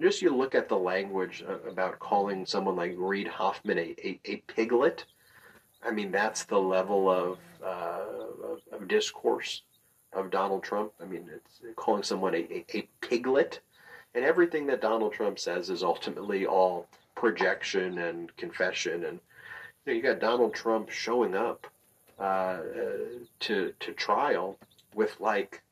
Just 0.00 0.20
you 0.20 0.34
look 0.34 0.54
at 0.54 0.68
the 0.68 0.76
language 0.76 1.42
uh, 1.48 1.68
about 1.68 1.98
calling 1.98 2.44
someone 2.44 2.76
like 2.76 2.94
Reed 2.96 3.28
Hoffman 3.28 3.78
a, 3.78 3.94
a, 4.04 4.20
a 4.26 4.36
piglet. 4.46 5.04
I 5.82 5.90
mean, 5.90 6.10
that's 6.10 6.44
the 6.44 6.58
level 6.58 7.10
of, 7.10 7.38
uh, 7.64 8.04
of, 8.44 8.60
of 8.72 8.88
discourse 8.88 9.62
of 10.12 10.30
Donald 10.30 10.62
Trump. 10.62 10.92
I 11.00 11.04
mean, 11.04 11.30
it's 11.34 11.60
calling 11.76 12.02
someone 12.02 12.34
a, 12.34 12.38
a, 12.38 12.64
a 12.74 12.88
piglet. 13.00 13.60
And 14.14 14.24
everything 14.24 14.66
that 14.66 14.80
Donald 14.80 15.12
Trump 15.12 15.38
says 15.38 15.70
is 15.70 15.82
ultimately 15.82 16.46
all 16.46 16.88
projection 17.14 17.98
and 17.98 18.34
confession. 18.36 19.04
And 19.04 19.20
you, 19.84 19.92
know, 19.92 19.92
you 19.92 20.02
got 20.02 20.20
Donald 20.20 20.54
Trump 20.54 20.90
showing 20.90 21.34
up 21.34 21.66
uh, 22.18 22.22
uh, 22.22 22.60
to 23.40 23.74
to 23.78 23.92
trial 23.92 24.58
with 24.94 25.20
like 25.20 25.62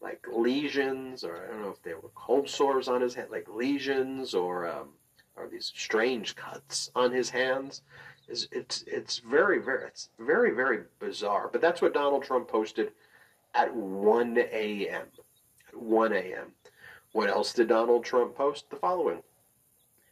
like 0.00 0.26
lesions, 0.32 1.24
or 1.24 1.36
I 1.36 1.52
don't 1.52 1.62
know 1.62 1.70
if 1.70 1.82
they 1.82 1.94
were 1.94 2.10
cold 2.14 2.48
sores 2.48 2.88
on 2.88 3.00
his 3.00 3.14
head, 3.14 3.28
like 3.30 3.48
lesions, 3.48 4.34
or 4.34 4.68
um, 4.68 4.88
or 5.36 5.48
these 5.48 5.72
strange 5.74 6.36
cuts 6.36 6.90
on 6.94 7.12
his 7.12 7.30
hands. 7.30 7.82
Is 8.28 8.48
it's 8.52 8.84
it's 8.86 9.18
very 9.18 9.58
very 9.58 9.86
it's 9.86 10.08
very 10.18 10.52
very 10.52 10.84
bizarre. 10.98 11.48
But 11.50 11.60
that's 11.60 11.82
what 11.82 11.94
Donald 11.94 12.22
Trump 12.22 12.48
posted 12.48 12.92
at 13.54 13.74
1 13.74 14.38
a.m. 14.38 15.06
At 15.68 15.76
1 15.76 16.12
a.m. 16.12 16.52
What 17.12 17.28
else 17.28 17.52
did 17.52 17.68
Donald 17.68 18.04
Trump 18.04 18.36
post? 18.36 18.70
The 18.70 18.76
following, 18.76 19.22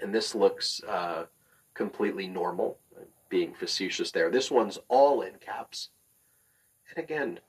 and 0.01 0.15
this 0.15 0.35
looks 0.35 0.83
uh, 0.87 1.27
completely 1.75 2.27
normal. 2.27 2.79
Being 3.31 3.53
facetious 3.53 4.11
there. 4.11 4.31
This 4.31 4.51
one's 4.51 4.79
all 4.89 5.21
in 5.21 5.35
caps. 5.35 5.91
And 6.89 7.05
again, 7.05 7.41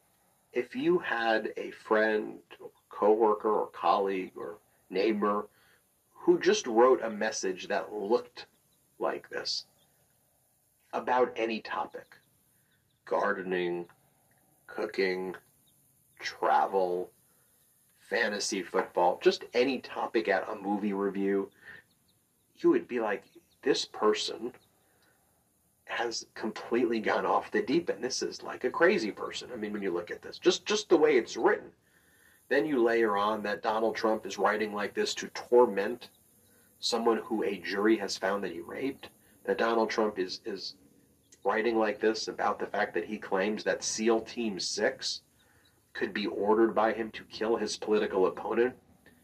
if 0.54 0.76
you 0.76 1.00
had 1.00 1.54
a 1.58 1.72
friend, 1.72 2.40
or 2.60 2.70
coworker, 2.90 3.52
or 3.52 3.68
colleague, 3.68 4.32
or 4.36 4.58
neighbor 4.90 5.48
who 6.14 6.40
just 6.40 6.68
wrote 6.68 7.02
a 7.02 7.10
message 7.10 7.68
that 7.68 7.94
looked 7.94 8.46
like 9.00 9.30
this 9.30 9.66
about 10.94 11.32
any 11.36 11.62
topic 11.62 12.16
gardening, 13.06 13.86
cooking, 14.68 15.36
travel, 16.20 17.10
fantasy 18.00 18.62
football, 18.62 19.20
just 19.22 19.46
any 19.54 19.80
topic 19.80 20.28
at 20.28 20.48
a 20.50 20.56
movie 20.56 20.94
review, 20.94 21.50
you 22.58 22.70
would 22.70 22.88
be 22.88 23.00
like, 23.00 23.24
this 23.64 23.86
person 23.86 24.52
has 25.90 26.28
completely 26.36 27.00
gone 27.00 27.26
off 27.26 27.52
the 27.52 27.64
deep 27.64 27.90
end. 27.90 28.04
This 28.04 28.22
is 28.22 28.44
like 28.44 28.64
a 28.64 28.70
crazy 28.70 29.12
person. 29.12 29.50
I 29.52 29.58
mean, 29.58 29.74
when 29.74 29.82
you 29.82 29.92
look 29.92 30.12
at 30.12 30.22
this, 30.22 30.38
just 30.38 30.66
just 30.66 30.88
the 30.88 30.98
way 30.98 31.18
it's 31.18 31.36
written. 31.36 31.72
Then 32.48 32.66
you 32.66 32.82
layer 32.82 33.18
on 33.18 33.42
that 33.44 33.64
Donald 33.64 33.96
Trump 33.96 34.26
is 34.26 34.38
writing 34.38 34.74
like 34.74 34.94
this 34.94 35.14
to 35.16 35.28
torment 35.30 36.10
someone 36.80 37.18
who 37.18 37.44
a 37.44 37.58
jury 37.58 37.98
has 37.98 38.18
found 38.18 38.44
that 38.44 38.54
he 38.54 38.62
raped. 38.62 39.10
That 39.46 39.58
Donald 39.58 39.90
Trump 39.90 40.20
is 40.20 40.42
is 40.46 40.76
writing 41.44 41.78
like 41.78 42.00
this 42.00 42.28
about 42.28 42.60
the 42.60 42.68
fact 42.68 42.94
that 42.94 43.06
he 43.06 43.18
claims 43.18 43.64
that 43.64 43.84
SEAL 43.84 44.22
Team 44.22 44.60
Six 44.60 45.22
could 45.94 46.14
be 46.14 46.28
ordered 46.28 46.76
by 46.76 46.94
him 46.94 47.10
to 47.12 47.24
kill 47.24 47.56
his 47.56 47.78
political 47.78 48.28
opponent, 48.28 48.76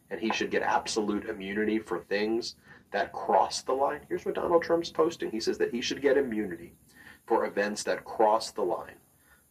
and 0.10 0.20
he 0.20 0.32
should 0.32 0.50
get 0.50 0.64
absolute 0.64 1.30
immunity 1.30 1.78
for 1.78 2.00
things 2.00 2.56
that 2.96 3.12
cross 3.12 3.62
the 3.62 3.74
line. 3.74 4.00
Here's 4.08 4.24
what 4.24 4.36
Donald 4.36 4.64
Trump's 4.64 4.90
posting. 4.90 5.30
He 5.30 5.42
says 5.42 5.58
that 5.58 5.74
he 5.74 5.82
should 5.82 6.02
get 6.02 6.18
immunity 6.18 6.76
for 7.28 7.46
events 7.46 7.84
that 7.84 8.06
cross 8.06 8.52
the 8.52 8.62
line 8.62 8.96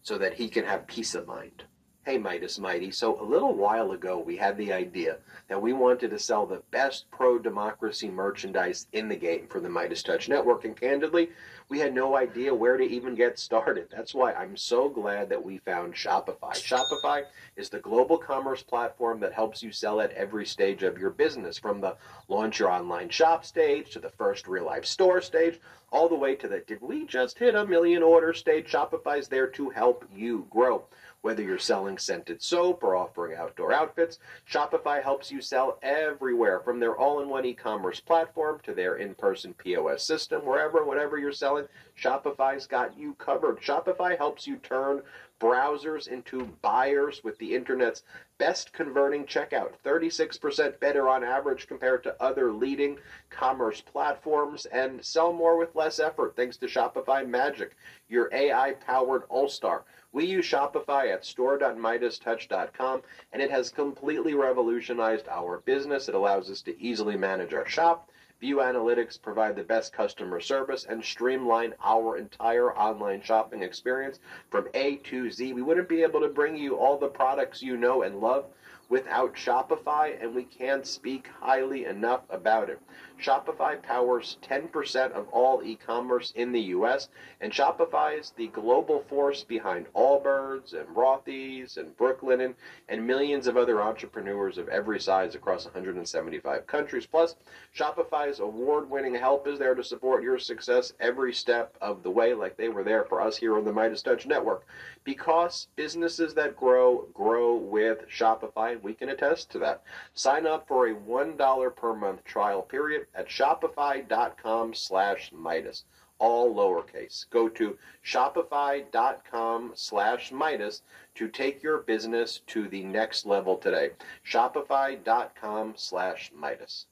so 0.01 0.17
that 0.17 0.33
he 0.33 0.49
can 0.49 0.65
have 0.65 0.87
peace 0.87 1.15
of 1.15 1.27
mind. 1.27 1.65
Hey, 2.07 2.19
Midas 2.19 2.59
Mighty. 2.59 2.91
So, 2.91 3.19
a 3.19 3.25
little 3.25 3.55
while 3.55 3.93
ago, 3.93 4.19
we 4.19 4.37
had 4.37 4.59
the 4.59 4.75
idea 4.75 5.17
that 5.49 5.63
we 5.63 5.73
wanted 5.73 6.11
to 6.11 6.19
sell 6.19 6.45
the 6.45 6.63
best 6.71 7.11
pro 7.11 7.39
democracy 7.39 8.11
merchandise 8.11 8.89
in 8.93 9.09
the 9.09 9.17
game 9.17 9.47
for 9.49 9.59
the 9.59 9.71
Midas 9.71 10.03
Touch 10.03 10.29
Network. 10.29 10.67
And 10.67 10.79
candidly, 10.79 11.31
we 11.71 11.79
had 11.79 11.95
no 11.95 12.15
idea 12.15 12.55
where 12.55 12.77
to 12.77 12.85
even 12.85 13.15
get 13.15 13.39
started. 13.39 13.89
That's 13.91 14.13
why 14.15 14.35
I'm 14.35 14.55
so 14.55 14.91
glad 14.91 15.31
that 15.31 15.43
we 15.43 15.57
found 15.57 15.95
Shopify. 15.95 16.53
Shopify 16.53 17.25
is 17.57 17.71
the 17.71 17.79
global 17.79 18.19
commerce 18.19 18.63
platform 18.63 19.19
that 19.21 19.33
helps 19.33 19.63
you 19.63 19.73
sell 19.73 20.03
at 20.03 20.13
every 20.13 20.45
stage 20.45 20.83
of 20.83 20.99
your 20.99 21.09
business, 21.09 21.57
from 21.57 21.81
the 21.81 21.97
launch 22.29 22.59
your 22.59 22.71
online 22.71 23.09
shop 23.09 23.47
stage 23.47 23.93
to 23.93 23.99
the 23.99 24.11
first 24.11 24.47
real 24.47 24.67
life 24.67 24.85
store 24.85 25.23
stage, 25.23 25.59
all 25.91 26.11
the 26.11 26.15
way 26.15 26.35
to 26.35 26.49
the 26.49 26.59
did 26.61 26.83
we 26.83 27.07
just 27.07 27.39
hit 27.39 27.55
a 27.55 27.67
million 27.67 28.03
order 28.03 28.35
stage. 28.35 28.71
Shopify's 28.71 29.29
there 29.29 29.47
to 29.47 29.71
help 29.71 30.05
you 30.15 30.47
grow. 30.51 30.85
Whether 31.25 31.43
you're 31.43 31.59
selling 31.59 31.97
scented 31.97 32.43
soap 32.43 32.85
or 32.85 32.95
offering 32.97 33.35
outdoor 33.35 33.73
outfits, 33.73 34.19
Shopify 34.47 35.03
helps 35.03 35.33
you 35.33 35.41
sell 35.41 35.79
everywhere 35.83 36.61
from 36.61 36.79
their 36.79 36.95
all 36.95 37.21
in 37.21 37.31
one 37.31 37.47
e 37.47 37.55
commerce 37.55 37.99
platform 37.99 38.61
to 38.63 38.75
their 38.75 38.97
in 38.97 39.15
person 39.15 39.55
POS 39.55 40.05
system, 40.05 40.45
wherever, 40.45 40.85
whatever 40.85 41.17
you're 41.17 41.33
selling. 41.33 41.67
Shopify's 41.99 42.67
got 42.67 42.99
you 42.99 43.15
covered. 43.15 43.59
Shopify 43.63 44.19
helps 44.19 44.47
you 44.47 44.57
turn 44.57 45.01
browsers 45.45 46.09
into 46.09 46.47
buyers 46.63 47.23
with 47.23 47.37
the 47.37 47.55
internet's 47.55 48.03
best 48.39 48.73
converting 48.73 49.27
checkout, 49.27 49.73
36% 49.85 50.81
better 50.81 51.07
on 51.07 51.23
average 51.23 51.67
compared 51.67 52.03
to 52.03 52.17
other 52.19 52.51
leading 52.51 52.97
commerce 53.29 53.83
platforms, 53.83 54.65
and 54.65 55.05
sell 55.05 55.35
more 55.35 55.59
with 55.59 55.77
less 55.77 56.01
effort 56.01 56.35
thanks 56.35 56.57
to 56.57 56.65
Shopify 56.65 57.29
Magic, 57.29 57.77
your 58.09 58.31
AI 58.33 58.73
powered 58.87 59.25
all 59.29 59.47
star. 59.47 59.85
We 60.13 60.25
use 60.25 60.47
Shopify 60.47 61.13
at 61.13 61.27
store.midastouch.com, 61.27 63.03
and 63.35 63.43
it 63.43 63.51
has 63.51 63.69
completely 63.69 64.33
revolutionized 64.33 65.29
our 65.29 65.59
business. 65.59 66.09
It 66.09 66.15
allows 66.15 66.51
us 66.51 66.63
to 66.63 66.81
easily 66.81 67.19
manage 67.19 67.53
our 67.53 67.69
shop 67.69 68.09
View 68.45 68.57
Analytics 68.57 69.23
provide 69.23 69.57
the 69.57 69.63
best 69.63 69.95
customer 69.95 70.39
service 70.39 70.85
and 70.87 71.03
streamline 71.03 71.73
our 71.83 72.19
entire 72.19 72.77
online 72.77 73.23
shopping 73.23 73.63
experience 73.63 74.19
from 74.51 74.69
A 74.75 74.97
to 74.97 75.31
Z. 75.31 75.55
We 75.55 75.63
wouldn't 75.63 75.89
be 75.89 76.03
able 76.03 76.21
to 76.21 76.29
bring 76.29 76.55
you 76.55 76.77
all 76.77 76.99
the 76.99 77.09
products 77.09 77.63
you 77.63 77.79
know 77.79 78.03
and 78.03 78.21
love 78.21 78.45
without 78.91 79.35
Shopify, 79.35 80.23
and 80.23 80.35
we 80.35 80.45
can't 80.45 80.87
speak 80.87 81.27
highly 81.41 81.87
enough 81.87 82.21
about 82.29 82.69
it. 82.69 82.79
Shopify 83.21 83.81
powers 83.81 84.37
10% 84.43 85.13
of 85.13 85.29
all 85.29 85.63
e 85.63 85.77
commerce 85.77 86.33
in 86.37 86.53
the 86.53 86.61
US, 86.61 87.09
and 87.41 87.53
Shopify 87.53 88.19
is 88.19 88.33
the 88.37 88.49
global 88.49 89.01
force 89.09 89.45
behind 89.45 89.87
Allbirds 89.95 90.75
and 90.75 90.89
Rothy's 90.95 91.77
and 91.77 91.97
Brooklinen 91.97 92.55
and 92.89 93.07
millions 93.07 93.47
of 93.47 93.57
other 93.57 93.81
entrepreneurs 93.81 94.59
of 94.59 94.69
every 94.69 95.01
size 95.01 95.35
across 95.35 95.65
175 95.65 96.67
countries. 96.67 97.07
Plus, 97.07 97.37
Shopify's 97.75 98.41
award 98.41 98.91
winning 98.91 99.15
help 99.15 99.47
is 99.47 99.59
there 99.59 99.75
to 99.75 99.85
support 99.85 100.23
your 100.23 100.39
success 100.39 100.93
every 101.01 101.33
step 101.33 101.77
of 101.81 102.03
the 102.03 102.11
way, 102.11 102.35
like 102.35 102.57
they 102.57 102.69
were 102.69 102.85
there 102.85 103.05
for 103.05 103.21
us 103.21 103.37
here 103.37 103.57
on 103.57 103.65
the 103.65 103.73
Midas 103.73 104.03
Touch 104.03 104.27
Network. 104.27 104.67
Because 105.05 105.69
businesses 105.77 106.35
that 106.35 106.57
grow, 106.57 107.07
grow 107.15 107.55
with 107.55 108.09
Shopify, 108.09 108.81
we 108.83 108.93
can 108.93 109.09
attest 109.09 109.51
to 109.53 109.59
that. 109.61 109.83
Sign 110.15 110.47
up 110.47 110.67
for 110.67 110.89
a 110.89 110.95
$1 110.95 111.77
per 111.77 111.95
month 111.95 112.25
trial 112.25 112.63
period 112.63 113.04
at 113.15 113.29
shopify.com 113.29 114.75
slash 114.75 115.33
Midas, 115.33 115.85
all 116.19 116.55
lowercase. 116.55 117.29
Go 117.31 117.49
to 117.51 117.77
shopify.com 118.05 119.73
slash 119.75 120.33
Midas 120.33 120.83
to 121.15 121.29
take 121.29 121.63
your 121.63 121.79
business 121.79 122.41
to 122.49 122.69
the 122.69 122.85
next 122.85 123.27
level 123.27 123.57
today. 123.57 123.91
Shopify.com 124.29 125.75
slash 125.77 126.31
Midas. 126.35 126.87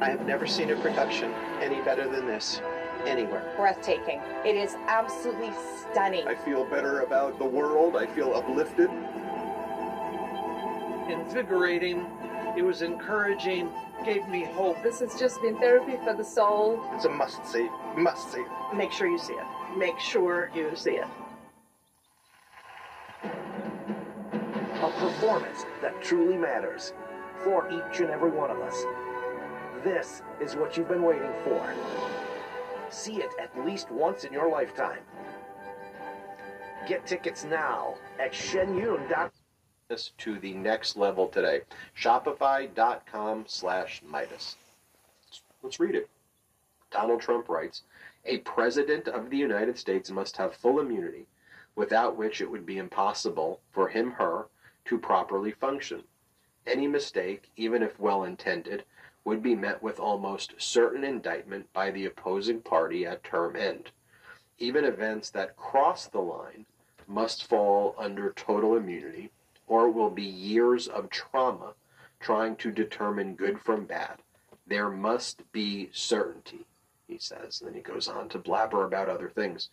I 0.00 0.10
have 0.10 0.26
never 0.26 0.46
seen 0.46 0.70
a 0.70 0.76
production 0.76 1.32
any 1.60 1.80
better 1.82 2.08
than 2.10 2.26
this 2.26 2.60
anywhere. 3.06 3.54
breathtaking. 3.56 4.20
It 4.44 4.56
is 4.56 4.74
absolutely 4.86 5.52
stunning. 5.80 6.26
I 6.26 6.34
feel 6.34 6.64
better 6.64 7.00
about 7.00 7.38
the 7.38 7.44
world. 7.44 7.96
I 7.96 8.06
feel 8.06 8.34
uplifted. 8.34 8.90
Invigorating. 11.08 12.06
It 12.56 12.62
was 12.62 12.82
encouraging. 12.82 13.68
Gave 14.04 14.28
me 14.28 14.44
hope. 14.44 14.82
This 14.82 15.00
has 15.00 15.18
just 15.18 15.42
been 15.42 15.58
therapy 15.58 15.96
for 16.04 16.14
the 16.14 16.24
soul. 16.24 16.80
It's 16.94 17.04
a 17.04 17.08
must 17.08 17.44
see. 17.46 17.68
Must 17.96 18.32
see. 18.32 18.44
Make 18.74 18.92
sure 18.92 19.08
you 19.08 19.18
see 19.18 19.32
it. 19.32 19.46
Make 19.76 19.98
sure 19.98 20.50
you 20.54 20.70
see 20.76 20.98
it. 20.98 21.06
A 23.24 24.90
performance 24.98 25.64
that 25.82 26.00
truly 26.00 26.36
matters 26.36 26.92
for 27.42 27.68
each 27.70 28.00
and 28.00 28.10
every 28.10 28.30
one 28.30 28.50
of 28.50 28.58
us. 28.60 28.84
This 29.82 30.22
is 30.40 30.54
what 30.54 30.76
you've 30.76 30.88
been 30.88 31.02
waiting 31.02 31.32
for. 31.44 31.74
See 32.90 33.16
it 33.16 33.30
at 33.40 33.66
least 33.66 33.90
once 33.90 34.24
in 34.24 34.32
your 34.32 34.48
lifetime. 34.48 35.00
Get 36.86 37.06
tickets 37.06 37.44
now 37.44 37.94
at 38.20 38.32
shenyun.com. 38.32 39.30
This 39.90 40.12
to 40.16 40.38
the 40.38 40.54
next 40.54 40.96
level 40.96 41.28
today. 41.28 41.60
Shopify.com 41.94 43.44
slash 43.46 44.00
Midas. 44.02 44.56
Let's 45.62 45.78
read 45.78 45.94
it. 45.94 46.08
Donald 46.90 47.20
Trump 47.20 47.50
writes, 47.50 47.82
a 48.24 48.38
president 48.38 49.08
of 49.08 49.28
the 49.28 49.36
United 49.36 49.76
States 49.76 50.10
must 50.10 50.38
have 50.38 50.54
full 50.54 50.80
immunity, 50.80 51.26
without 51.76 52.16
which 52.16 52.40
it 52.40 52.50
would 52.50 52.64
be 52.64 52.78
impossible 52.78 53.60
for 53.72 53.88
him, 53.88 54.12
her, 54.12 54.46
to 54.86 54.96
properly 54.96 55.50
function. 55.50 56.04
Any 56.66 56.86
mistake, 56.86 57.50
even 57.54 57.82
if 57.82 58.00
well 58.00 58.24
intended, 58.24 58.84
would 59.22 59.42
be 59.42 59.54
met 59.54 59.82
with 59.82 60.00
almost 60.00 60.54
certain 60.56 61.04
indictment 61.04 61.70
by 61.74 61.90
the 61.90 62.06
opposing 62.06 62.62
party 62.62 63.04
at 63.04 63.22
term 63.22 63.54
end. 63.54 63.90
Even 64.58 64.86
events 64.86 65.28
that 65.28 65.58
cross 65.58 66.06
the 66.06 66.22
line 66.22 66.64
must 67.06 67.44
fall 67.44 67.94
under 67.98 68.32
total 68.32 68.76
immunity, 68.76 69.30
or 69.66 69.90
will 69.90 70.10
be 70.10 70.22
years 70.22 70.88
of 70.88 71.10
trauma 71.10 71.74
trying 72.20 72.56
to 72.56 72.70
determine 72.70 73.34
good 73.34 73.60
from 73.60 73.84
bad. 73.84 74.18
There 74.66 74.90
must 74.90 75.42
be 75.52 75.90
certainty, 75.92 76.64
he 77.06 77.18
says. 77.18 77.60
And 77.60 77.68
then 77.68 77.74
he 77.74 77.82
goes 77.82 78.08
on 78.08 78.28
to 78.30 78.38
blabber 78.38 78.84
about 78.84 79.08
other 79.08 79.28
things. 79.28 79.68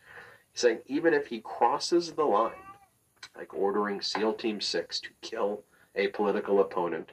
He's 0.51 0.61
saying 0.61 0.79
even 0.87 1.13
if 1.13 1.27
he 1.27 1.39
crosses 1.39 2.11
the 2.11 2.25
line, 2.25 2.51
like 3.37 3.53
ordering 3.53 4.01
SEAL 4.01 4.33
Team 4.33 4.59
6 4.59 4.99
to 5.01 5.09
kill 5.21 5.63
a 5.95 6.07
political 6.07 6.59
opponent, 6.59 7.11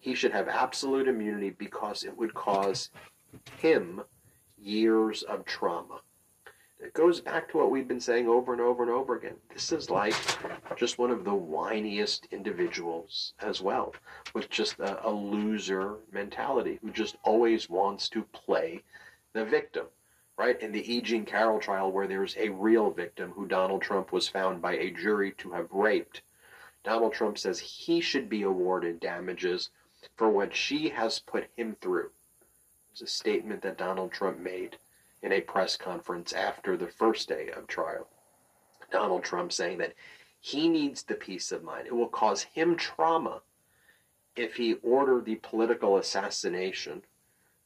he 0.00 0.14
should 0.14 0.32
have 0.32 0.48
absolute 0.48 1.08
immunity 1.08 1.50
because 1.50 2.04
it 2.04 2.16
would 2.16 2.34
cause 2.34 2.90
him 3.58 4.02
years 4.58 5.22
of 5.22 5.44
trauma. 5.44 6.00
It 6.84 6.92
goes 6.92 7.18
back 7.18 7.48
to 7.48 7.56
what 7.56 7.70
we've 7.70 7.88
been 7.88 7.98
saying 7.98 8.28
over 8.28 8.52
and 8.52 8.60
over 8.60 8.82
and 8.82 8.92
over 8.92 9.16
again. 9.16 9.36
This 9.52 9.72
is 9.72 9.88
like 9.88 10.14
just 10.76 10.98
one 10.98 11.10
of 11.10 11.24
the 11.24 11.30
whiniest 11.30 12.30
individuals 12.30 13.32
as 13.40 13.62
well, 13.62 13.94
with 14.34 14.50
just 14.50 14.78
a, 14.80 15.08
a 15.08 15.10
loser 15.10 15.94
mentality 16.12 16.78
who 16.82 16.90
just 16.90 17.16
always 17.22 17.70
wants 17.70 18.10
to 18.10 18.22
play 18.24 18.82
the 19.32 19.46
victim. 19.46 19.86
Right? 20.36 20.60
In 20.60 20.72
the 20.72 20.92
E. 20.92 21.00
Jean 21.00 21.24
Carroll 21.24 21.58
trial, 21.58 21.90
where 21.90 22.06
there's 22.06 22.36
a 22.36 22.50
real 22.50 22.90
victim 22.90 23.30
who 23.30 23.46
Donald 23.46 23.80
Trump 23.80 24.12
was 24.12 24.28
found 24.28 24.60
by 24.60 24.74
a 24.74 24.90
jury 24.90 25.32
to 25.38 25.52
have 25.52 25.72
raped, 25.72 26.20
Donald 26.82 27.14
Trump 27.14 27.38
says 27.38 27.58
he 27.58 28.02
should 28.02 28.28
be 28.28 28.42
awarded 28.42 29.00
damages 29.00 29.70
for 30.16 30.28
what 30.28 30.54
she 30.54 30.90
has 30.90 31.18
put 31.18 31.46
him 31.56 31.76
through. 31.80 32.10
It's 32.92 33.00
a 33.00 33.06
statement 33.06 33.62
that 33.62 33.78
Donald 33.78 34.12
Trump 34.12 34.38
made 34.38 34.76
in 35.24 35.32
a 35.32 35.40
press 35.40 35.76
conference 35.76 36.34
after 36.34 36.76
the 36.76 36.86
first 36.86 37.28
day 37.28 37.48
of 37.56 37.66
trial. 37.66 38.06
Donald 38.92 39.24
Trump 39.24 39.50
saying 39.50 39.78
that 39.78 39.94
he 40.38 40.68
needs 40.68 41.02
the 41.02 41.14
peace 41.14 41.50
of 41.50 41.64
mind. 41.64 41.86
It 41.86 41.96
will 41.96 42.08
cause 42.08 42.42
him 42.42 42.76
trauma 42.76 43.40
if 44.36 44.54
he 44.54 44.74
ordered 44.82 45.24
the 45.24 45.36
political 45.36 45.96
assassination 45.96 47.02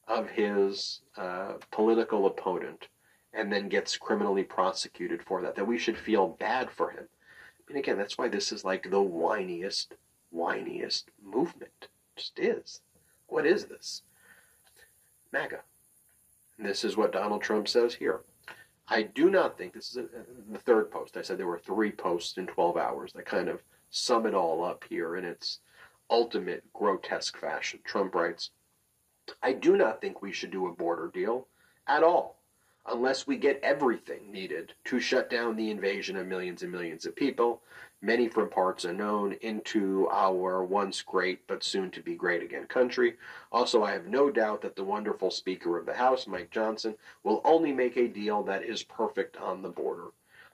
of 0.06 0.30
his 0.30 1.00
uh, 1.16 1.54
political 1.72 2.26
opponent 2.26 2.86
and 3.34 3.52
then 3.52 3.68
gets 3.68 3.96
criminally 3.96 4.44
prosecuted 4.44 5.20
for 5.24 5.42
that. 5.42 5.56
That 5.56 5.66
we 5.66 5.78
should 5.78 5.98
feel 5.98 6.28
bad 6.38 6.70
for 6.70 6.90
him. 6.90 7.08
And 7.68 7.76
again, 7.76 7.98
that's 7.98 8.16
why 8.16 8.28
this 8.28 8.52
is 8.52 8.64
like 8.64 8.84
the 8.84 9.02
whiniest, 9.02 9.88
whiniest 10.32 11.04
movement 11.22 11.88
just 12.16 12.38
is. 12.38 12.80
What 13.26 13.44
is 13.44 13.64
this? 13.64 14.02
MAGA. 15.32 15.60
This 16.58 16.84
is 16.84 16.96
what 16.96 17.12
Donald 17.12 17.42
Trump 17.42 17.68
says 17.68 17.94
here. 17.94 18.20
I 18.88 19.02
do 19.02 19.30
not 19.30 19.56
think 19.56 19.74
this 19.74 19.90
is 19.90 19.96
a, 19.98 20.08
the 20.50 20.58
third 20.58 20.90
post. 20.90 21.16
I 21.16 21.22
said 21.22 21.38
there 21.38 21.46
were 21.46 21.58
three 21.58 21.92
posts 21.92 22.38
in 22.38 22.46
12 22.46 22.76
hours 22.76 23.12
that 23.12 23.26
kind 23.26 23.48
of 23.48 23.62
sum 23.90 24.26
it 24.26 24.34
all 24.34 24.64
up 24.64 24.84
here 24.88 25.16
in 25.16 25.24
its 25.24 25.60
ultimate 26.10 26.64
grotesque 26.72 27.38
fashion. 27.38 27.80
Trump 27.84 28.14
writes, 28.14 28.50
I 29.42 29.52
do 29.52 29.76
not 29.76 30.00
think 30.00 30.22
we 30.22 30.32
should 30.32 30.50
do 30.50 30.66
a 30.66 30.72
border 30.72 31.10
deal 31.12 31.46
at 31.86 32.02
all 32.02 32.38
unless 32.86 33.26
we 33.26 33.36
get 33.36 33.60
everything 33.62 34.32
needed 34.32 34.72
to 34.86 34.98
shut 34.98 35.28
down 35.28 35.56
the 35.56 35.70
invasion 35.70 36.16
of 36.16 36.26
millions 36.26 36.62
and 36.62 36.72
millions 36.72 37.04
of 37.04 37.14
people 37.14 37.62
many 38.00 38.28
from 38.28 38.48
parts 38.48 38.84
unknown, 38.84 39.32
into 39.40 40.08
our 40.10 40.62
once 40.62 41.02
great 41.02 41.44
but 41.46 41.64
soon 41.64 41.90
to 41.90 42.00
be 42.00 42.14
great 42.14 42.42
again 42.42 42.66
country. 42.66 43.16
Also, 43.50 43.82
I 43.82 43.92
have 43.92 44.06
no 44.06 44.30
doubt 44.30 44.62
that 44.62 44.76
the 44.76 44.84
wonderful 44.84 45.30
Speaker 45.30 45.76
of 45.76 45.84
the 45.84 45.94
House, 45.94 46.26
Mike 46.26 46.50
Johnson, 46.50 46.94
will 47.24 47.40
only 47.44 47.72
make 47.72 47.96
a 47.96 48.06
deal 48.06 48.42
that 48.44 48.62
is 48.62 48.82
perfect 48.84 49.36
on 49.36 49.62
the 49.62 49.68
border. 49.68 50.08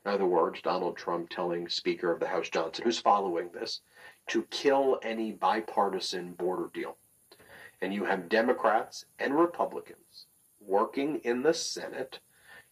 In 0.04 0.12
other 0.12 0.26
words, 0.26 0.62
Donald 0.62 0.96
Trump 0.96 1.28
telling 1.28 1.68
Speaker 1.68 2.10
of 2.10 2.20
the 2.20 2.28
House 2.28 2.48
Johnson, 2.48 2.84
who's 2.84 2.98
following 2.98 3.50
this, 3.52 3.80
to 4.28 4.42
kill 4.44 4.98
any 5.02 5.32
bipartisan 5.32 6.32
border 6.32 6.70
deal. 6.72 6.96
And 7.82 7.92
you 7.92 8.04
have 8.04 8.28
Democrats 8.28 9.04
and 9.18 9.36
Republicans 9.36 10.26
working 10.60 11.16
in 11.24 11.42
the 11.42 11.52
Senate 11.52 12.20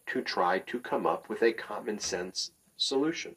to 0.07 0.21
try 0.21 0.59
to 0.59 0.79
come 0.79 1.05
up 1.05 1.29
with 1.29 1.43
a 1.43 1.53
common 1.53 1.99
sense 1.99 2.51
solution 2.77 3.35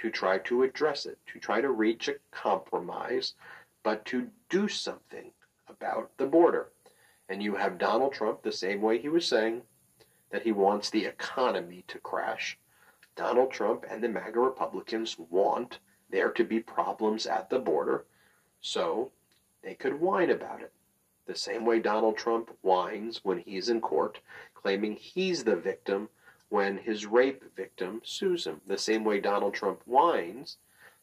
to 0.00 0.10
try 0.10 0.38
to 0.38 0.62
address 0.62 1.04
it, 1.04 1.18
to 1.26 1.38
try 1.38 1.60
to 1.60 1.70
reach 1.70 2.08
a 2.08 2.14
compromise, 2.30 3.34
but 3.82 4.04
to 4.06 4.28
do 4.48 4.66
something 4.66 5.30
about 5.68 6.10
the 6.16 6.26
border. 6.26 6.68
And 7.28 7.42
you 7.42 7.54
have 7.54 7.78
Donald 7.78 8.12
Trump 8.12 8.42
the 8.42 8.52
same 8.52 8.80
way 8.80 8.98
he 8.98 9.08
was 9.08 9.26
saying 9.26 9.62
that 10.30 10.42
he 10.42 10.52
wants 10.52 10.90
the 10.90 11.04
economy 11.04 11.84
to 11.88 11.98
crash. 11.98 12.58
Donald 13.14 13.50
Trump 13.52 13.84
and 13.90 14.02
the 14.02 14.08
MAGA 14.08 14.40
Republicans 14.40 15.16
want 15.18 15.78
there 16.08 16.30
to 16.30 16.44
be 16.44 16.60
problems 16.60 17.26
at 17.26 17.50
the 17.50 17.58
border 17.58 18.04
so 18.60 19.10
they 19.62 19.74
could 19.74 20.00
whine 20.00 20.30
about 20.30 20.62
it. 20.62 20.72
The 21.26 21.34
same 21.34 21.66
way 21.66 21.78
Donald 21.78 22.16
Trump 22.16 22.50
whines 22.62 23.20
when 23.22 23.38
he's 23.38 23.68
in 23.68 23.80
court, 23.80 24.18
claiming 24.54 24.96
he's 24.96 25.44
the 25.44 25.56
victim 25.56 26.08
when 26.50 26.76
his 26.76 27.06
rape 27.06 27.42
victim 27.56 28.02
sues 28.04 28.46
him. 28.46 28.60
The 28.66 28.76
same 28.76 29.04
way 29.04 29.20
Donald 29.20 29.54
Trump 29.54 29.80
whines 29.86 30.58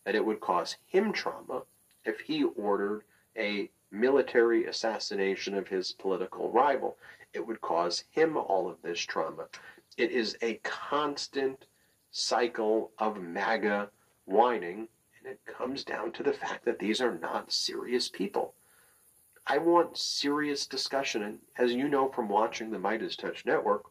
that 0.06 0.14
it 0.14 0.24
would 0.24 0.40
cause 0.40 0.78
him 0.86 1.12
trauma 1.12 1.64
if 2.06 2.20
he 2.20 2.44
ordered 2.44 3.04
a 3.38 3.70
military 3.90 4.66
assassination 4.66 5.56
of 5.56 5.68
his 5.68 5.94
political 5.94 6.52
rival. 6.52 6.98
It 7.34 7.46
would 7.46 7.62
cause 7.62 8.04
him 8.12 8.38
all 8.38 8.70
of 8.70 8.82
this 8.82 9.00
trauma. 9.00 9.48
It 9.98 10.12
is 10.12 10.38
a 10.42 10.56
constant 10.64 11.66
cycle 12.12 12.92
of 13.00 13.22
MAGA 13.22 13.90
whining, 14.26 14.88
and 15.18 15.28
it 15.28 15.40
comes 15.46 15.84
down 15.84 16.12
to 16.14 16.24
the 16.24 16.34
fact 16.34 16.66
that 16.66 16.80
these 16.80 17.02
are 17.02 17.18
not 17.18 17.52
serious 17.52 18.10
people. 18.10 18.54
I 19.46 19.60
want 19.60 19.98
serious 19.98 20.68
discussion, 20.68 21.24
and 21.24 21.40
as 21.58 21.72
you 21.74 21.88
know 21.88 22.10
from 22.10 22.28
watching 22.28 22.70
the 22.70 22.80
Midas 22.80 23.16
Touch 23.16 23.46
Network, 23.46 23.86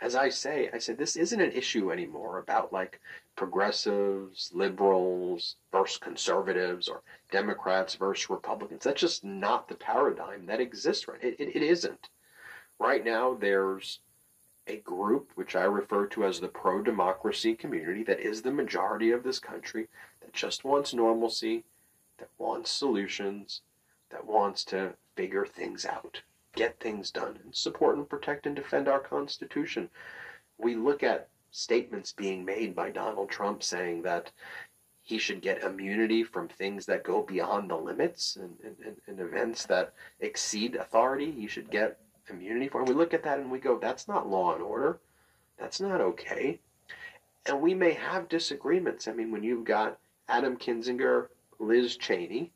as 0.00 0.14
I 0.14 0.28
say, 0.28 0.70
I 0.72 0.78
said 0.78 0.96
this 0.96 1.16
isn't 1.16 1.40
an 1.40 1.52
issue 1.52 1.90
anymore 1.90 2.38
about 2.38 2.72
like 2.72 3.00
progressives, 3.34 4.50
liberals 4.54 5.56
versus 5.72 5.98
conservatives, 5.98 6.88
or 6.88 7.02
Democrats 7.32 7.96
versus 7.96 8.30
Republicans. 8.30 8.84
That's 8.84 9.00
just 9.00 9.24
not 9.24 9.68
the 9.68 9.74
paradigm 9.74 10.46
that 10.46 10.60
exists 10.60 11.08
right. 11.08 11.22
It, 11.22 11.36
it, 11.40 11.56
it 11.56 11.62
isn't. 11.62 12.08
Right 12.78 13.04
now, 13.04 13.34
there's 13.34 13.98
a 14.68 14.76
group 14.78 15.32
which 15.34 15.56
I 15.56 15.64
refer 15.64 16.06
to 16.08 16.24
as 16.24 16.38
the 16.38 16.48
pro 16.48 16.82
democracy 16.82 17.54
community 17.54 18.04
that 18.04 18.20
is 18.20 18.42
the 18.42 18.52
majority 18.52 19.10
of 19.10 19.24
this 19.24 19.40
country 19.40 19.88
that 20.20 20.32
just 20.32 20.64
wants 20.64 20.94
normalcy, 20.94 21.64
that 22.18 22.28
wants 22.38 22.70
solutions, 22.70 23.62
that 24.10 24.26
wants 24.26 24.64
to 24.66 24.94
figure 25.16 25.46
things 25.46 25.84
out 25.84 26.22
get 26.58 26.80
things 26.80 27.12
done 27.12 27.38
and 27.44 27.54
support 27.54 27.96
and 27.96 28.08
protect 28.08 28.44
and 28.44 28.56
defend 28.56 28.88
our 28.88 28.98
Constitution. 28.98 29.88
We 30.58 30.74
look 30.74 31.04
at 31.04 31.28
statements 31.52 32.12
being 32.12 32.44
made 32.44 32.74
by 32.74 32.90
Donald 32.90 33.30
Trump 33.30 33.62
saying 33.62 34.02
that 34.02 34.32
he 35.02 35.18
should 35.18 35.40
get 35.40 35.62
immunity 35.62 36.24
from 36.24 36.48
things 36.48 36.84
that 36.86 37.04
go 37.04 37.22
beyond 37.22 37.70
the 37.70 37.76
limits 37.76 38.36
and, 38.36 38.56
and, 38.64 38.96
and 39.06 39.20
events 39.20 39.64
that 39.66 39.94
exceed 40.20 40.74
authority. 40.74 41.30
He 41.30 41.46
should 41.46 41.70
get 41.70 41.98
immunity 42.28 42.68
for. 42.68 42.80
And 42.80 42.88
we 42.88 42.94
look 42.94 43.14
at 43.14 43.22
that 43.22 43.38
and 43.38 43.50
we 43.50 43.60
go, 43.60 43.78
that's 43.78 44.08
not 44.08 44.28
law 44.28 44.52
and 44.52 44.62
order. 44.62 44.98
That's 45.58 45.80
not 45.80 46.00
okay. 46.00 46.58
And 47.46 47.62
we 47.62 47.72
may 47.72 47.92
have 47.92 48.28
disagreements. 48.28 49.06
I 49.06 49.12
mean, 49.12 49.30
when 49.30 49.44
you've 49.44 49.64
got 49.64 49.98
Adam 50.28 50.56
Kinzinger, 50.56 51.28
Liz 51.60 51.96
Cheney, 51.96 52.50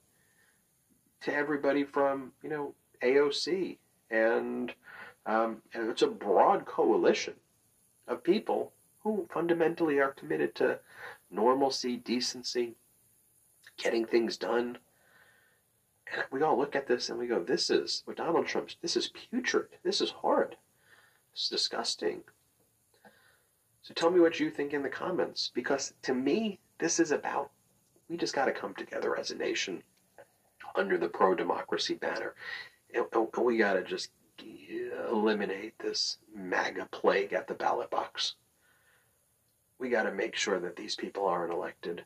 to 1.23 1.33
everybody 1.33 1.85
from, 1.85 2.33
you 2.43 2.51
know, 2.51 2.75
AOC, 3.03 3.79
and, 4.13 4.73
um, 5.27 5.63
it's 5.73 6.03
a 6.03 6.07
broad 6.07 6.67
coalition 6.67 7.35
of 8.07 8.23
people 8.23 8.73
who 9.03 9.27
fundamentally 9.33 9.99
are 9.99 10.13
committed 10.13 10.55
to 10.55 10.79
normalcy, 11.31 11.97
decency, 11.97 12.75
getting 13.77 14.05
things 14.05 14.37
done. 14.37 14.79
And 16.13 16.25
we 16.31 16.43
all 16.43 16.59
look 16.59 16.77
at 16.77 16.87
this 16.87 17.09
and 17.09 17.19
we 17.19 17.27
go, 17.27 17.43
this 17.43 17.71
is, 17.71 18.03
what 18.05 18.19
Donald 18.19 18.47
Trump's, 18.47 18.77
this 18.83 18.97
is 18.97 19.09
putrid. 19.09 19.69
This 19.83 20.01
is 20.01 20.11
horrid. 20.11 20.57
It's 21.33 21.49
disgusting. 21.49 22.23
So 23.83 23.95
tell 23.95 24.11
me 24.11 24.21
what 24.21 24.39
you 24.39 24.51
think 24.51 24.75
in 24.75 24.83
the 24.83 24.89
comments, 24.89 25.51
because 25.55 25.95
to 26.03 26.15
me, 26.15 26.61
this 26.79 27.01
is 27.01 27.11
about, 27.11 27.51
we 28.09 28.17
just 28.17 28.35
got 28.35 28.45
to 28.45 28.53
come 28.53 28.75
together 28.75 29.19
as 29.19 29.31
a 29.31 29.37
nation 29.37 29.83
under 30.77 30.99
the 30.99 31.09
pro 31.09 31.35
democracy 31.35 31.95
banner 31.95 32.35
we 33.43 33.59
got 33.59 33.75
to 33.75 33.83
just 33.83 34.11
eliminate 35.11 35.79
this 35.79 36.19
MAGA 36.35 36.89
plague 36.91 37.33
at 37.33 37.47
the 37.47 37.55
ballot 37.55 37.91
box. 37.91 38.35
We 39.79 39.89
got 39.89 40.05
to 40.05 40.13
make 40.13 40.37
sure 40.37 40.61
that 40.61 40.77
these 40.77 40.97
people 40.97 41.27
aren't 41.27 41.53
elected. 41.53 42.05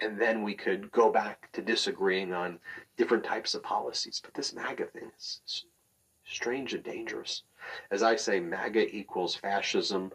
And 0.00 0.20
then 0.20 0.42
we 0.42 0.54
could 0.54 0.92
go 0.92 1.10
back 1.10 1.50
to 1.52 1.62
disagreeing 1.62 2.32
on 2.34 2.58
different 2.96 3.24
types 3.24 3.54
of 3.54 3.62
policies. 3.62 4.20
But 4.22 4.34
this 4.34 4.52
MAGA 4.52 4.86
thing 4.86 5.10
is 5.16 5.64
strange 6.26 6.74
and 6.74 6.82
dangerous. 6.82 7.42
As 7.90 8.02
I 8.02 8.16
say, 8.16 8.40
MAGA 8.40 8.94
equals 8.94 9.34
fascism 9.34 10.12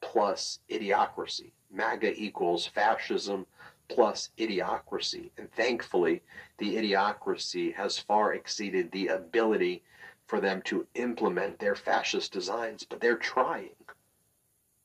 plus 0.00 0.58
idiocracy. 0.70 1.52
MAGA 1.70 2.14
equals 2.20 2.66
fascism 2.66 3.46
plus 3.88 4.30
idiocracy. 4.38 5.30
And 5.38 5.50
thankfully, 5.52 6.22
the 6.58 6.76
idiocracy 6.76 7.74
has 7.74 7.98
far 7.98 8.34
exceeded 8.34 8.90
the 8.90 9.08
ability 9.08 9.82
for 10.26 10.40
them 10.40 10.62
to 10.62 10.86
implement 10.94 11.58
their 11.58 11.74
fascist 11.74 12.32
designs, 12.32 12.84
but 12.84 13.00
they're 13.00 13.16
trying. 13.16 13.76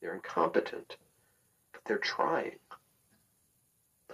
They're 0.00 0.14
incompetent, 0.14 0.96
but 1.72 1.82
they're 1.84 1.98
trying. 1.98 2.58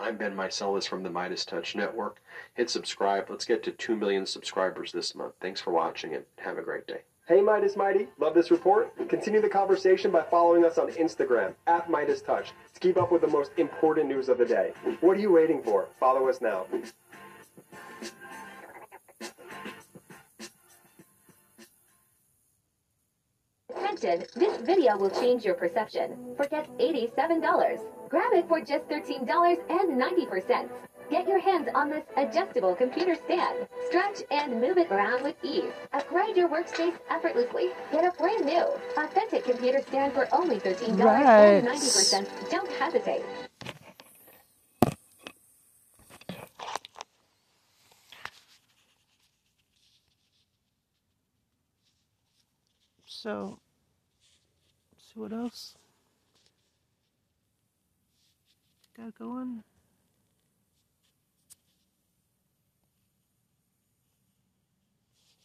I'm 0.00 0.16
Ben 0.16 0.36
Meiselas 0.36 0.86
from 0.86 1.02
the 1.02 1.10
Midas 1.10 1.44
Touch 1.44 1.74
Network. 1.74 2.20
Hit 2.54 2.70
subscribe. 2.70 3.28
Let's 3.28 3.44
get 3.44 3.62
to 3.64 3.72
2 3.72 3.96
million 3.96 4.26
subscribers 4.26 4.92
this 4.92 5.14
month. 5.14 5.34
Thanks 5.40 5.60
for 5.60 5.72
watching 5.72 6.14
and 6.14 6.24
have 6.38 6.56
a 6.56 6.62
great 6.62 6.86
day. 6.86 7.02
Hey 7.28 7.42
Midas 7.42 7.76
Mighty, 7.76 8.08
love 8.18 8.32
this 8.32 8.50
report? 8.50 8.90
Continue 9.10 9.42
the 9.42 9.50
conversation 9.50 10.10
by 10.10 10.22
following 10.22 10.64
us 10.64 10.78
on 10.78 10.90
Instagram, 10.92 11.52
at 11.66 11.90
Midas 11.90 12.22
Touch, 12.22 12.52
to 12.72 12.80
keep 12.80 12.96
up 12.96 13.12
with 13.12 13.20
the 13.20 13.28
most 13.28 13.50
important 13.58 14.08
news 14.08 14.30
of 14.30 14.38
the 14.38 14.46
day. 14.46 14.72
What 15.02 15.18
are 15.18 15.20
you 15.20 15.30
waiting 15.30 15.62
for? 15.62 15.88
Follow 16.00 16.26
us 16.30 16.40
now. 16.40 16.64
Attention, 23.76 24.24
this 24.34 24.62
video 24.62 24.96
will 24.96 25.10
change 25.10 25.44
your 25.44 25.54
perception. 25.54 26.34
Forget 26.34 26.66
$87. 26.78 28.08
Grab 28.08 28.32
it 28.32 28.48
for 28.48 28.62
just 28.62 28.88
$13.90. 28.88 30.70
Get 31.10 31.26
your 31.26 31.38
hands 31.38 31.68
on 31.74 31.88
this 31.88 32.04
adjustable 32.18 32.74
computer 32.74 33.14
stand. 33.14 33.66
Stretch 33.88 34.22
and 34.30 34.60
move 34.60 34.76
it 34.76 34.90
around 34.90 35.22
with 35.22 35.36
ease. 35.42 35.72
Upgrade 35.94 36.36
your 36.36 36.48
workspace 36.48 36.96
effortlessly. 37.08 37.70
Get 37.90 38.04
a 38.04 38.16
brand 38.18 38.44
new, 38.44 38.66
authentic 38.96 39.44
computer 39.44 39.80
stand 39.88 40.12
for 40.12 40.28
only 40.32 40.60
$13.90. 40.60 41.02
Right. 41.02 42.50
Don't 42.50 42.70
hesitate. 42.72 43.22
So, 53.06 53.58
so 54.98 55.20
what 55.22 55.32
else? 55.32 55.74
Got 58.96 59.18
going? 59.18 59.64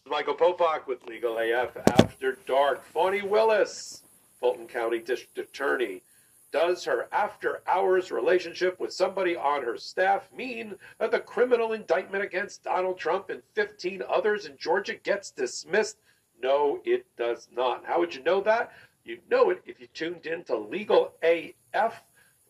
Michael 0.09 0.35
Popok 0.35 0.85
with 0.85 1.05
Legal 1.07 1.37
AF 1.37 1.77
After 1.87 2.37
Dark. 2.45 2.85
Fani 2.85 3.21
Willis, 3.21 4.03
Fulton 4.39 4.67
County 4.67 4.99
District 4.99 5.37
Attorney. 5.37 6.03
Does 6.51 6.83
her 6.83 7.07
after 7.11 7.63
hours 7.65 8.11
relationship 8.11 8.79
with 8.79 8.93
somebody 8.93 9.35
on 9.35 9.63
her 9.63 9.77
staff 9.77 10.29
mean 10.35 10.75
that 10.99 11.09
the 11.09 11.19
criminal 11.19 11.71
indictment 11.71 12.23
against 12.23 12.63
Donald 12.65 12.99
Trump 12.99 13.29
and 13.29 13.41
15 13.55 14.03
others 14.07 14.45
in 14.45 14.57
Georgia 14.57 14.93
gets 14.95 15.31
dismissed? 15.31 15.97
No, 16.41 16.81
it 16.83 17.05
does 17.17 17.47
not. 17.55 17.85
How 17.85 17.99
would 17.99 18.13
you 18.13 18.21
know 18.23 18.41
that? 18.41 18.73
You'd 19.05 19.27
know 19.31 19.51
it 19.51 19.63
if 19.65 19.79
you 19.79 19.87
tuned 19.93 20.25
in 20.25 20.43
to 20.43 20.57
Legal 20.57 21.13
AF, 21.23 22.03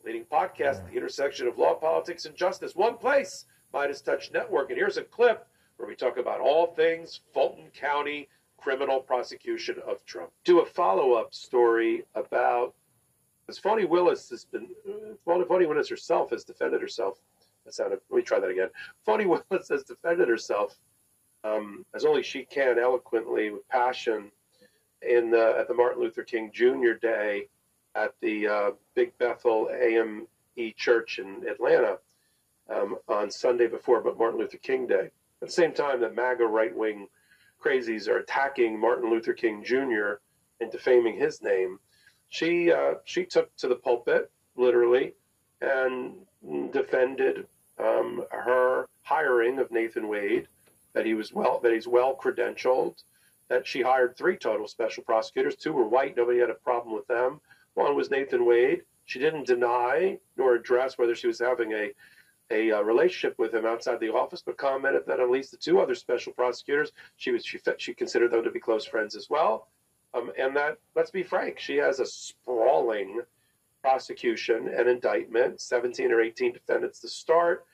leading 0.04 0.26
podcast 0.26 0.86
the 0.90 0.98
intersection 0.98 1.48
of 1.48 1.60
law, 1.60 1.76
politics, 1.76 2.26
and 2.26 2.36
justice. 2.36 2.76
One 2.76 2.98
place, 2.98 3.46
Midas 3.72 4.02
Touch 4.02 4.32
Network. 4.34 4.70
And 4.70 4.78
here's 4.78 4.98
a 4.98 5.04
clip 5.04 5.48
where 5.84 5.90
we 5.90 5.96
talk 5.98 6.16
about 6.18 6.40
all 6.40 6.68
things 6.68 7.20
Fulton 7.34 7.66
County 7.78 8.30
criminal 8.56 9.02
prosecution 9.02 9.76
of 9.86 10.06
Trump. 10.06 10.32
Do 10.46 10.62
a 10.62 10.66
follow 10.66 11.12
up 11.12 11.34
story 11.34 12.06
about 12.16 12.74
as 13.50 13.60
Fani 13.60 13.84
Willis 13.84 14.30
has 14.30 14.46
been, 14.46 14.70
Phony 15.26 15.66
Willis 15.66 15.90
herself 15.90 16.30
has 16.30 16.46
defended 16.46 16.80
herself. 16.80 17.20
That 17.66 17.74
sounded, 17.74 18.00
let 18.10 18.16
me 18.16 18.24
try 18.24 18.40
that 18.40 18.50
again. 18.50 18.70
Phony 19.06 19.26
Willis 19.50 19.68
has 19.68 19.84
defended 19.84 20.30
herself 20.30 20.80
um, 21.44 21.86
as 21.94 22.06
only 22.06 22.24
she 22.24 22.46
can, 22.46 22.80
eloquently, 22.80 23.50
with 23.50 23.68
passion, 23.68 24.32
in 25.02 25.32
the, 25.32 25.58
at 25.60 25.68
the 25.68 25.74
Martin 25.74 26.02
Luther 26.02 26.24
King 26.24 26.50
Jr. 26.54 26.94
Day 26.94 27.50
at 27.96 28.14
the 28.22 28.48
uh, 28.48 28.72
Big 28.96 29.18
Bethel 29.18 29.70
AME 29.70 30.28
Church 30.78 31.20
in 31.20 31.46
Atlanta 31.46 31.98
um, 32.74 32.96
on 33.10 33.30
Sunday 33.30 33.68
before 33.68 34.00
but 34.00 34.18
Martin 34.18 34.40
Luther 34.40 34.56
King 34.56 34.88
Day. 34.88 35.12
At 35.44 35.48
the 35.48 35.56
same 35.56 35.74
time 35.74 36.00
that 36.00 36.16
MAGA 36.16 36.46
right 36.46 36.74
wing 36.74 37.10
crazies 37.62 38.08
are 38.08 38.20
attacking 38.20 38.80
Martin 38.80 39.10
Luther 39.10 39.34
King 39.34 39.62
Jr. 39.62 40.22
and 40.62 40.72
defaming 40.72 41.18
his 41.18 41.42
name, 41.42 41.80
she 42.30 42.72
uh, 42.72 42.94
she 43.04 43.26
took 43.26 43.54
to 43.58 43.68
the 43.68 43.76
pulpit 43.76 44.32
literally 44.56 45.16
and 45.60 46.16
defended 46.72 47.46
um, 47.78 48.24
her 48.32 48.88
hiring 49.02 49.60
of 49.60 49.70
Nathan 49.70 50.08
Wade, 50.08 50.48
that 50.94 51.06
he 51.06 51.14
was 51.14 51.34
well 51.34 51.60
that 51.60 51.74
he's 51.74 51.90
well 51.90 52.16
credentialed, 52.16 53.04
that 53.50 53.68
she 53.68 53.82
hired 53.82 54.16
three 54.16 54.38
total 54.38 54.70
special 54.70 55.04
prosecutors. 55.04 55.58
Two 55.58 55.74
were 55.74 55.90
white, 55.90 56.16
nobody 56.16 56.40
had 56.40 56.52
a 56.52 56.54
problem 56.54 56.96
with 56.96 57.08
them. 57.08 57.42
One 57.74 57.98
was 57.98 58.10
Nathan 58.10 58.46
Wade. 58.46 58.84
She 59.04 59.20
didn't 59.20 59.48
deny 59.48 60.20
nor 60.38 60.56
address 60.56 60.98
whether 60.98 61.16
she 61.16 61.28
was 61.28 61.40
having 61.40 61.74
a 61.74 61.92
a 62.54 62.72
uh, 62.72 62.82
relationship 62.82 63.38
with 63.40 63.54
him 63.54 63.66
outside 63.66 64.00
the 64.00 64.14
office, 64.14 64.44
but 64.46 64.58
commented 64.58 65.04
that 65.08 65.20
at 65.20 65.30
least 65.30 65.52
the 65.52 65.58
two 65.58 65.80
other 65.80 65.96
special 65.96 66.32
prosecutors, 66.34 66.92
she 67.18 67.32
was 67.32 67.46
she 67.46 67.60
she 67.78 67.94
considered 67.94 68.32
them 68.32 68.44
to 68.44 68.52
be 68.52 68.60
close 68.60 68.86
friends 68.86 69.16
as 69.16 69.30
well, 69.30 69.68
um, 70.14 70.32
and 70.38 70.56
that 70.56 70.78
let's 70.96 71.12
be 71.12 71.24
frank, 71.24 71.60
she 71.60 71.78
has 71.78 72.00
a 72.00 72.06
sprawling 72.06 73.22
prosecution 73.82 74.70
and 74.70 74.88
indictment, 74.88 75.60
17 75.60 76.12
or 76.12 76.22
18 76.22 76.54
defendants 76.54 77.00
to 77.02 77.10
start, 77.10 77.66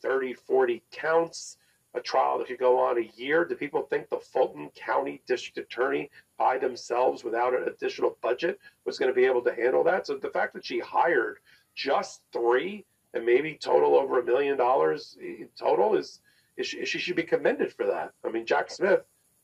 30, 0.00 0.34
40 0.34 0.82
counts, 0.92 1.56
a 1.94 2.00
trial 2.00 2.38
that 2.38 2.46
could 2.46 2.58
go 2.58 2.78
on 2.78 2.98
a 2.98 3.10
year. 3.16 3.44
Do 3.44 3.56
people 3.56 3.82
think 3.82 4.08
the 4.08 4.18
Fulton 4.18 4.70
County 4.76 5.20
District 5.26 5.58
Attorney 5.58 6.10
by 6.38 6.56
themselves 6.56 7.24
without 7.24 7.52
an 7.52 7.66
additional 7.66 8.16
budget 8.22 8.60
was 8.84 8.96
going 8.96 9.10
to 9.10 9.14
be 9.14 9.26
able 9.26 9.42
to 9.42 9.54
handle 9.54 9.82
that? 9.84 10.06
So 10.06 10.16
the 10.16 10.30
fact 10.30 10.54
that 10.54 10.64
she 10.64 10.78
hired 10.78 11.38
just 11.74 12.22
three 12.32 12.84
and 13.14 13.24
maybe 13.24 13.58
total 13.60 13.96
over 13.96 14.20
a 14.20 14.24
million 14.24 14.56
dollars 14.56 15.18
total 15.58 15.96
is, 15.96 16.20
is 16.56 16.66
she, 16.66 16.98
should 16.98 17.16
be 17.16 17.22
commended 17.22 17.72
for 17.72 17.86
that. 17.86 18.12
I 18.24 18.30
mean, 18.30 18.46
Jack 18.46 18.70
Smith, 18.70 19.00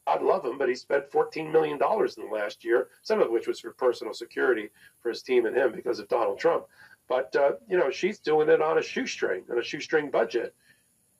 I'd 0.07 0.23
love 0.23 0.45
him, 0.45 0.57
but 0.57 0.69
he 0.69 0.75
spent 0.75 1.11
$14 1.11 1.51
million 1.51 1.75
in 1.75 1.79
the 1.81 2.31
last 2.33 2.65
year, 2.65 2.89
some 3.03 3.21
of 3.21 3.31
which 3.31 3.49
was 3.49 3.59
for 3.59 3.73
personal 3.73 4.15
security 4.15 4.71
for 5.03 5.09
his 5.09 5.23
team 5.23 5.47
and 5.47 5.57
him 5.57 5.73
because 5.73 5.99
of 5.99 6.09
Donald 6.09 6.39
Trump. 6.39 6.67
But, 7.09 7.35
uh, 7.35 7.53
you 7.69 7.77
know, 7.77 7.91
she's 7.91 8.19
doing 8.19 8.49
it 8.49 8.63
on 8.63 8.79
a 8.79 8.83
shoestring, 8.83 9.45
on 9.51 9.59
a 9.59 9.65
shoestring 9.65 10.11
budget. 10.11 10.55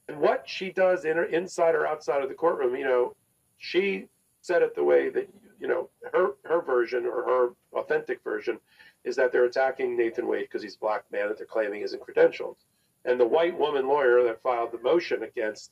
And 0.09 0.21
what 0.21 0.49
she 0.49 0.71
does 0.71 1.05
in 1.05 1.17
her, 1.17 1.25
inside 1.25 1.75
or 1.75 1.87
outside 1.87 2.23
of 2.23 2.29
the 2.29 2.35
courtroom, 2.35 2.77
you 2.77 2.85
know, 2.85 3.17
she 3.59 4.07
said 4.41 4.63
it 4.63 4.75
the 4.77 4.85
way 4.85 5.09
that, 5.09 5.29
you 5.59 5.67
know, 5.67 5.89
her, 6.13 6.35
her 6.45 6.61
version 6.61 7.07
or 7.07 7.25
her 7.25 7.79
authentic 7.79 8.23
version 8.23 8.59
is 9.07 9.17
that 9.17 9.33
they're 9.33 9.45
attacking 9.45 9.97
Nathan 9.97 10.27
Wade 10.27 10.43
because 10.43 10.63
he's 10.63 10.75
a 10.75 10.81
black 10.81 11.05
man 11.11 11.29
that 11.29 11.39
they're 11.39 11.47
claiming 11.47 11.81
isn't 11.81 12.03
credentialed. 12.03 12.57
And 13.05 13.19
the 13.19 13.27
white 13.27 13.57
woman 13.59 13.87
lawyer 13.87 14.23
that 14.25 14.43
filed 14.43 14.73
the 14.73 14.81
motion 14.81 15.23
against 15.23 15.71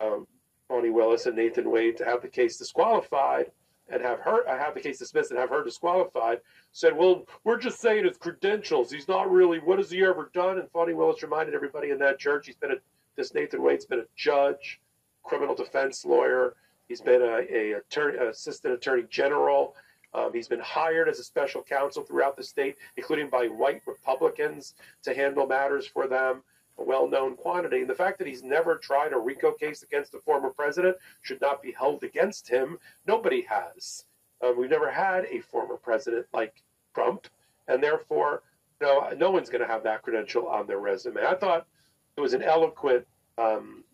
um, 0.00 0.26
Fani 0.68 0.90
Willis 0.90 1.26
and 1.26 1.36
Nathan 1.36 1.70
Wade 1.70 1.96
to 1.98 2.04
have 2.04 2.20
the 2.20 2.28
case 2.28 2.58
disqualified 2.58 3.52
and 3.88 4.02
have 4.02 4.20
her 4.20 4.48
uh, 4.48 4.58
have 4.58 4.74
the 4.74 4.80
case 4.80 4.98
dismissed 4.98 5.30
and 5.30 5.38
have 5.38 5.50
her 5.50 5.62
disqualified 5.62 6.40
said, 6.72 6.96
"Well, 6.96 7.26
we're 7.44 7.58
just 7.58 7.80
saying 7.80 8.04
his 8.04 8.16
credentials. 8.16 8.90
He's 8.90 9.08
not 9.08 9.30
really. 9.30 9.58
What 9.58 9.78
has 9.78 9.90
he 9.90 10.04
ever 10.04 10.30
done?" 10.32 10.58
And 10.58 10.70
Fani 10.70 10.94
Willis 10.94 11.22
reminded 11.22 11.54
everybody 11.54 11.90
in 11.90 11.98
that 11.98 12.18
church 12.18 12.46
he's 12.46 12.56
been 12.56 12.72
a 12.72 12.76
this 13.16 13.34
Nathan 13.34 13.62
Wade's 13.62 13.84
been 13.84 14.00
a 14.00 14.06
judge, 14.16 14.80
criminal 15.22 15.54
defense 15.54 16.04
lawyer. 16.04 16.54
He's 16.88 17.00
been 17.00 17.22
a, 17.22 17.46
a 17.50 17.72
attorney, 17.72 18.18
assistant 18.18 18.74
attorney 18.74 19.04
general. 19.10 19.76
Um, 20.14 20.32
he's 20.32 20.48
been 20.48 20.60
hired 20.60 21.08
as 21.08 21.18
a 21.18 21.24
special 21.24 21.62
counsel 21.62 22.02
throughout 22.02 22.36
the 22.36 22.42
state, 22.42 22.76
including 22.96 23.28
by 23.28 23.46
white 23.46 23.82
Republicans 23.86 24.74
to 25.02 25.14
handle 25.14 25.46
matters 25.46 25.86
for 25.86 26.06
them, 26.06 26.42
a 26.78 26.84
well 26.84 27.08
known 27.08 27.36
quantity. 27.36 27.80
And 27.80 27.90
the 27.90 27.94
fact 27.94 28.18
that 28.18 28.26
he's 28.26 28.42
never 28.42 28.76
tried 28.76 29.12
a 29.12 29.18
RICO 29.18 29.52
case 29.52 29.82
against 29.82 30.14
a 30.14 30.18
former 30.18 30.50
president 30.50 30.96
should 31.22 31.40
not 31.40 31.62
be 31.62 31.72
held 31.72 32.02
against 32.02 32.48
him. 32.48 32.78
Nobody 33.06 33.42
has. 33.42 34.04
Um, 34.42 34.58
we've 34.58 34.70
never 34.70 34.90
had 34.90 35.26
a 35.26 35.40
former 35.40 35.76
president 35.76 36.26
like 36.32 36.62
Trump, 36.94 37.28
and 37.68 37.82
therefore, 37.82 38.42
no, 38.80 39.08
no 39.16 39.30
one's 39.30 39.48
going 39.48 39.62
to 39.62 39.72
have 39.72 39.84
that 39.84 40.02
credential 40.02 40.48
on 40.48 40.66
their 40.66 40.78
resume. 40.78 41.24
I 41.24 41.34
thought 41.34 41.66
it 42.16 42.20
was 42.20 42.34
an 42.34 42.42
eloquent 42.42 43.06
um, 43.38 43.84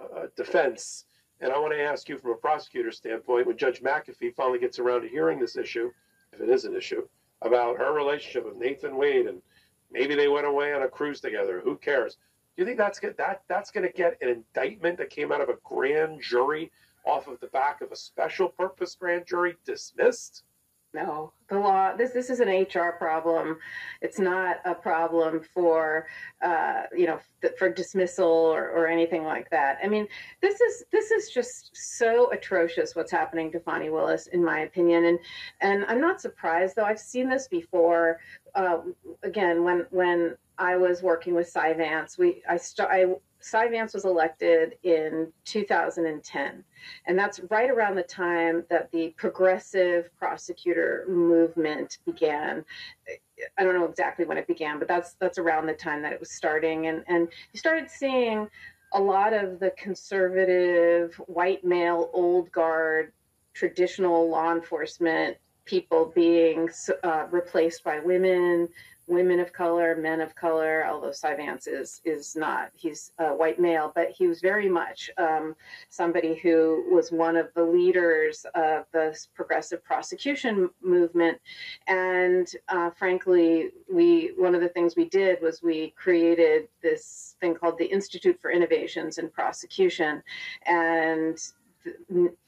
uh, 0.00 0.26
defense 0.36 1.06
and 1.40 1.52
I 1.52 1.58
want 1.58 1.72
to 1.72 1.82
ask 1.82 2.08
you 2.08 2.16
from 2.16 2.32
a 2.32 2.36
prosecutor 2.36 2.92
standpoint, 2.92 3.46
when 3.46 3.56
Judge 3.56 3.82
McAfee 3.82 4.34
finally 4.34 4.58
gets 4.58 4.78
around 4.78 5.02
to 5.02 5.08
hearing 5.08 5.38
this 5.38 5.56
issue, 5.56 5.90
if 6.32 6.40
it 6.40 6.48
is 6.48 6.64
an 6.64 6.76
issue, 6.76 7.06
about 7.42 7.78
her 7.78 7.92
relationship 7.92 8.44
with 8.44 8.56
Nathan 8.56 8.96
Wade 8.96 9.26
and 9.26 9.42
maybe 9.90 10.14
they 10.14 10.28
went 10.28 10.46
away 10.46 10.72
on 10.72 10.82
a 10.82 10.88
cruise 10.88 11.20
together. 11.20 11.60
Who 11.60 11.76
cares? 11.76 12.16
Do 12.56 12.62
you 12.62 12.66
think 12.66 12.78
that's 12.78 13.00
get, 13.00 13.16
that 13.18 13.42
that's 13.48 13.70
going 13.70 13.86
to 13.86 13.92
get 13.92 14.16
an 14.22 14.28
indictment 14.28 14.98
that 14.98 15.10
came 15.10 15.32
out 15.32 15.40
of 15.40 15.48
a 15.48 15.58
grand 15.64 16.22
jury 16.22 16.70
off 17.04 17.26
of 17.26 17.40
the 17.40 17.48
back 17.48 17.80
of 17.80 17.92
a 17.92 17.96
special 17.96 18.48
purpose 18.48 18.94
grand 18.94 19.26
jury 19.26 19.56
dismissed? 19.64 20.44
No, 20.94 21.32
the 21.48 21.58
law. 21.58 21.96
This 21.96 22.12
this 22.12 22.30
is 22.30 22.38
an 22.38 22.48
HR 22.48 22.92
problem. 22.92 23.58
It's 24.00 24.20
not 24.20 24.58
a 24.64 24.76
problem 24.76 25.40
for 25.52 26.06
uh, 26.40 26.84
you 26.96 27.06
know 27.06 27.18
for 27.58 27.68
dismissal 27.68 28.28
or, 28.28 28.70
or 28.70 28.86
anything 28.86 29.24
like 29.24 29.50
that. 29.50 29.78
I 29.82 29.88
mean, 29.88 30.06
this 30.40 30.60
is 30.60 30.84
this 30.92 31.10
is 31.10 31.30
just 31.30 31.72
so 31.74 32.30
atrocious 32.30 32.94
what's 32.94 33.10
happening 33.10 33.50
to 33.52 33.60
Fani 33.60 33.90
Willis, 33.90 34.28
in 34.28 34.44
my 34.44 34.60
opinion. 34.60 35.06
And 35.06 35.18
and 35.60 35.84
I'm 35.86 36.00
not 36.00 36.20
surprised 36.20 36.76
though. 36.76 36.84
I've 36.84 37.00
seen 37.00 37.28
this 37.28 37.48
before. 37.48 38.20
Uh, 38.54 38.78
again, 39.24 39.64
when 39.64 39.86
when 39.90 40.36
I 40.58 40.76
was 40.76 41.02
working 41.02 41.34
with 41.34 41.48
Cy 41.48 41.72
Vance, 41.72 42.16
we 42.18 42.40
I 42.48 42.56
st- 42.56 42.88
I 42.88 43.06
Cy 43.44 43.68
Vance 43.68 43.92
was 43.92 44.06
elected 44.06 44.78
in 44.84 45.30
2010. 45.44 46.64
And 47.06 47.18
that's 47.18 47.40
right 47.50 47.68
around 47.68 47.94
the 47.94 48.02
time 48.02 48.64
that 48.70 48.90
the 48.90 49.10
progressive 49.18 50.08
prosecutor 50.18 51.04
movement 51.08 51.98
began. 52.06 52.64
I 53.58 53.64
don't 53.64 53.74
know 53.74 53.84
exactly 53.84 54.24
when 54.24 54.38
it 54.38 54.46
began, 54.46 54.78
but 54.78 54.88
that's 54.88 55.14
that's 55.20 55.36
around 55.36 55.66
the 55.66 55.74
time 55.74 56.00
that 56.02 56.12
it 56.12 56.20
was 56.20 56.30
starting. 56.30 56.86
And, 56.86 57.04
and 57.06 57.28
you 57.52 57.58
started 57.58 57.90
seeing 57.90 58.48
a 58.94 59.00
lot 59.00 59.34
of 59.34 59.60
the 59.60 59.72
conservative, 59.76 61.14
white 61.26 61.64
male, 61.64 62.10
old 62.14 62.50
guard, 62.50 63.12
traditional 63.52 64.28
law 64.28 64.52
enforcement 64.52 65.36
people 65.64 66.12
being 66.14 66.68
uh, 67.02 67.26
replaced 67.30 67.82
by 67.84 67.98
women, 67.98 68.68
women 69.06 69.40
of 69.40 69.52
color, 69.52 69.96
men 69.96 70.20
of 70.20 70.34
color, 70.34 70.86
although 70.86 71.12
Cy 71.12 71.34
Vance 71.34 71.66
is, 71.66 72.00
is 72.04 72.36
not. 72.36 72.70
He's 72.74 73.12
a 73.18 73.34
white 73.34 73.60
male, 73.60 73.92
but 73.94 74.10
he 74.10 74.26
was 74.26 74.40
very 74.40 74.68
much 74.68 75.10
um, 75.18 75.54
somebody 75.88 76.34
who 76.34 76.84
was 76.90 77.12
one 77.12 77.36
of 77.36 77.52
the 77.54 77.64
leaders 77.64 78.46
of 78.54 78.86
the 78.92 79.16
progressive 79.34 79.84
prosecution 79.84 80.70
movement. 80.82 81.38
And 81.86 82.48
uh, 82.68 82.90
frankly, 82.90 83.70
we 83.92 84.32
one 84.36 84.54
of 84.54 84.60
the 84.60 84.68
things 84.68 84.96
we 84.96 85.08
did 85.08 85.40
was 85.42 85.62
we 85.62 85.90
created 85.96 86.68
this 86.82 87.36
thing 87.40 87.54
called 87.54 87.78
the 87.78 87.86
Institute 87.86 88.38
for 88.40 88.50
Innovations 88.50 89.18
in 89.18 89.28
Prosecution. 89.28 90.22
And 90.66 91.38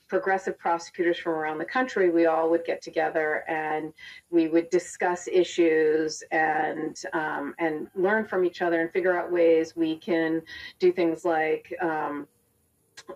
progressive 0.09 0.59
prosecutors 0.59 1.18
from 1.18 1.32
around 1.32 1.59
the 1.59 1.64
country, 1.64 2.11
we 2.11 2.26
all 2.26 2.48
would 2.50 2.64
get 2.64 2.80
together 2.80 3.44
and 3.48 3.92
we 4.30 4.48
would 4.48 4.70
discuss 4.70 5.28
issues 5.28 6.22
and 6.30 7.02
um, 7.12 7.54
and 7.59 7.88
learn 7.94 8.26
from 8.26 8.44
each 8.44 8.62
other 8.62 8.80
and 8.80 8.90
figure 8.92 9.18
out 9.18 9.32
ways 9.32 9.74
we 9.74 9.96
can 9.96 10.42
do 10.78 10.92
things 10.92 11.24
like 11.24 11.74
um, 11.82 12.26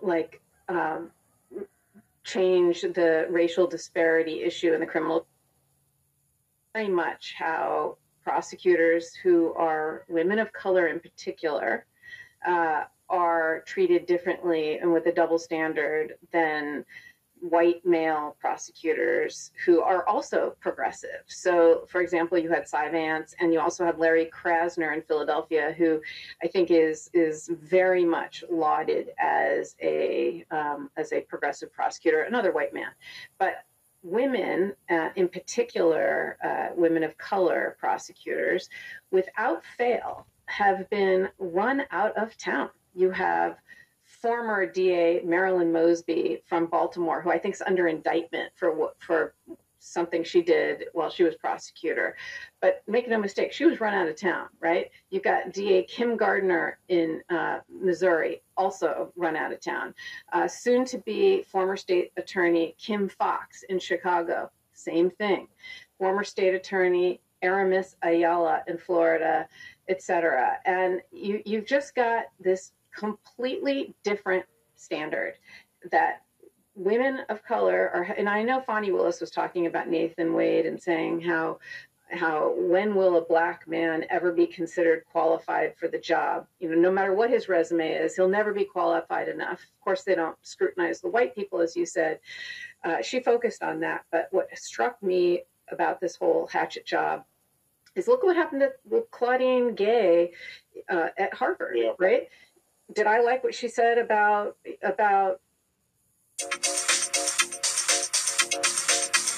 like 0.01 0.41
um, 0.67 1.11
change 2.23 2.81
the 2.81 3.27
racial 3.29 3.67
disparity 3.67 4.43
issue 4.43 4.73
in 4.73 4.79
the 4.79 4.85
criminal. 4.85 5.25
Very 6.73 6.89
much 6.89 7.35
how 7.37 7.97
prosecutors 8.23 9.13
who 9.13 9.53
are 9.53 10.05
women 10.07 10.39
of 10.39 10.51
color 10.53 10.87
in 10.87 10.99
particular. 10.99 11.85
Uh, 12.45 12.83
are 13.11 13.63
treated 13.67 14.05
differently 14.07 14.79
and 14.79 14.91
with 14.91 15.05
a 15.05 15.11
double 15.11 15.37
standard 15.37 16.15
than 16.31 16.85
white 17.41 17.83
male 17.83 18.37
prosecutors 18.39 19.51
who 19.65 19.81
are 19.81 20.07
also 20.07 20.55
progressive. 20.59 21.23
So, 21.27 21.85
for 21.87 22.01
example, 22.01 22.37
you 22.37 22.49
had 22.49 22.67
Cy 22.67 22.89
Vance, 22.89 23.35
and 23.39 23.51
you 23.51 23.59
also 23.59 23.83
have 23.83 23.97
Larry 23.99 24.31
Krasner 24.31 24.93
in 24.93 25.01
Philadelphia, 25.01 25.73
who 25.77 26.01
I 26.43 26.47
think 26.47 26.71
is 26.71 27.09
is 27.13 27.49
very 27.51 28.05
much 28.05 28.43
lauded 28.49 29.09
as 29.19 29.75
a 29.81 30.45
um, 30.51 30.89
as 30.97 31.11
a 31.13 31.21
progressive 31.21 31.73
prosecutor, 31.73 32.21
another 32.21 32.51
white 32.51 32.73
man. 32.73 32.91
But 33.39 33.65
women, 34.03 34.73
uh, 34.89 35.09
in 35.15 35.27
particular, 35.27 36.37
uh, 36.43 36.75
women 36.75 37.03
of 37.03 37.17
color 37.17 37.75
prosecutors, 37.79 38.69
without 39.11 39.63
fail, 39.77 40.27
have 40.45 40.89
been 40.89 41.29
run 41.39 41.83
out 41.91 42.15
of 42.17 42.37
town 42.37 42.69
you 42.93 43.11
have 43.11 43.57
former 44.03 44.65
DA 44.65 45.21
Marilyn 45.23 45.71
Mosby 45.71 46.43
from 46.45 46.65
Baltimore, 46.67 47.21
who 47.21 47.31
I 47.31 47.37
think 47.37 47.55
is 47.55 47.63
under 47.65 47.87
indictment 47.87 48.51
for 48.55 48.93
for 48.99 49.33
something 49.81 50.23
she 50.23 50.41
did 50.43 50.85
while 50.93 51.09
she 51.09 51.23
was 51.23 51.35
prosecutor. 51.35 52.15
But 52.61 52.83
make 52.87 53.09
no 53.09 53.17
mistake, 53.17 53.51
she 53.51 53.65
was 53.65 53.81
run 53.81 53.93
out 53.93 54.07
of 54.07 54.15
town, 54.15 54.47
right? 54.59 54.91
You've 55.09 55.23
got 55.23 55.53
DA 55.53 55.83
Kim 55.83 56.15
Gardner 56.15 56.77
in 56.87 57.21
uh, 57.29 57.59
Missouri, 57.67 58.43
also 58.55 59.11
run 59.15 59.35
out 59.35 59.51
of 59.51 59.59
town. 59.59 59.95
Uh, 60.31 60.47
soon 60.47 60.85
to 60.85 60.99
be 60.99 61.43
former 61.43 61.75
state 61.75 62.11
attorney 62.15 62.75
Kim 62.77 63.09
Foxx 63.09 63.63
in 63.69 63.79
Chicago, 63.79 64.51
same 64.73 65.09
thing. 65.09 65.47
Former 65.97 66.23
state 66.23 66.53
attorney 66.53 67.19
Aramis 67.41 67.95
Ayala 68.03 68.61
in 68.67 68.77
Florida, 68.77 69.47
etc. 69.89 70.59
And 70.65 71.01
you, 71.11 71.41
you've 71.45 71.65
just 71.65 71.95
got 71.95 72.25
this 72.39 72.71
completely 72.95 73.93
different 74.03 74.45
standard 74.75 75.35
that 75.91 76.23
women 76.75 77.19
of 77.29 77.43
color 77.43 77.91
are 77.93 78.03
and 78.17 78.29
i 78.29 78.41
know 78.41 78.61
Fani 78.61 78.91
willis 78.91 79.19
was 79.19 79.29
talking 79.29 79.65
about 79.67 79.89
nathan 79.89 80.33
wade 80.33 80.65
and 80.65 80.81
saying 80.81 81.19
how 81.21 81.59
how 82.11 82.53
when 82.57 82.95
will 82.95 83.17
a 83.17 83.21
black 83.25 83.67
man 83.67 84.05
ever 84.09 84.31
be 84.31 84.45
considered 84.45 85.03
qualified 85.11 85.75
for 85.77 85.87
the 85.87 85.97
job? 85.97 86.47
You 86.59 86.69
know 86.69 86.75
no 86.75 86.91
matter 86.91 87.13
what 87.13 87.29
his 87.29 87.47
resume 87.47 87.89
is 87.91 88.15
he'll 88.15 88.27
never 88.27 88.53
be 88.53 88.65
qualified 88.65 89.27
enough. 89.29 89.61
Of 89.61 89.81
course 89.81 90.03
they 90.03 90.15
don't 90.15 90.37
scrutinize 90.41 91.01
the 91.01 91.09
white 91.09 91.33
people 91.35 91.61
as 91.61 91.75
you 91.75 91.85
said. 91.85 92.19
Uh, 92.83 93.01
she 93.01 93.21
focused 93.21 93.63
on 93.63 93.79
that 93.81 94.05
but 94.11 94.27
what 94.31 94.47
struck 94.57 95.01
me 95.01 95.43
about 95.71 96.01
this 96.01 96.15
whole 96.15 96.47
hatchet 96.47 96.85
job 96.85 97.23
is 97.95 98.07
look 98.07 98.23
what 98.23 98.35
happened 98.35 98.61
to 98.61 98.71
with 98.89 99.09
claudine 99.11 99.75
gay 99.75 100.31
uh, 100.89 101.07
at 101.17 101.33
harvard 101.33 101.77
Yeah. 101.77 101.91
right 101.99 102.27
did 102.93 103.07
i 103.07 103.21
like 103.21 103.43
what 103.43 103.55
she 103.55 103.67
said 103.67 103.97
about 103.97 104.57
about 104.83 105.41